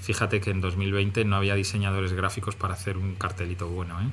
Fíjate 0.03 0.41
que 0.41 0.51
en 0.51 0.59
2020 0.59 1.23
no 1.23 1.37
había 1.37 1.55
diseñadores 1.55 2.11
gráficos 2.11 2.57
para 2.57 2.73
hacer 2.73 2.97
un 2.97 3.15
cartelito 3.15 3.69
bueno, 3.69 4.01
¿eh? 4.01 4.09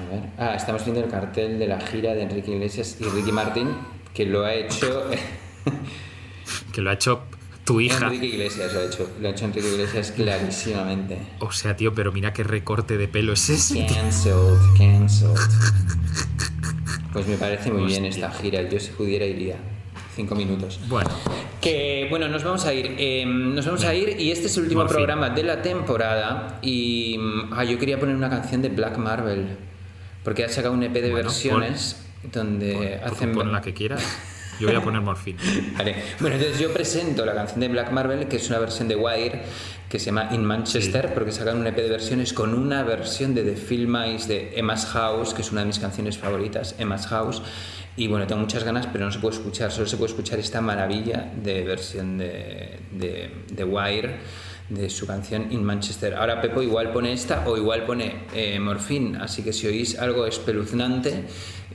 A 0.00 0.10
ver. 0.10 0.22
Ah, 0.38 0.54
estamos 0.54 0.82
viendo 0.86 1.04
el 1.04 1.10
cartel 1.10 1.58
de 1.58 1.66
la 1.66 1.78
gira 1.82 2.14
de 2.14 2.22
Enrique 2.22 2.52
Iglesias 2.52 2.96
y 2.98 3.04
Ricky 3.04 3.30
Martin, 3.30 3.68
que 4.14 4.24
lo 4.24 4.44
ha 4.44 4.54
hecho. 4.54 5.04
Que 6.72 6.80
lo 6.80 6.88
ha 6.88 6.94
hecho 6.94 7.24
tu 7.66 7.78
hija. 7.78 8.06
Enrique 8.06 8.24
Iglesias 8.24 8.72
lo 8.72 8.80
ha 8.80 8.84
hecho. 8.84 9.10
Lo 9.20 9.28
ha 9.28 9.32
hecho 9.32 9.44
Enrique 9.44 9.68
Iglesias 9.68 10.12
clarísimamente. 10.12 11.18
O 11.40 11.52
sea, 11.52 11.76
tío, 11.76 11.92
pero 11.92 12.10
mira 12.10 12.32
qué 12.32 12.42
recorte 12.42 12.96
de 12.96 13.06
pelo 13.06 13.34
es 13.34 13.50
ese. 13.50 13.86
Cancelled, 13.86 14.58
cancelled. 14.78 15.36
Pues 17.12 17.26
me 17.26 17.36
parece 17.36 17.70
muy 17.70 17.84
bien 17.84 18.06
esta 18.06 18.30
gira. 18.30 18.62
Yo 18.62 18.80
si 18.80 18.92
pudiera 18.92 19.26
iría. 19.26 19.56
Cinco 20.18 20.34
minutos. 20.34 20.80
Bueno, 20.88 21.10
Que 21.60 22.08
bueno, 22.10 22.26
nos 22.26 22.42
vamos 22.42 22.64
a 22.66 22.74
ir. 22.74 22.92
eh, 22.98 23.24
nos 23.24 23.64
vamos 23.64 23.84
a 23.84 23.94
ir 23.94 24.20
y 24.20 24.32
este 24.32 24.48
es 24.48 24.56
el 24.56 24.64
último 24.64 24.80
Por 24.80 24.88
fin. 24.90 24.96
programa 24.96 25.30
de 25.30 25.44
la 25.44 25.62
temporada. 25.62 26.58
Y 26.60 27.16
mm, 27.20 27.52
ah, 27.52 27.62
yo 27.62 27.78
quería 27.78 28.00
poner 28.00 28.16
una 28.16 28.28
canción 28.28 28.60
de 28.60 28.68
Black 28.68 28.98
Marvel. 28.98 29.46
Porque 30.24 30.42
ha 30.44 30.48
sacado 30.48 30.74
un 30.74 30.82
EP 30.82 30.92
de 30.92 31.02
Bueno, 31.12 31.16
versiones 31.28 32.02
donde 32.32 32.98
pon, 33.04 33.12
hacen. 33.12 33.32
pon 33.32 33.52
la 33.52 33.60
que 33.60 33.72
quieras. 33.72 34.02
Yo 34.60 34.66
voy 34.66 34.76
a 34.76 34.82
poner 34.82 35.00
morfina. 35.00 35.40
Vale. 35.78 35.96
Bueno, 36.20 36.36
entonces 36.36 36.58
yo 36.58 36.72
presento 36.72 37.24
la 37.24 37.34
canción 37.34 37.60
de 37.60 37.68
Black 37.68 37.92
Marvel, 37.92 38.26
que 38.28 38.36
es 38.36 38.48
una 38.48 38.58
versión 38.58 38.88
de 38.88 38.96
Wire, 38.96 39.42
que 39.88 39.98
se 39.98 40.06
llama 40.06 40.28
In 40.32 40.44
Manchester, 40.44 41.14
porque 41.14 41.32
sacan 41.32 41.58
un 41.58 41.66
EP 41.66 41.76
de 41.76 41.88
versiones 41.88 42.32
con 42.32 42.54
una 42.54 42.82
versión 42.82 43.34
de 43.34 43.42
The 43.42 43.56
Film 43.56 43.96
Eyes 43.96 44.28
de 44.28 44.52
Emma's 44.56 44.86
House, 44.86 45.34
que 45.34 45.42
es 45.42 45.52
una 45.52 45.62
de 45.62 45.68
mis 45.68 45.78
canciones 45.78 46.18
favoritas, 46.18 46.74
Emma's 46.78 47.06
House. 47.06 47.42
Y 47.96 48.06
bueno, 48.06 48.26
tengo 48.26 48.40
muchas 48.40 48.64
ganas, 48.64 48.86
pero 48.86 49.04
no 49.04 49.12
se 49.12 49.18
puede 49.18 49.36
escuchar, 49.36 49.72
solo 49.72 49.86
se 49.86 49.96
puede 49.96 50.10
escuchar 50.10 50.38
esta 50.38 50.60
maravilla 50.60 51.32
de 51.42 51.64
versión 51.64 52.18
de, 52.18 52.78
de, 52.92 53.30
de 53.50 53.64
Wire 53.64 54.16
de 54.68 54.90
su 54.90 55.06
canción 55.06 55.50
In 55.50 55.64
Manchester. 55.64 56.14
Ahora 56.14 56.40
Pepo 56.40 56.62
igual 56.62 56.92
pone 56.92 57.12
esta 57.12 57.48
o 57.48 57.56
igual 57.56 57.84
pone 57.84 58.26
eh, 58.34 58.60
así 59.20 59.42
que 59.42 59.52
si 59.52 59.66
oís 59.66 59.98
algo 59.98 60.26
espeluznante 60.26 61.24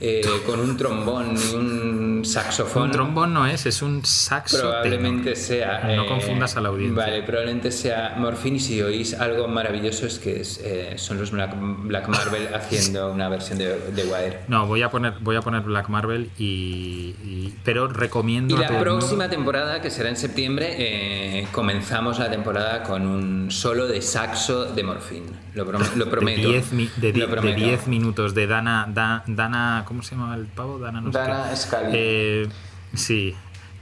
eh, 0.06 0.22
con 0.46 0.60
un 0.60 0.76
trombón 0.76 1.34
y 1.36 1.54
un 1.54 2.22
saxofón... 2.24 2.84
Un 2.84 2.90
trombón 2.90 3.32
no 3.34 3.46
es, 3.46 3.66
es 3.66 3.82
un 3.82 4.04
saxo. 4.04 4.60
Probablemente 4.60 5.34
sea. 5.36 5.82
No 5.84 6.04
eh, 6.04 6.08
confundas 6.08 6.56
a 6.56 6.60
la 6.60 6.68
audiencia. 6.68 7.04
Vale, 7.04 7.22
probablemente 7.22 7.70
sea 7.70 8.14
Morphine. 8.16 8.56
Y 8.56 8.60
si 8.60 8.82
oís 8.82 9.14
algo 9.14 9.48
maravilloso, 9.48 10.06
es 10.06 10.18
que 10.18 10.40
es, 10.40 10.60
eh, 10.62 10.94
son 10.96 11.18
los 11.18 11.30
Black, 11.30 11.54
Black 11.58 12.08
Marvel 12.08 12.48
haciendo 12.54 13.12
una 13.12 13.28
versión 13.28 13.58
de, 13.58 13.78
de 13.90 14.04
Wire. 14.04 14.40
No, 14.48 14.66
voy 14.66 14.82
a 14.82 14.90
poner, 14.90 15.14
voy 15.20 15.36
a 15.36 15.40
poner 15.40 15.62
Black 15.62 15.88
Marvel 15.88 16.30
y, 16.38 17.14
y- 17.24 17.54
pero 17.64 17.88
recomiendo 17.88 18.54
Y 18.54 18.58
la 18.58 18.78
próxima 18.78 19.28
temporada, 19.28 19.80
que 19.80 19.90
será 19.90 20.08
en 20.08 20.16
septiembre, 20.16 20.74
eh, 20.78 21.48
comenzamos 21.52 22.18
la 22.18 22.30
temporada 22.30 22.82
con 22.82 23.06
un 23.06 23.50
solo 23.50 23.86
de 23.86 24.02
saxo 24.02 24.66
de 24.66 24.82
Morphine. 24.82 25.43
Lo, 25.54 25.64
prom- 25.66 25.94
lo 25.96 26.10
prometo. 26.10 26.40
De 26.42 26.48
10 26.54 26.72
mi- 26.72 26.90
de 26.96 27.12
di- 27.12 27.20
Lo 27.20 27.26
de 27.26 27.32
prometo. 27.32 27.56
10 27.58 27.86
minutos 27.86 28.34
de 28.34 28.46
Dana, 28.46 28.86
Da- 28.88 29.22
Dana, 29.26 29.84
¿cómo 29.86 30.02
se 30.02 30.16
llama 30.16 30.34
el 30.34 30.46
pavo? 30.46 30.78
Dana, 30.78 31.00
no 31.00 31.10
Dana. 31.10 31.54
Scully. 31.54 31.90
Eh, 31.92 32.48
sí, 32.94 33.34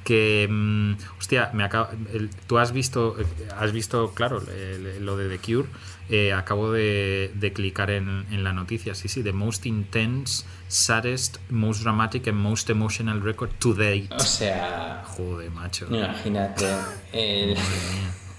que 0.05 0.47
mm, 0.51 0.95
hostia, 1.19 1.51
me 1.55 1.65
acabo, 1.65 1.89
el- 2.13 2.29
tú 2.47 2.59
has 2.59 2.73
visto, 2.73 3.17
eh, 3.19 3.25
has 3.59 3.73
visto, 3.73 4.13
claro, 4.15 4.43
el- 4.49 5.05
lo 5.05 5.17
de 5.17 5.29
The 5.29 5.39
Cure. 5.39 5.69
eh, 6.11 6.33
acabo 6.35 6.73
de, 6.73 7.31
de 7.35 7.53
clicar 7.55 7.91
en, 7.91 8.27
en 8.31 8.45
la 8.45 8.53
noticia, 8.53 8.95
sí, 8.95 9.09
sí, 9.09 9.23
the 9.23 9.33
most 9.33 9.65
intense, 9.65 10.45
saddest, 10.69 11.39
most 11.49 11.81
dramatic 11.83 12.27
and 12.29 12.37
most 12.39 12.69
emotional 12.69 13.23
record 13.23 13.51
to 13.61 13.73
date. 13.73 14.09
O 14.11 14.19
sea, 14.19 15.05
Joder, 15.07 15.51
macho. 15.53 15.87
imagínate. 15.89 16.67
El, 17.13 17.57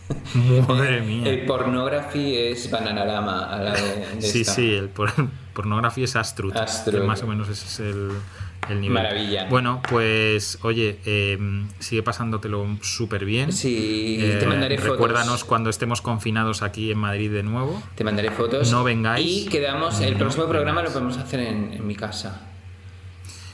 Madre 0.67 1.01
mía. 1.01 1.29
el 1.29 1.45
pornography 1.45 2.35
es 2.35 2.69
Bananarama 2.69 3.45
a 3.53 3.57
la 3.61 3.71
de, 3.73 4.05
de 4.15 4.21
Sí, 4.21 4.41
esta. 4.41 4.53
sí, 4.53 4.73
el 4.73 4.89
por, 4.89 5.11
pornografía 5.53 6.05
es 6.05 6.15
Astrud. 6.15 6.55
Astrud. 6.55 6.99
que 7.01 7.07
más 7.07 7.23
o 7.23 7.27
menos 7.27 7.47
ese 7.49 7.65
es 7.65 7.79
el, 7.79 8.09
el 8.69 8.81
nivel. 8.81 8.93
Maravilla. 9.03 9.45
Bueno, 9.49 9.81
pues 9.89 10.59
oye, 10.63 10.99
eh, 11.05 11.37
sigue 11.79 12.03
pasándotelo 12.03 12.65
súper 12.81 13.25
bien. 13.25 13.51
Sí, 13.53 14.17
Eh, 14.21 14.37
te 14.39 14.45
mandaré 14.47 14.77
fotos. 14.77 14.93
Recuérdanos 14.93 15.43
cuando 15.43 15.69
estemos 15.69 16.01
confinados 16.01 16.61
aquí 16.63 16.91
en 16.91 16.97
Madrid 16.97 17.31
de 17.31 17.43
nuevo. 17.43 17.81
Te 17.95 18.03
mandaré 18.03 18.29
fotos. 18.31 18.71
No 18.71 18.83
vengáis. 18.83 19.45
Y 19.45 19.47
quedamos, 19.47 19.99
el 20.01 20.13
No 20.13 20.19
próximo 20.19 20.47
programa 20.47 20.81
lo 20.81 20.89
podemos 20.91 21.17
hacer 21.17 21.39
en, 21.41 21.73
en 21.73 21.87
mi 21.87 21.95
casa. 21.95 22.41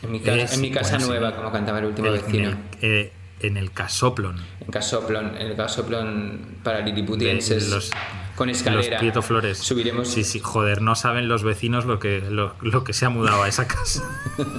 En 0.02 0.12
mi, 0.12 0.20
ca- 0.22 0.34
Es- 0.36 0.54
en 0.54 0.62
mi 0.62 0.72
casa 0.72 0.92
bueno, 0.92 1.06
sí. 1.06 1.10
nueva, 1.12 1.36
como 1.36 1.52
cantaba 1.52 1.80
el 1.80 1.86
último 1.86 2.08
El- 2.08 2.14
vecino. 2.22 2.50
En 2.50 2.58
el, 2.58 2.58
eh, 2.82 3.12
en 3.42 3.58
el 3.58 3.72
Casoplon. 3.72 4.38
En 4.62 4.68
Casoplon, 4.72 5.36
en 5.38 5.48
el 5.48 5.56
Casoplon 5.56 6.58
para 6.64 6.80
liliputienses. 6.82 7.70
Los- 7.70 7.92
con 8.40 8.50
escalera. 8.50 8.90
Los 8.94 9.00
Prieto 9.00 9.22
Flores. 9.22 9.58
Subiremos. 9.60 10.08
Sí, 10.08 10.24
sí, 10.24 10.40
joder, 10.40 10.82
no 10.82 10.96
saben 10.96 11.28
los 11.28 11.44
vecinos 11.44 11.86
lo 11.86 12.00
que, 12.00 12.22
lo, 12.22 12.56
lo 12.62 12.84
que 12.86 12.94
se 12.94 13.06
ha 13.06 13.10
mudado 13.10 13.44
a 13.44 13.48
esa 13.48 13.68
casa. 13.68 14.02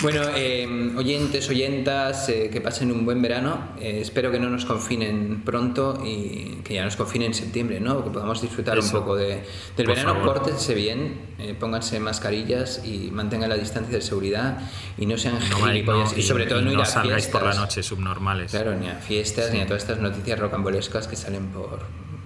Bueno, 0.00 0.22
eh, 0.36 0.92
oyentes, 0.96 1.48
oyentas, 1.48 2.28
eh, 2.28 2.50
que 2.52 2.60
pasen 2.60 2.92
un 2.92 3.04
buen 3.04 3.20
verano. 3.20 3.58
Eh, 3.80 3.98
espero 4.00 4.30
que 4.30 4.38
no 4.38 4.48
nos 4.48 4.64
confinen 4.64 5.42
pronto 5.44 6.00
y 6.04 6.60
que 6.64 6.74
ya 6.74 6.84
nos 6.84 6.94
confinen 6.96 7.28
en 7.28 7.34
septiembre, 7.34 7.80
¿no? 7.80 8.04
Que 8.04 8.10
podamos 8.10 8.40
disfrutar 8.40 8.78
un 8.78 8.84
Eso. 8.84 9.00
poco 9.00 9.16
de, 9.16 9.42
del 9.76 9.86
Por 9.86 9.86
verano. 9.88 10.14
favor. 10.14 10.34
Pórtense 10.34 10.74
bien, 10.74 11.20
eh, 11.38 11.54
pónganse 11.58 11.98
mascarillas 12.00 12.82
y 12.84 13.10
mantengan 13.12 13.48
la 13.50 13.56
distancia 13.56 13.94
de 13.96 14.02
seguridad 14.02 14.58
y 14.96 15.06
no 15.06 15.16
sean 15.18 15.38
No, 15.50 15.56
gilipollas. 15.66 16.12
no, 16.12 16.18
y 16.18 16.22
sobre 16.22 16.46
todo 16.46 16.60
no, 16.60 16.72
ir 16.72 16.78
a 16.80 16.84
salgáis 16.84 17.26
por 17.26 17.42
la 17.42 17.48
fiestas. 17.52 17.64
noche 17.68 17.82
subnormales. 17.82 18.50
Claro, 18.52 18.74
ni 18.76 18.88
a 18.88 18.96
fiestas 18.96 19.52
ni 19.52 19.60
a 19.60 19.66
todas 19.66 19.82
estas 19.82 19.98
noticias 19.98 20.38
rocambolescas 20.38 21.08
que 21.08 21.16
salen 21.16 21.46
por 21.48 21.80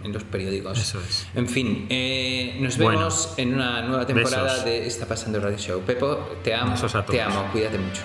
en 0.04 0.12
los 0.12 0.24
periódicos. 0.24 0.78
Eso 0.78 1.00
es. 1.00 1.26
En 1.34 1.48
fin, 1.48 1.86
eh, 1.90 2.56
nos 2.60 2.76
Bueno. 2.78 2.98
vemos 3.00 3.34
en 3.36 3.54
una 3.54 3.82
nueva 3.82 4.06
temporada 4.06 4.44
Besos. 4.44 4.64
de 4.64 4.86
Está 4.86 5.06
pasando 5.06 5.40
Radio 5.40 5.58
Show. 5.58 5.80
Pepo, 5.82 6.16
te 6.42 6.54
amo, 6.54 6.74
te 7.10 7.20
amo, 7.20 7.48
cuídate 7.52 7.78
mucho. 7.78 8.02